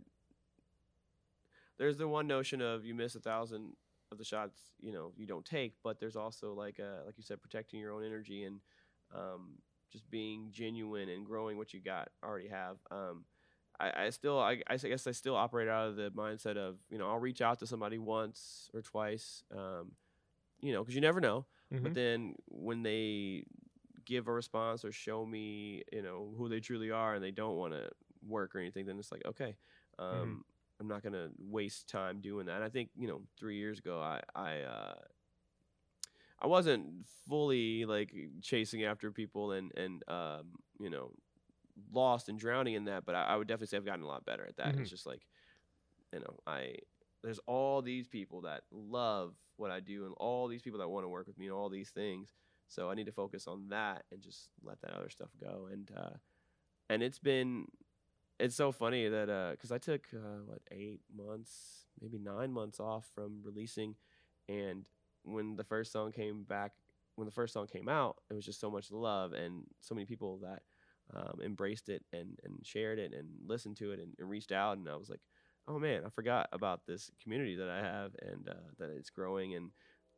there's 1.79 1.97
the 1.97 2.09
one 2.09 2.27
notion 2.27 2.61
of 2.61 2.85
you 2.85 2.95
miss 2.95 3.15
a 3.15 3.21
thousand 3.21 3.73
of 4.11 4.19
the 4.19 4.25
shots 4.25 4.73
you 4.81 4.93
know 4.93 5.13
you 5.17 5.27
don't 5.27 5.45
take, 5.45 5.75
but 5.83 6.01
there's 6.01 6.17
also 6.17 6.55
like 6.55 6.81
uh 6.81 7.05
like 7.07 7.17
you 7.17 7.23
said 7.23 7.41
protecting 7.43 7.81
your 7.81 7.93
own 7.93 8.05
energy 8.05 8.45
and 8.45 8.61
um, 9.15 9.59
just 9.91 10.09
being 10.11 10.51
genuine 10.51 11.09
and 11.09 11.25
growing 11.25 11.57
what 11.57 11.73
you 11.73 11.81
got 11.81 12.11
already 12.23 12.49
have. 12.49 12.77
Um, 12.91 13.25
I, 13.81 14.05
I 14.07 14.11
still, 14.11 14.39
I, 14.39 14.61
I 14.67 14.77
guess 14.77 15.07
I 15.07 15.13
still 15.13 15.35
operate 15.37 15.69
out 15.69 15.89
of 15.89 15.97
the 15.97 16.11
mindset 16.11 16.57
of, 16.57 16.79
you 16.91 16.99
know, 16.99 17.09
I'll 17.09 17.19
reach 17.19 17.41
out 17.41 17.59
to 17.61 17.67
somebody 17.67 17.97
once 17.99 18.69
or 18.75 18.83
twice, 18.83 19.45
um, 19.57 19.93
you 20.61 20.73
know, 20.73 20.83
because 20.83 20.95
you 20.95 21.01
never 21.01 21.21
know. 21.21 21.47
Mhm. 21.73 21.83
But 21.85 21.95
then 21.95 22.35
when 22.49 22.83
they 22.83 23.45
give 24.05 24.29
a 24.29 24.33
response 24.33 24.85
or 24.85 24.93
show 24.93 25.25
me, 25.25 25.85
you 25.93 26.03
know, 26.03 26.35
who 26.37 26.49
they 26.49 26.61
truly 26.61 26.91
are, 26.91 27.15
and 27.15 27.23
they 27.25 27.31
don't 27.31 27.57
want 27.57 27.73
to 27.75 27.91
work 28.27 28.55
or 28.55 28.59
anything, 28.59 28.87
then 28.87 28.99
it's 28.99 29.13
like, 29.13 29.25
okay, 29.27 29.57
um, 29.99 30.45
I'm 30.81 30.89
not 30.89 31.03
gonna 31.03 31.31
waste 31.39 31.89
time 31.89 32.21
doing 32.21 32.47
that. 32.47 32.63
I 32.63 32.69
think 32.69 32.91
you 32.97 33.09
know, 33.09 33.23
three 33.39 33.57
years 33.59 33.79
ago, 33.79 34.01
I 34.01 34.23
I 34.35 34.61
uh, 34.63 34.95
I 36.41 36.47
wasn't 36.47 37.07
fully 37.29 37.85
like 37.85 38.15
chasing 38.43 38.85
after 38.85 39.11
people 39.11 39.53
and 39.53 39.73
and 39.77 40.03
um, 40.09 40.53
you 40.81 40.91
know, 40.91 41.13
lost 41.93 42.29
and 42.29 42.39
drowning 42.39 42.75
in 42.75 42.85
that, 42.87 43.05
but 43.05 43.15
I, 43.15 43.25
I 43.25 43.37
would 43.37 43.49
definitely 43.49 43.69
say 43.69 43.77
I've 43.77 43.85
gotten 43.85 44.05
a 44.05 44.09
lot 44.09 44.25
better 44.25 44.47
at 44.47 44.57
that. 44.57 44.75
Mhm. 44.75 44.81
It's 44.81 44.91
just 44.91 45.07
like, 45.07 45.27
you 46.13 46.21
know, 46.21 46.39
I 46.47 46.77
there's 47.23 47.41
all 47.47 47.83
these 47.83 48.09
people 48.09 48.43
that 48.43 48.63
love 48.73 49.35
what 49.57 49.71
I 49.71 49.81
do 49.81 50.07
and 50.07 50.15
all 50.19 50.49
these 50.49 50.63
people 50.63 50.81
that 50.81 50.89
want 50.89 51.05
to 51.05 51.09
work 51.09 51.27
with 51.27 51.39
me 51.39 51.47
and 51.47 51.55
all 51.55 51.69
these 51.71 51.91
things. 51.91 52.35
So 52.69 52.91
I 52.91 52.95
need 52.95 53.07
to 53.07 53.13
focus 53.13 53.47
on 53.47 53.69
that 53.71 54.05
and 54.13 54.23
just 54.23 54.51
let 54.63 54.81
that 54.83 54.93
other 54.95 55.11
stuff 55.11 55.31
go. 55.41 55.69
And 55.73 55.91
uh, 55.97 56.17
and 56.89 57.03
it's 57.03 57.19
been 57.19 57.67
it's 58.39 58.57
so 58.57 58.73
funny 58.73 59.09
that 59.09 59.29
uh, 59.29 59.51
because 59.53 59.73
I 59.73 59.79
took 59.79 60.07
uh, 60.15 60.43
what 60.47 60.61
eight 60.71 61.01
months, 61.15 61.87
maybe 62.01 62.19
nine 62.19 62.53
months 62.53 62.81
off 62.81 63.07
from 63.15 63.41
releasing, 63.43 63.95
and 64.49 64.85
when 65.25 65.57
the 65.57 65.65
first 65.65 65.93
song 65.93 66.13
came 66.13 66.45
back, 66.45 66.73
when 67.17 67.27
the 67.27 67.33
first 67.33 67.53
song 67.53 67.67
came 67.67 67.89
out, 67.89 68.17
it 68.31 68.35
was 68.35 68.45
just 68.45 68.61
so 68.61 68.71
much 68.71 68.91
love 68.91 69.33
and 69.33 69.65
so 69.81 69.95
many 69.95 70.05
people 70.07 70.39
that 70.43 70.63
um, 71.15 71.41
embraced 71.45 71.89
it 71.89 72.05
and 72.13 72.39
and 72.45 72.65
shared 72.65 72.99
it 72.99 73.13
and 73.13 73.29
listened 73.47 73.77
to 73.79 73.93
it 73.93 74.01
and, 74.01 74.15
and 74.19 74.29
reached 74.29 74.53
out, 74.53 74.79
and 74.79 74.89
I 74.89 74.97
was 74.97 75.11
like, 75.11 75.21
oh 75.67 75.79
man, 75.79 76.03
I 76.05 76.09
forgot 76.09 76.49
about 76.53 76.87
this 76.87 77.11
community 77.23 77.57
that 77.57 77.69
I 77.69 77.83
have 77.83 78.13
and 78.23 78.49
uh, 78.49 78.69
that 78.79 78.91
it's 78.91 79.11
growing. 79.11 79.55
And 79.55 79.71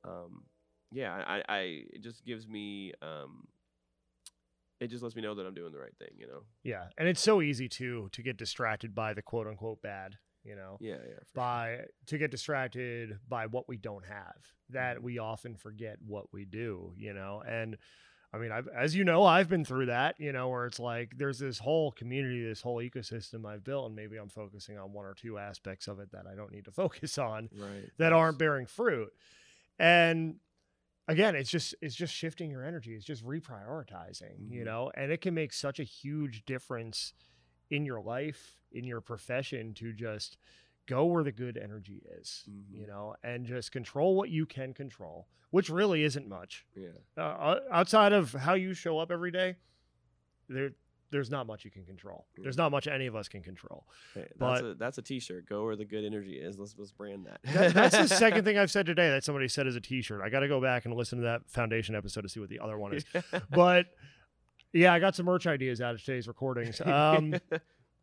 um, 0.05 0.45
yeah, 0.93 1.13
I, 1.27 1.43
I 1.49 1.59
it 1.93 2.03
just 2.03 2.25
gives 2.25 2.47
me 2.47 2.93
um, 3.03 3.47
it 4.81 4.89
just 4.89 5.03
lets 5.03 5.15
me 5.15 5.23
know 5.23 5.35
that 5.35 5.47
I'm 5.47 5.55
doing 5.55 5.73
the 5.73 5.79
right 5.79 5.97
thing, 5.99 6.11
you 6.17 6.27
know. 6.27 6.43
Yeah, 6.65 6.87
and 6.99 7.07
it's 7.09 7.21
so 7.21 7.41
easy 7.43 7.69
to 7.69 8.09
to 8.13 8.23
get 8.23 8.37
distracted 8.37 8.95
by 8.95 9.15
the 9.15 9.23
quote 9.23 9.47
unquote 9.47 9.83
bad, 9.83 10.17
you 10.45 10.57
know, 10.57 10.79
Yeah, 10.81 10.95
yeah. 10.95 10.99
for 11.01 11.25
sure. 11.25 11.35
by 11.35 11.85
to 12.07 12.19
get 12.19 12.31
distracted 12.31 13.19
by 13.29 13.47
what 13.47 13.69
we 13.69 13.77
don't 13.77 14.05
have. 14.07 14.37
That 14.71 14.99
Mhm. 14.99 15.03
we 15.03 15.19
often 15.19 15.57
forget 15.57 15.99
what 16.01 16.33
we 16.33 16.45
do, 16.45 16.95
you 16.97 17.13
know, 17.13 17.43
and. 17.47 17.77
I 18.33 18.39
mean, 18.39 18.53
I've, 18.53 18.69
as 18.69 18.95
you 18.95 19.03
know, 19.03 19.25
I've 19.25 19.49
been 19.49 19.65
through 19.65 19.87
that, 19.87 20.15
you 20.21 20.31
know, 20.31 20.51
where 20.51 20.65
it's 20.65 20.79
like 20.79 21.15
there's 21.17 21.41
this 21.41 21.59
whole 21.59 21.91
community, 21.91 22.45
this 22.45 22.63
whole 22.63 22.77
ecosystem 22.77 23.45
I've 23.45 23.65
built, 23.65 23.87
and 23.87 23.97
maybe 23.97 24.19
I'm 24.19 24.29
focusing 24.29 24.79
on 24.79 24.93
one 24.93 25.05
or 25.05 25.15
two 25.15 25.37
aspects 25.37 25.89
of 25.89 25.99
it 25.99 26.13
that 26.13 26.29
I 26.29 26.37
don't 26.37 26.53
need 26.53 26.67
to 26.67 26.71
focus 26.85 27.19
on. 27.19 27.49
Right. 27.53 27.91
that 27.99 28.11
yes. 28.11 28.13
aren't 28.13 28.39
bearing 28.39 28.67
fruit. 28.67 29.13
And 29.81 30.37
again, 31.09 31.35
it's 31.35 31.51
just 31.51 31.75
it's 31.81 31.95
just 31.95 32.15
shifting 32.15 32.51
your 32.51 32.65
energy. 32.65 32.95
It's 32.95 33.05
just 33.05 33.25
reprioritizing, 33.25 34.49
you 34.51 34.61
Mhm. 34.61 34.65
know, 34.65 34.91
and 34.95 35.11
it 35.13 35.21
can 35.21 35.35
make 35.35 35.53
such 35.53 35.79
a 35.81 35.85
huge 35.85 36.45
difference 36.45 37.13
in 37.71 37.85
your 37.85 38.01
life, 38.01 38.61
in 38.73 38.85
your 38.85 39.01
profession 39.01 39.75
to 39.75 39.93
just 39.93 40.37
go 40.87 41.05
where 41.07 41.23
the 41.25 41.33
good 41.33 41.57
energy 41.57 42.03
is, 42.19 42.49
you 42.73 42.85
Mhm. 42.85 42.89
know, 42.89 43.17
and 43.23 43.47
just 43.47 43.73
control 43.73 44.17
what 44.17 44.31
you 44.31 44.47
can 44.47 44.75
control, 44.75 45.29
which 45.51 45.71
really 45.71 46.03
isn't 46.03 46.29
much. 46.29 46.67
Yeah. 46.75 46.89
Uh, 47.17 47.61
outside 47.71 48.13
of 48.13 48.33
how 48.33 48.55
you 48.55 48.75
show 48.75 48.99
up 48.99 49.11
every 49.11 49.31
day, 49.31 49.57
there 50.49 50.73
there's 51.11 51.31
not 51.31 51.47
much 51.47 51.65
you 51.65 51.71
can 51.71 51.85
control. 51.85 52.27
There's 52.37 52.55
Mhm. 52.55 52.59
not 52.59 52.73
much 52.73 52.87
any 52.87 53.07
of 53.07 53.17
us 53.17 53.29
can 53.29 53.43
control. 53.43 53.87
Hey, 54.15 54.21
that's 54.37 54.61
But- 54.61 54.65
a 54.65 54.75
that's 54.75 54.99
a 54.99 55.03
T-shirt. 55.03 55.47
Go 55.47 55.65
where 55.65 55.77
the 55.77 55.85
good 55.85 56.05
energy 56.05 56.39
is. 56.41 56.59
Let's 56.59 56.75
let's 56.79 56.93
brand 56.93 57.27
that. 57.27 57.41
That- 57.53 57.75
that's 57.75 57.97
the 57.99 58.07
second 58.09 58.45
thing 58.45 58.57
I've 58.59 58.71
said 58.71 58.87
today 58.87 59.11
that 59.11 59.25
somebody 59.25 59.49
said 59.49 59.67
as 59.67 59.77
a 59.77 59.81
T-shirt. 59.81 60.21
I 60.23 60.29
got 60.29 60.41
to 60.41 60.49
go 60.49 60.61
back 60.61 60.85
and 60.85 60.95
listen 60.95 61.19
to 61.19 61.25
that 61.25 61.51
foundation 61.51 61.95
episode 61.95 62.23
to 62.23 62.29
see 62.29 62.41
what 62.41 62.49
the 62.49 62.61
other 62.61 62.79
one 62.79 62.95
is. 62.95 63.05
But 63.51 63.87
yeah, 64.73 64.93
I 64.93 65.01
got 65.01 65.17
some 65.17 65.27
merch 65.27 65.47
ideas 65.47 65.81
out 65.81 65.95
of 65.95 66.01
today's 66.05 66.29
recordings. 66.29 66.81
Um, 66.87 67.35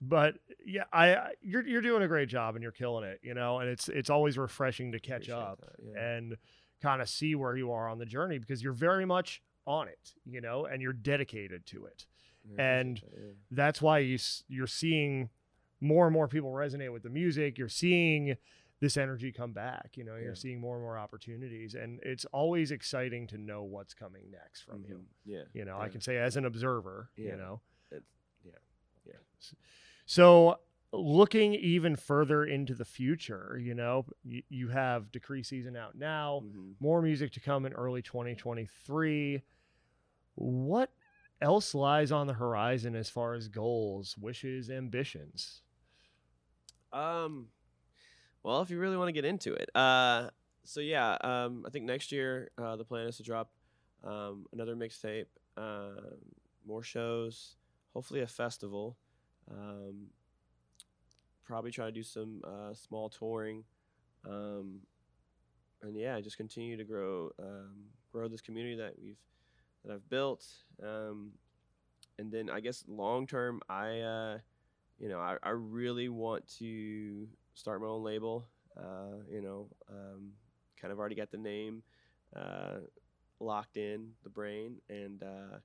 but 0.02 0.36
yeah, 0.66 0.84
I 0.94 1.16
I- 1.16 1.34
you're 1.42 1.66
you're 1.66 1.82
doing 1.82 2.04
a 2.04 2.08
great 2.08 2.30
job 2.30 2.56
and 2.56 2.62
you're 2.64 2.72
killing 2.72 3.04
it, 3.04 3.20
you 3.24 3.34
know. 3.34 3.60
And 3.60 3.70
it's 3.70 3.88
it's 3.90 4.10
always 4.10 4.38
refreshing 4.38 4.92
to 4.92 5.00
catch 5.00 5.28
Appreciate 5.30 5.36
up 5.36 5.62
that, 5.62 5.76
yeah. 5.84 6.08
and 6.18 6.38
kind 6.82 7.02
of 7.02 7.10
see 7.10 7.34
where 7.36 7.56
you 7.58 7.72
are 7.72 7.88
on 7.90 7.98
the 7.98 8.06
journey 8.06 8.38
because 8.38 8.62
you're 8.62 8.74
very 8.74 9.06
much 9.06 9.42
on 9.66 9.88
it, 9.88 10.14
you 10.26 10.40
know, 10.40 10.66
and 10.66 10.82
you're 10.82 10.94
dedicated 10.94 11.66
to 11.66 11.86
it. 11.88 12.06
Yeah, 12.56 12.80
and. 12.80 13.02
That's 13.52 13.82
why 13.82 14.00
you 14.00 14.18
you're 14.50 14.68
seeing 14.68 15.30
more 15.80 16.06
and 16.06 16.14
more 16.14 16.28
people 16.28 16.52
resonate 16.52 16.92
with 16.92 17.04
the 17.04 17.10
music. 17.10 17.58
You're 17.58 17.70
seeing 17.70 18.36
this 18.80 18.98
energy 18.98 19.32
come 19.32 19.54
back. 19.54 19.92
You 19.96 20.04
know, 20.04 20.16
you're 20.18 20.30
Yeah. 20.30 20.34
seeing 20.34 20.60
more 20.60 20.76
and 20.76 20.84
more 20.84 20.98
opportunities, 20.98 21.76
and 21.76 22.00
it's 22.04 22.26
always 22.26 22.72
exciting 22.72 23.26
to 23.28 23.38
know 23.38 23.64
what's 23.64 23.94
coming 23.94 24.30
next 24.30 24.62
from 24.64 24.84
you. 24.86 24.96
Mhm. 24.98 25.06
Yeah. 25.26 25.44
You 25.54 25.66
know, 25.66 25.80
I 25.80 25.88
can 25.90 26.02
say 26.02 26.18
as 26.18 26.36
an 26.36 26.46
observer, 26.46 27.10
Yeah. 27.16 27.32
you 27.32 27.38
know. 27.38 27.62
It's- 27.90 28.04
yeah, 28.44 28.52
yeah. 29.06 29.14
So, 30.06 30.60
looking 30.92 31.54
even 31.56 31.96
further 31.96 32.46
into 32.46 32.74
the 32.76 32.86
future, 32.86 33.58
you 33.62 33.74
know, 33.76 34.06
you, 34.24 34.44
you 34.50 34.68
have 34.70 35.12
DaChri 35.12 35.46
season 35.46 35.76
out 35.76 35.96
now, 35.96 36.42
Mhm. 36.46 36.76
more 36.80 37.02
music 37.02 37.32
to 37.34 37.40
come 37.40 37.66
in 37.66 37.74
early 37.74 38.02
2023. 38.02 39.42
What 40.36 40.92
else 41.42 41.76
lies 41.76 42.12
on 42.12 42.28
the 42.28 42.34
horizon 42.34 42.96
as 42.96 43.10
far 43.10 43.34
as 43.34 43.48
goals, 43.48 44.16
wishes, 44.20 44.70
ambitions? 44.70 45.62
Um, 46.92 47.48
well, 48.44 48.62
if 48.62 48.70
you 48.70 48.80
really 48.80 48.98
want 48.98 49.10
to 49.10 49.14
get 49.14 49.26
into 49.26 49.54
it, 49.54 49.70
uh, 49.76 50.30
so 50.64 50.80
yeah, 50.80 51.18
um, 51.22 51.64
I 51.66 51.70
think 51.70 51.86
next 51.86 52.12
year 52.12 52.50
uh, 52.58 52.76
the 52.76 52.84
plan 52.84 53.08
is 53.08 53.18
to 53.18 53.24
drop 53.24 53.52
um, 54.04 54.46
another 54.54 54.76
mixtape, 54.76 55.28
um, 55.56 56.18
more 56.66 56.84
shows, 56.84 57.56
hopefully 57.94 58.22
a 58.22 58.28
festival. 58.28 58.98
Um, 59.50 60.08
probably 61.46 61.72
try 61.72 61.86
to 61.86 61.92
do 61.92 62.04
some 62.04 62.42
uh, 62.44 62.74
small 62.74 63.10
touring, 63.10 63.64
um, 64.26 64.82
and 65.82 65.96
yeah, 65.96 66.20
just 66.20 66.38
continue 66.38 66.76
to 66.76 66.84
grow 66.84 67.32
um, 67.40 67.86
grow 68.12 68.28
this 68.28 68.42
community 68.42 68.76
that 68.76 68.94
we've 69.02 69.18
that 69.88 69.94
I've 69.94 70.10
built. 70.10 70.46
Um, 70.84 71.32
and 72.20 72.32
then 72.32 72.50
I 72.50 72.60
guess 72.60 72.84
long 72.88 73.28
term, 73.28 73.62
I 73.70 74.00
uh, 74.00 74.38
you 75.00 75.10
know, 75.10 75.20
I, 75.20 75.38
I 75.44 75.50
really 75.50 76.10
want 76.10 76.48
to 76.60 77.28
start 77.54 77.82
my 77.82 77.88
own 77.88 78.04
label. 78.04 78.48
Uh, 78.78 79.24
you 79.32 79.42
know, 79.42 79.68
um, 79.90 80.32
kind 80.80 80.92
of 80.92 81.00
already 81.00 81.16
got 81.16 81.32
the 81.32 81.38
name 81.38 81.82
uh, 82.36 82.80
locked 83.40 83.78
in 83.78 84.12
the 84.24 84.30
brain, 84.30 84.76
and 84.90 85.24
uh, 85.24 85.58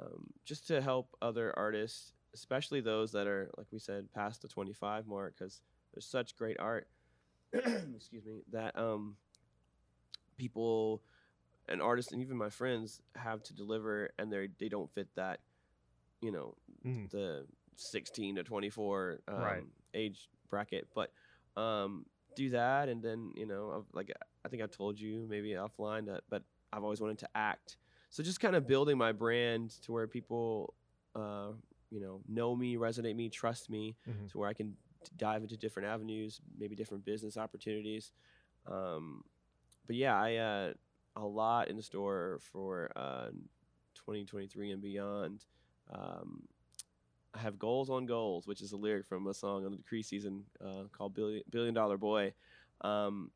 um, 0.00 0.26
just 0.44 0.66
to 0.68 0.80
help 0.80 1.16
other 1.20 1.52
artists, 1.56 2.12
especially 2.34 2.80
those 2.80 3.12
that 3.12 3.26
are, 3.26 3.50
like 3.58 3.66
we 3.72 3.78
said, 3.78 4.12
past 4.14 4.42
the 4.42 4.48
25 4.48 5.06
mark, 5.06 5.34
because 5.38 5.60
there's 5.92 6.06
such 6.06 6.36
great 6.36 6.58
art. 6.58 6.88
excuse 7.52 8.24
me. 8.24 8.42
That 8.52 8.78
um, 8.78 9.16
people 10.36 11.02
and 11.70 11.82
artists 11.82 12.12
and 12.12 12.20
even 12.22 12.36
my 12.36 12.50
friends 12.50 13.00
have 13.16 13.42
to 13.44 13.54
deliver, 13.54 14.10
and 14.18 14.32
they 14.32 14.48
they 14.58 14.68
don't 14.68 14.92
fit 14.94 15.08
that, 15.16 15.40
you 16.20 16.32
know, 16.32 16.54
Mhm. 16.84 17.10
the 17.10 17.46
16 17.76 18.36
to 18.36 18.44
24 18.44 19.20
um, 19.28 19.36
Right. 19.42 19.64
age 19.94 20.28
bracket 20.48 20.88
but 20.94 21.12
um 21.56 22.04
do 22.36 22.50
that 22.50 22.88
and 22.88 23.02
then 23.02 23.32
you 23.36 23.46
know 23.46 23.84
like 23.92 24.12
i 24.44 24.48
think 24.48 24.62
i've 24.62 24.70
told 24.70 24.98
you 25.00 25.26
maybe 25.28 25.50
offline 25.50 26.06
that 26.06 26.22
but 26.28 26.42
i've 26.72 26.82
always 26.84 27.00
wanted 27.00 27.18
to 27.18 27.28
act 27.34 27.78
so 28.10 28.22
just 28.22 28.40
kind 28.40 28.54
of 28.54 28.66
building 28.66 28.98
my 28.98 29.12
brand 29.12 29.70
to 29.82 29.92
where 29.92 30.06
people 30.06 30.74
uh 31.14 31.48
you 31.90 32.00
know 32.00 32.20
know 32.28 32.54
me 32.54 32.76
resonate 32.76 33.16
me 33.16 33.28
trust 33.28 33.70
me 33.70 33.96
Mhm. 34.06 34.30
to 34.30 34.38
where 34.38 34.48
i 34.48 34.52
can 34.54 34.76
dive 35.16 35.42
into 35.42 35.56
different 35.56 35.88
avenues 35.88 36.40
maybe 36.58 36.76
different 36.76 37.04
business 37.04 37.36
opportunities 37.36 38.12
um 38.66 39.22
but 39.86 39.96
yeah 39.96 40.20
i 40.20 40.36
uh 40.36 40.72
a 41.16 41.24
lot 41.24 41.68
in 41.68 41.80
store 41.82 42.38
for 42.52 42.90
uh 42.96 43.30
2023 43.94 44.70
and 44.70 44.82
beyond 44.82 45.44
um 45.92 46.42
I 47.34 47.38
have 47.38 47.58
goals 47.58 47.90
on 47.90 48.06
goals, 48.06 48.46
which 48.46 48.60
is 48.60 48.72
a 48.72 48.76
lyric 48.76 49.06
from 49.06 49.26
a 49.26 49.34
song 49.34 49.64
on 49.64 49.72
the 49.72 49.78
DaChri 49.78 50.04
season 50.04 50.44
uh, 50.64 50.84
called 50.92 51.14
Billion, 51.14 51.42
Billion 51.48 51.74
Dollar 51.74 51.96
Boy. 51.96 52.32
Um, 52.80 53.30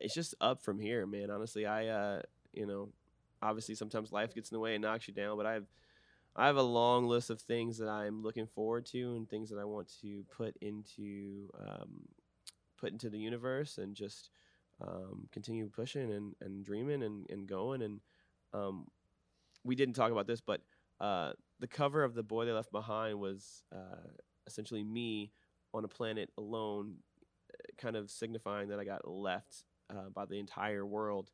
it's 0.00 0.14
just 0.14 0.34
up 0.40 0.62
from 0.62 0.80
here, 0.80 1.06
man. 1.06 1.30
Honestly, 1.30 1.66
I, 1.66 1.86
uh, 1.86 2.22
you 2.52 2.66
know, 2.66 2.88
obviously 3.42 3.74
sometimes 3.74 4.12
life 4.12 4.34
gets 4.34 4.50
in 4.50 4.56
the 4.56 4.60
way 4.60 4.74
and 4.74 4.82
knocks 4.82 5.06
you 5.06 5.14
down, 5.14 5.36
but 5.36 5.46
I 5.46 5.54
have, 5.54 5.66
I 6.34 6.46
have 6.46 6.56
a 6.56 6.62
long 6.62 7.06
list 7.06 7.30
of 7.30 7.40
things 7.40 7.78
that 7.78 7.88
I'm 7.88 8.22
looking 8.22 8.46
forward 8.46 8.86
to 8.86 9.16
and 9.16 9.28
things 9.28 9.50
that 9.50 9.58
I 9.58 9.64
want 9.64 9.90
to 10.02 10.24
put 10.36 10.56
into, 10.60 11.50
um, 11.58 12.08
put 12.78 12.92
into 12.92 13.10
the 13.10 13.18
universe 13.18 13.78
and 13.78 13.94
just 13.94 14.30
um, 14.80 15.28
continue 15.32 15.68
pushing 15.68 16.12
and, 16.12 16.34
and 16.40 16.64
dreaming 16.64 17.02
and, 17.02 17.26
and 17.30 17.46
going. 17.46 17.82
And 17.82 18.00
um, 18.52 18.86
we 19.64 19.74
didn't 19.74 19.94
talk 19.94 20.12
about 20.12 20.26
this, 20.26 20.40
but 20.40 20.60
uh, 21.00 21.32
the 21.60 21.68
cover 21.68 22.04
of 22.04 22.14
the 22.14 22.22
boy 22.22 22.44
they 22.44 22.52
left 22.52 22.72
behind 22.72 23.18
was 23.20 23.62
uh, 23.74 24.08
essentially 24.46 24.84
me 24.84 25.32
on 25.74 25.84
a 25.84 25.88
planet 25.88 26.30
alone 26.38 26.96
kind 27.76 27.96
of 27.96 28.10
signifying 28.10 28.68
that 28.68 28.78
i 28.78 28.84
got 28.84 29.06
left 29.08 29.64
uh, 29.90 30.08
by 30.14 30.24
the 30.26 30.38
entire 30.38 30.84
world 30.86 31.30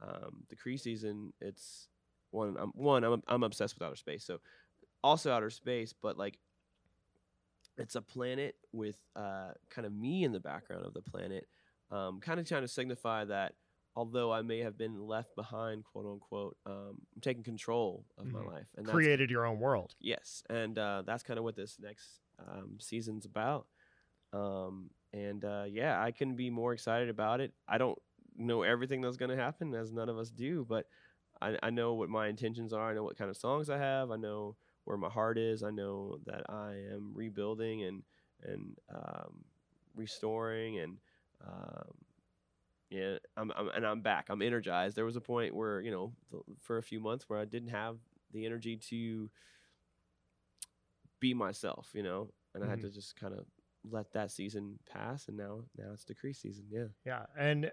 Um, 0.00 0.44
DaChri 0.48 0.78
season, 0.78 1.32
it's 1.40 1.88
one. 2.30 2.56
I'm 2.58 2.70
one. 2.74 3.04
I'm 3.04 3.22
I'm 3.26 3.42
obsessed 3.42 3.74
with 3.74 3.82
outer 3.86 3.96
space. 3.96 4.24
So 4.24 4.38
also 5.02 5.32
outer 5.32 5.50
space, 5.50 5.92
but 5.92 6.16
like 6.16 6.38
it's 7.76 7.96
a 7.96 8.02
planet 8.02 8.56
with 8.72 8.98
uh, 9.16 9.52
kind 9.70 9.86
of 9.86 9.92
me 9.92 10.24
in 10.24 10.32
the 10.32 10.40
background 10.40 10.84
of 10.86 10.94
the 10.94 11.02
planet, 11.02 11.46
um, 11.90 12.20
kind 12.20 12.38
of 12.40 12.46
trying 12.48 12.62
to 12.62 12.68
signify 12.68 13.24
that 13.24 13.54
although 13.96 14.30
I 14.32 14.42
may 14.42 14.60
have 14.60 14.78
been 14.78 15.00
left 15.00 15.34
behind, 15.34 15.84
quote 15.84 16.06
unquote, 16.06 16.56
um, 16.66 17.00
I'm 17.14 17.20
taking 17.20 17.42
control 17.42 18.04
of 18.16 18.26
Mhm. 18.26 18.32
my 18.32 18.40
life. 18.42 18.66
And 18.76 18.86
that's 18.86 18.94
Created 18.94 19.30
your 19.30 19.44
own 19.44 19.58
world. 19.58 19.94
Yes, 20.00 20.42
and 20.48 20.78
uh, 20.78 21.02
that's 21.04 21.22
kind 21.24 21.36
of 21.38 21.44
what 21.44 21.56
this 21.56 21.78
next 21.80 22.20
um, 22.38 22.78
season's 22.80 23.24
about. 23.24 23.66
Um, 24.32 24.90
and 25.12 25.44
uh, 25.44 25.64
yeah, 25.68 26.00
I 26.00 26.12
can 26.12 26.36
be 26.36 26.50
more 26.50 26.72
excited 26.74 27.08
about 27.08 27.40
it. 27.40 27.54
I 27.66 27.78
don't 27.78 27.98
know 28.36 28.62
everything 28.62 29.00
that's 29.00 29.16
going 29.16 29.30
to 29.30 29.42
happen, 29.42 29.74
as 29.74 29.90
none 29.90 30.08
of 30.08 30.18
us 30.18 30.30
do, 30.30 30.64
but 30.68 30.86
I, 31.40 31.56
I 31.62 31.70
know 31.70 31.94
what 31.94 32.08
my 32.08 32.28
intentions 32.28 32.72
are. 32.72 32.90
I 32.90 32.94
know 32.94 33.02
what 33.04 33.16
kind 33.16 33.30
of 33.30 33.36
songs 33.36 33.70
I 33.70 33.78
have. 33.78 34.10
I 34.10 34.16
know 34.16 34.56
where 34.84 34.96
my 34.96 35.08
heart 35.08 35.38
is. 35.38 35.62
I 35.62 35.70
know 35.70 36.18
that 36.26 36.48
I 36.48 36.74
am 36.92 37.12
rebuilding 37.14 37.82
and 37.84 38.02
and 38.44 38.78
um, 38.94 39.44
restoring 39.96 40.78
and 40.78 40.98
um, 41.46 41.94
yeah, 42.90 43.16
I'm, 43.36 43.52
I'm 43.56 43.68
and 43.68 43.86
I'm 43.86 44.00
back. 44.00 44.26
I'm 44.30 44.42
energized. 44.42 44.96
There 44.96 45.04
was 45.04 45.16
a 45.16 45.20
point 45.20 45.54
where 45.54 45.80
you 45.80 45.90
know 45.90 46.12
th- 46.30 46.42
for 46.60 46.78
a 46.78 46.82
few 46.82 47.00
months 47.00 47.28
where 47.28 47.38
I 47.38 47.44
didn't 47.44 47.68
have 47.70 47.98
the 48.32 48.46
energy 48.46 48.76
to 48.88 49.30
be 51.20 51.34
myself, 51.34 51.90
you 51.94 52.02
know, 52.02 52.30
and 52.54 52.64
I 52.64 52.68
had 52.68 52.78
Mhm. 52.78 52.82
to 52.82 52.90
just 52.90 53.16
kind 53.16 53.34
of 53.34 53.46
let 53.84 54.12
that 54.12 54.30
season 54.30 54.78
pass, 54.86 55.28
and 55.28 55.36
now 55.36 55.64
now 55.76 55.92
it's 55.92 56.04
DaChri 56.04 56.34
season. 56.34 56.66
Yeah, 56.68 56.88
Yeah, 57.06 57.26
and 57.36 57.70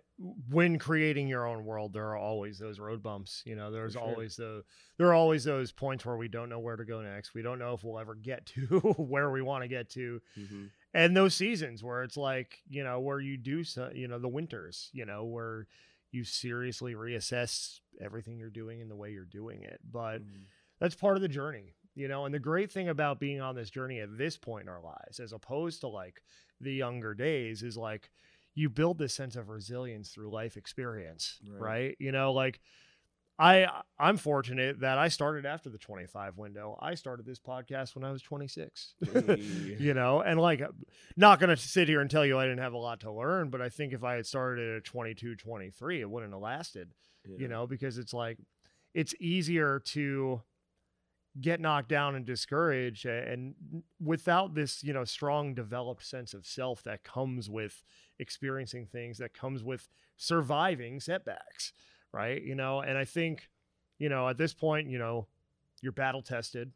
when 0.49 0.77
creating 0.79 1.27
your 1.27 1.45
own 1.45 1.65
world, 1.65 1.93
there 1.93 2.07
are 2.09 2.17
always 2.17 2.57
those 2.59 2.79
road 2.79 3.01
bumps. 3.01 3.41
You 3.45 3.55
know, 3.55 3.71
there's 3.71 3.93
sure. 3.93 4.01
always 4.01 4.35
the 4.35 4.63
there 4.97 5.07
are 5.07 5.13
always 5.13 5.43
those 5.43 5.71
points 5.71 6.05
where 6.05 6.15
we 6.17 6.27
don't 6.27 6.49
know 6.49 6.59
where 6.59 6.75
to 6.75 6.85
go 6.85 7.01
next. 7.01 7.33
We 7.33 7.41
don't 7.41 7.59
know 7.59 7.73
if 7.73 7.83
we'll 7.83 7.99
ever 7.99 8.15
get 8.15 8.45
to 8.47 8.61
where 8.97 9.29
we 9.31 9.41
want 9.41 9.63
to 9.63 9.67
get 9.67 9.89
to, 9.91 10.21
mm-hmm. 10.37 10.65
And 10.95 11.15
those 11.17 11.35
seasons 11.35 11.83
where 11.83 12.03
it's 12.03 12.17
like 12.17 12.59
you 12.69 12.83
know 12.83 13.01
where 13.01 13.21
you 13.21 13.37
do 13.37 13.63
so, 13.63 13.91
you 13.95 14.07
know 14.09 14.19
the 14.19 14.29
winters, 14.29 14.89
you 14.93 15.05
know 15.05 15.25
where 15.25 15.67
you 16.11 16.25
seriously 16.25 16.95
reassess 16.95 17.79
everything 18.01 18.39
you're 18.39 18.49
doing 18.49 18.81
and 18.81 18.91
the 18.91 18.97
way 18.97 19.11
you're 19.11 19.25
doing 19.25 19.63
it. 19.63 19.81
But 19.91 20.23
Mm-hmm. 20.23 20.43
that's 20.79 20.95
part 20.95 21.17
of 21.17 21.21
the 21.21 21.29
journey 21.29 21.75
you 21.95 22.07
know 22.07 22.25
and 22.25 22.33
the 22.33 22.39
great 22.39 22.71
thing 22.71 22.89
about 22.89 23.19
being 23.19 23.41
on 23.41 23.55
this 23.55 23.69
journey 23.69 23.99
at 23.99 24.17
this 24.17 24.37
point 24.37 24.63
in 24.63 24.69
our 24.69 24.81
lives 24.81 25.19
as 25.19 25.33
opposed 25.33 25.81
to 25.81 25.87
like 25.87 26.21
the 26.61 26.73
younger 26.73 27.13
days 27.13 27.63
is 27.63 27.77
like 27.77 28.09
you 28.55 28.69
build 28.69 28.97
this 28.97 29.13
sense 29.13 29.35
of 29.35 29.49
resilience 29.49 30.09
through 30.09 30.29
life 30.31 30.57
experience 30.57 31.39
right, 31.45 31.61
Right. 31.61 31.95
you 31.99 32.11
know 32.11 32.33
like 32.33 32.59
i 33.37 33.67
i'm 33.99 34.17
fortunate 34.17 34.79
that 34.79 34.97
i 34.97 35.07
started 35.07 35.45
after 35.45 35.69
the 35.69 35.77
25 35.77 36.37
window. 36.37 36.77
I 36.81 36.95
started 36.95 37.25
this 37.25 37.39
podcast 37.39 37.95
when 37.95 38.03
i 38.03 38.11
was 38.11 38.21
26 38.21 38.95
you 39.79 39.93
know 39.93 40.21
and 40.21 40.39
like 40.39 40.61
uh, 40.61 40.69
not 41.17 41.39
gonna 41.39 41.57
sit 41.57 41.87
here 41.87 42.01
and 42.01 42.09
tell 42.09 42.25
you 42.25 42.37
i 42.37 42.43
didn't 42.43 42.59
have 42.59 42.73
a 42.73 42.77
lot 42.77 43.01
to 43.01 43.11
learn 43.11 43.49
but 43.49 43.61
i 43.61 43.69
think 43.69 43.93
if 43.93 44.03
i 44.03 44.15
had 44.15 44.25
started 44.25 44.77
at 44.77 44.83
22 44.85 45.35
23 45.35 46.01
it 46.01 46.09
wouldn't 46.09 46.33
have 46.33 46.41
lasted 46.41 46.89
you 47.37 47.47
know, 47.47 47.67
because 47.67 47.97
it's 47.97 48.13
like 48.13 48.37
it's 48.93 49.13
easier 49.19 49.79
to 49.79 50.41
get 51.41 51.59
knocked 51.59 51.89
down 51.89 52.15
and 52.15 52.25
discouraged 52.25 53.05
and 53.05 53.55
without 53.99 54.53
this, 54.55 54.83
you 54.83 54.93
know, 54.93 55.03
strong 55.03 55.53
developed 55.53 56.05
sense 56.05 56.33
of 56.33 56.45
self 56.45 56.81
that 56.83 57.03
comes 57.03 57.49
with 57.49 57.83
experiencing 58.19 58.85
things 58.85 59.17
that 59.17 59.33
comes 59.33 59.63
with 59.63 59.89
surviving 60.15 60.99
setbacks, 60.99 61.73
right? 62.15 62.41
You 62.41 62.55
know, 62.55 62.79
and 62.81 62.97
I 62.97 63.03
think, 63.05 63.49
you 63.99 64.07
know, 64.09 64.29
at 64.29 64.37
this 64.37 64.53
point, 64.53 64.89
you 64.89 64.97
know, 64.97 65.27
you're 65.81 65.91
battle 65.91 66.21
tested 66.21 66.71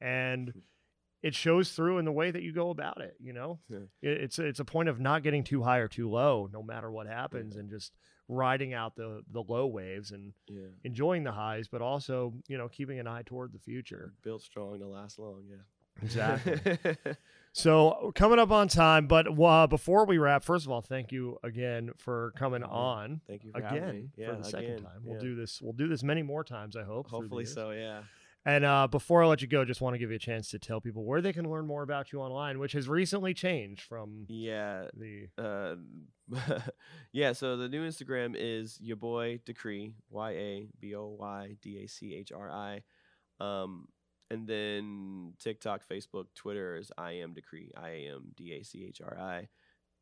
and 0.00 0.52
it 1.22 1.34
shows 1.34 1.70
through 1.72 1.98
in 1.98 2.04
the 2.04 2.12
way 2.12 2.30
that 2.30 2.42
you 2.42 2.52
go 2.52 2.70
about 2.70 3.00
it, 3.00 3.14
you 3.20 3.32
know? 3.32 3.60
Yeah. 3.68 3.78
It- 4.00 4.20
It's 4.22 4.38
it's 4.38 4.60
a 4.60 4.64
point 4.64 4.88
of 4.88 4.98
not 4.98 5.22
getting 5.22 5.44
too 5.44 5.62
high 5.62 5.78
or 5.78 5.88
too 5.88 6.10
low 6.10 6.48
no 6.52 6.62
matter 6.62 6.90
what 6.90 7.06
happens 7.06 7.56
and 7.56 7.70
just 7.70 7.92
riding 8.28 8.72
out 8.72 8.96
the 8.96 9.22
the 9.30 9.42
low 9.42 9.66
waves 9.66 10.10
and 10.12 10.32
yeah, 10.48 10.68
enjoying 10.84 11.22
the 11.24 11.32
highs 11.32 11.68
but 11.68 11.82
also 11.82 12.32
you 12.48 12.56
know 12.56 12.68
keeping 12.68 12.98
an 12.98 13.06
eye 13.06 13.22
toward 13.26 13.52
the 13.52 13.58
future 13.58 14.14
built 14.22 14.42
strong 14.42 14.78
to 14.78 14.86
last 14.88 15.18
long. 15.18 15.44
Yeah, 15.50 15.64
exactly 16.02 16.78
so 17.52 18.10
coming 18.14 18.38
up 18.38 18.50
on 18.50 18.66
time 18.68 19.06
but 19.06 19.26
uh, 19.40 19.66
before 19.66 20.06
we 20.06 20.18
wrap 20.18 20.42
first 20.42 20.64
of 20.66 20.72
all 20.72 20.80
thank 20.80 21.12
you 21.12 21.38
again 21.42 21.90
for 21.98 22.32
coming 22.36 22.62
on 22.62 23.20
Thank 23.26 23.44
you 23.44 23.52
for 23.52 23.58
again. 23.58 24.10
Yeah, 24.16 24.30
for 24.30 24.36
the 24.36 24.44
second 24.44 24.78
time 24.78 25.02
we'll 25.04 25.16
yeah. 25.16 25.20
do 25.22 25.34
this 25.34 25.60
we'll 25.60 25.72
do 25.74 25.88
this 25.88 26.02
many 26.02 26.22
more 26.22 26.44
times 26.44 26.76
i 26.76 26.82
hope 26.82 27.08
Hopefully 27.08 27.44
so. 27.44 27.70
Yeah. 27.72 28.00
and 28.46 28.64
uh, 28.64 28.86
before 28.86 29.22
i 29.22 29.26
let 29.26 29.42
you 29.42 29.48
go 29.48 29.64
just 29.64 29.80
want 29.82 29.94
to 29.94 29.98
give 29.98 30.10
you 30.10 30.16
a 30.16 30.20
chance 30.20 30.48
to 30.50 30.58
tell 30.58 30.80
people 30.80 31.04
where 31.04 31.20
they 31.20 31.32
can 31.32 31.48
learn 31.50 31.66
more 31.66 31.82
about 31.82 32.10
you 32.12 32.20
online 32.20 32.58
which 32.58 32.72
has 32.72 32.88
recently 32.88 33.34
changed 33.34 33.82
from 33.82 34.24
Yeah. 34.28 34.84
the 34.96 35.28
Uh, 35.36 35.74
yeah. 37.12 37.32
So 37.34 37.58
the 37.58 37.68
new 37.68 37.86
Instagram 37.86 38.34
is 38.38 38.78
your 38.80 38.96
boy 38.96 39.40
DaChri 39.44 39.92
Y 40.08 40.30
A 40.30 40.68
B 40.80 40.94
O 40.94 41.08
Y 41.18 41.56
D 41.60 41.82
A 41.84 41.86
C 41.86 42.14
H 42.14 42.32
R 42.32 42.50
I, 42.50 42.82
um, 43.38 43.88
and 44.32 44.46
then 44.46 45.34
TikTok, 45.38 45.82
Facebook, 45.86 46.26
Twitter 46.34 46.76
is 46.76 46.90
I 46.98 47.12
am 47.12 47.34
DaChri 47.34 47.70
I 47.76 47.90
am 48.12 48.32
D 48.36 48.52
A 48.54 48.62
C 48.64 48.84
H 48.88 49.00
R 49.04 49.18
I, 49.20 49.48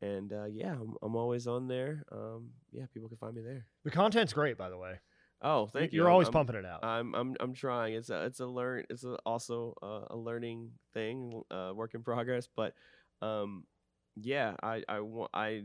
and 0.01 0.31
uh, 0.33 0.45
yeah, 0.45 0.71
I'm, 0.73 0.95
I'm 1.03 1.15
always 1.15 1.47
on 1.47 1.67
there. 1.67 2.03
Um, 2.11 2.49
yeah, 2.71 2.85
people 2.93 3.09
can 3.09 3.17
find 3.17 3.35
me 3.35 3.41
there. 3.41 3.65
the 3.83 3.91
content's 3.91 4.33
great 4.33 4.57
by 4.57 4.69
the 4.69 4.77
way 4.77 4.99
Oh, 5.43 5.65
thank 5.65 5.91
you. 5.91 5.97
you're 6.01 6.09
always 6.09 6.27
I'm- 6.27 6.33
pumping 6.33 6.55
it 6.55 6.65
out 6.65 6.83
I'm 6.85 7.13
I'm 7.15 7.35
I'm 7.39 7.53
trying. 7.53 7.95
It's 7.95 8.09
a 8.11 8.25
it's 8.25 8.39
a 8.39 8.45
learn. 8.45 8.83
It's 8.89 9.03
a, 9.03 9.15
also 9.25 9.73
a, 9.81 10.13
a 10.15 10.17
learning 10.17 10.71
thing, 10.93 11.41
uh, 11.49 11.71
work 11.73 11.93
in 11.95 12.03
progress. 12.03 12.47
But 12.55 12.73
um, 13.23 13.65
yeah, 14.15 14.53
I 14.61 14.83
I 14.87 15.01
I 15.33 15.63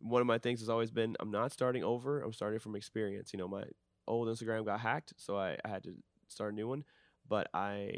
one 0.00 0.20
of 0.20 0.26
my 0.26 0.38
things 0.38 0.60
has 0.60 0.68
always 0.68 0.90
been 0.90 1.16
I'm 1.20 1.30
not 1.30 1.52
starting 1.52 1.84
over. 1.84 2.22
I'm 2.22 2.32
starting 2.32 2.58
from 2.58 2.74
experience. 2.76 3.32
You 3.32 3.38
know, 3.38 3.48
my 3.48 3.64
old 4.08 4.26
Instagram 4.28 4.64
got 4.64 4.80
hacked, 4.80 5.12
so 5.16 5.36
I, 5.36 5.56
I 5.64 5.68
had 5.68 5.84
to 5.84 5.94
start 6.28 6.52
a 6.52 6.56
new 6.56 6.66
one. 6.68 6.82
But 7.28 7.48
I 7.54 7.92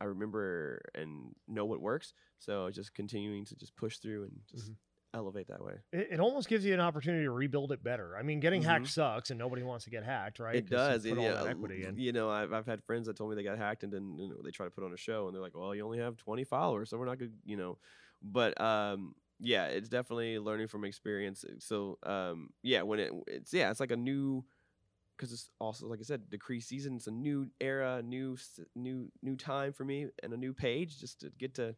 I 0.00 0.04
remember 0.04 0.82
and 0.94 1.34
know 1.46 1.64
what 1.64 1.80
works. 1.80 2.14
So 2.38 2.70
just 2.70 2.94
continuing 2.94 3.44
to 3.46 3.56
just 3.56 3.76
push 3.76 3.98
through 3.98 4.24
and 4.24 4.40
just 4.50 4.70
Mhm. 4.70 4.76
elevate 5.14 5.48
that 5.48 5.62
way. 5.62 5.74
it, 5.92 6.08
it 6.12 6.20
almost 6.20 6.48
gives 6.48 6.64
you 6.64 6.72
an 6.72 6.80
opportunity 6.80 7.24
to 7.24 7.30
rebuild 7.30 7.70
it 7.70 7.84
better. 7.84 8.16
I 8.16 8.22
mean, 8.22 8.40
getting 8.40 8.62
hacked 8.62 8.86
Mhm. 8.86 8.90
sucks, 8.90 9.30
and 9.30 9.38
nobody 9.38 9.62
wants 9.62 9.84
to 9.84 9.90
get 9.90 10.04
hacked, 10.04 10.38
right? 10.38 10.56
It 10.56 10.68
does. 10.70 11.04
It, 11.04 11.18
yeah, 11.18 11.44
equity 11.46 11.84
in. 11.84 11.98
You 11.98 12.12
know, 12.12 12.30
I've, 12.30 12.52
I've 12.52 12.66
had 12.66 12.82
friends 12.82 13.06
that 13.06 13.16
told 13.16 13.30
me 13.30 13.36
they 13.36 13.42
got 13.42 13.58
hacked 13.58 13.84
and 13.84 13.92
then 13.92 14.16
you 14.18 14.28
know, 14.28 14.36
they 14.42 14.50
try 14.50 14.66
to 14.66 14.70
put 14.70 14.84
on 14.84 14.92
a 14.92 14.96
show 14.96 15.26
and 15.26 15.34
they're 15.34 15.42
like, 15.42 15.54
well, 15.56 15.74
you 15.74 15.84
only 15.84 15.98
have 15.98 16.16
20 16.16 16.44
followers, 16.44 16.88
so 16.90 16.98
we're 16.98 17.06
not 17.06 17.18
good, 17.18 17.34
you 17.44 17.56
know. 17.56 17.78
But 18.22 18.58
um, 18.60 19.14
yeah, 19.38 19.66
it's 19.66 19.88
definitely 19.88 20.38
learning 20.38 20.68
from 20.68 20.84
experience. 20.84 21.44
So 21.58 21.98
um, 22.04 22.50
yeah, 22.62 22.82
when 22.82 23.00
it 23.00 23.12
it's 23.26 23.52
yeah, 23.52 23.70
it's 23.70 23.80
like 23.80 23.90
a 23.90 23.96
new 23.96 24.44
because 25.22 25.32
it's 25.32 25.50
also 25.60 25.86
like 25.86 26.00
I 26.00 26.02
said, 26.02 26.22
DaChri 26.30 26.62
season. 26.62 26.96
It's 26.96 27.06
a 27.06 27.12
new 27.12 27.48
era, 27.60 28.02
new 28.04 28.36
new 28.74 29.10
new 29.22 29.36
time 29.36 29.72
for 29.72 29.84
me 29.84 30.06
and 30.22 30.32
a 30.32 30.36
new 30.36 30.52
page 30.52 30.98
just 30.98 31.20
to 31.20 31.30
get 31.38 31.54
to 31.54 31.76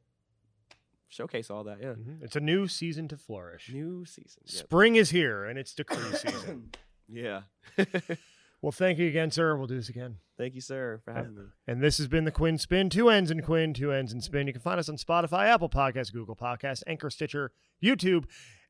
showcase 1.08 1.50
all 1.50 1.64
that. 1.64 1.78
Yeah, 1.80 1.94
Mhm. 1.94 2.22
It's 2.22 2.36
a 2.36 2.40
new 2.40 2.66
season 2.66 3.08
to 3.08 3.16
flourish. 3.16 3.70
new 3.72 4.04
season. 4.04 4.46
Spring 4.46 4.96
is 4.96 5.10
here, 5.10 5.44
and 5.44 5.58
it's 5.58 5.74
DaChri 5.74 6.16
season. 6.16 6.70
yeah. 7.08 7.42
well, 8.62 8.72
thank 8.72 8.98
you 8.98 9.06
again, 9.08 9.30
sir. 9.30 9.56
We'll 9.56 9.66
do 9.66 9.76
this 9.76 9.88
again. 9.88 10.16
Thank 10.36 10.54
you, 10.54 10.60
sir, 10.60 11.00
for 11.04 11.12
having 11.12 11.34
me. 11.36 11.42
And 11.66 11.80
this 11.82 11.98
has 11.98 12.08
been 12.08 12.24
the 12.24 12.32
Quinn 12.32 12.58
Spinn. 12.58 12.90
Two 12.90 13.08
ends 13.10 13.30
in 13.30 13.42
Quinn, 13.42 13.72
two 13.74 13.92
ends 13.92 14.12
in 14.12 14.20
Spinn. 14.20 14.46
You 14.48 14.52
can 14.52 14.62
find 14.62 14.80
us 14.80 14.88
on 14.88 14.96
Spotify, 14.96 15.46
Apple 15.46 15.68
Podcasts, 15.68 16.12
Google 16.12 16.34
Podcasts, 16.34 16.82
Anchor, 16.86 17.10
Stitcher, 17.10 17.52
YouTube, 17.82 18.24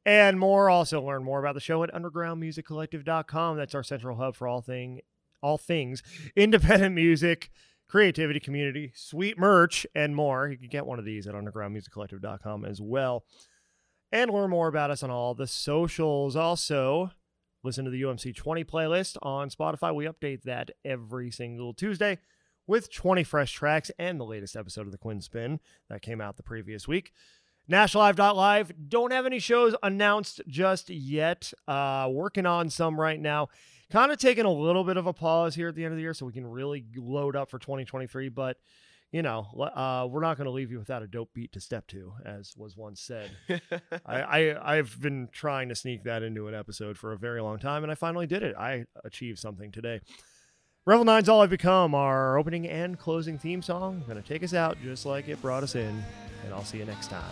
and 0.04 0.38
more. 0.38 0.68
Also, 0.70 1.00
learn 1.00 1.24
more 1.24 1.40
about 1.40 1.54
the 1.54 1.60
show 1.60 1.82
at 1.82 1.92
undergroundmusiccollective.com. 1.92 3.56
That's 3.56 3.74
our 3.74 3.82
central 3.82 4.16
hub 4.16 4.36
for 4.36 4.46
all 4.48 4.60
thing, 4.60 5.00
all 5.42 5.58
things 5.58 6.02
independent 6.36 6.94
music, 6.94 7.50
creativity, 7.88 8.40
community, 8.40 8.92
sweet 8.94 9.38
merch, 9.38 9.86
and 9.94 10.14
more. 10.14 10.48
You 10.48 10.56
can 10.56 10.68
get 10.68 10.86
one 10.86 10.98
of 10.98 11.04
these 11.04 11.26
at 11.26 11.34
undergroundmusiccollective.com 11.34 12.64
as 12.64 12.80
well. 12.80 13.24
And 14.12 14.30
learn 14.30 14.50
more 14.50 14.68
about 14.68 14.90
us 14.90 15.02
on 15.02 15.10
all 15.10 15.34
the 15.34 15.46
socials. 15.46 16.36
Also, 16.36 17.10
listen 17.64 17.84
to 17.84 17.90
the 17.90 18.02
UMC 18.02 18.34
20 18.34 18.64
playlist 18.64 19.16
on 19.22 19.50
Spotify. 19.50 19.94
We 19.94 20.04
update 20.04 20.42
that 20.42 20.70
every 20.84 21.30
single 21.30 21.74
Tuesday 21.74 22.18
with 22.66 22.92
20 22.92 23.24
fresh 23.24 23.52
tracks 23.52 23.90
and 23.98 24.18
the 24.18 24.24
latest 24.24 24.56
episode 24.56 24.86
of 24.86 24.92
the 24.92 24.98
Quinn 24.98 25.20
Spinn 25.20 25.60
that 25.90 26.02
came 26.02 26.20
out 26.20 26.36
the 26.36 26.42
previous 26.42 26.88
week. 26.88 27.12
NashLive.live. 27.70 28.72
Don't 28.88 29.12
have 29.12 29.26
any 29.26 29.38
shows 29.38 29.74
announced 29.82 30.40
just 30.46 30.90
yet. 30.90 31.52
Uh, 31.66 32.08
working 32.10 32.46
on 32.46 32.70
some 32.70 33.00
right 33.00 33.18
now. 33.18 33.48
Kind 33.90 34.12
of 34.12 34.18
taking 34.18 34.44
a 34.44 34.52
little 34.52 34.84
bit 34.84 34.96
of 34.96 35.06
a 35.06 35.12
pause 35.12 35.54
here 35.54 35.68
at 35.68 35.74
the 35.74 35.84
end 35.84 35.92
of 35.92 35.96
the 35.96 36.02
year 36.02 36.14
so 36.14 36.26
we 36.26 36.32
can 36.32 36.46
really 36.46 36.84
load 36.96 37.36
up 37.36 37.50
for 37.50 37.58
2023. 37.58 38.28
But 38.28 38.58
you 39.12 39.22
know, 39.22 39.46
uh, 39.76 40.08
we're 40.10 40.22
not 40.22 40.36
going 40.36 40.46
to 40.46 40.50
leave 40.50 40.72
you 40.72 40.78
without 40.80 41.00
a 41.00 41.06
dope 41.06 41.32
beat 41.32 41.52
to 41.52 41.60
step 41.60 41.86
to, 41.86 42.14
as 42.24 42.52
was 42.56 42.76
once 42.76 43.00
said. 43.00 43.30
I, 44.04 44.22
I 44.22 44.74
I've 44.76 45.00
been 45.00 45.28
trying 45.30 45.68
to 45.68 45.76
sneak 45.76 46.02
that 46.02 46.24
into 46.24 46.48
an 46.48 46.54
episode 46.54 46.98
for 46.98 47.12
a 47.12 47.16
very 47.16 47.40
long 47.40 47.60
time, 47.60 47.84
and 47.84 47.92
I 47.92 47.94
finally 47.94 48.26
did 48.26 48.42
it. 48.42 48.56
I 48.56 48.86
achieved 49.04 49.38
something 49.38 49.70
today. 49.70 50.00
Revel 50.86 51.06
Nine's 51.06 51.30
All 51.30 51.40
I've 51.40 51.48
Become, 51.48 51.94
our 51.94 52.36
opening 52.36 52.68
and 52.68 52.98
closing 52.98 53.38
theme 53.38 53.62
song, 53.62 54.02
going 54.06 54.22
to 54.22 54.28
take 54.28 54.42
us 54.42 54.52
out 54.52 54.76
just 54.82 55.06
like 55.06 55.28
it 55.28 55.40
brought 55.40 55.62
us 55.62 55.74
in, 55.76 56.04
and 56.44 56.52
I'll 56.52 56.62
see 56.62 56.76
you 56.76 56.84
next 56.84 57.08
time. 57.08 57.24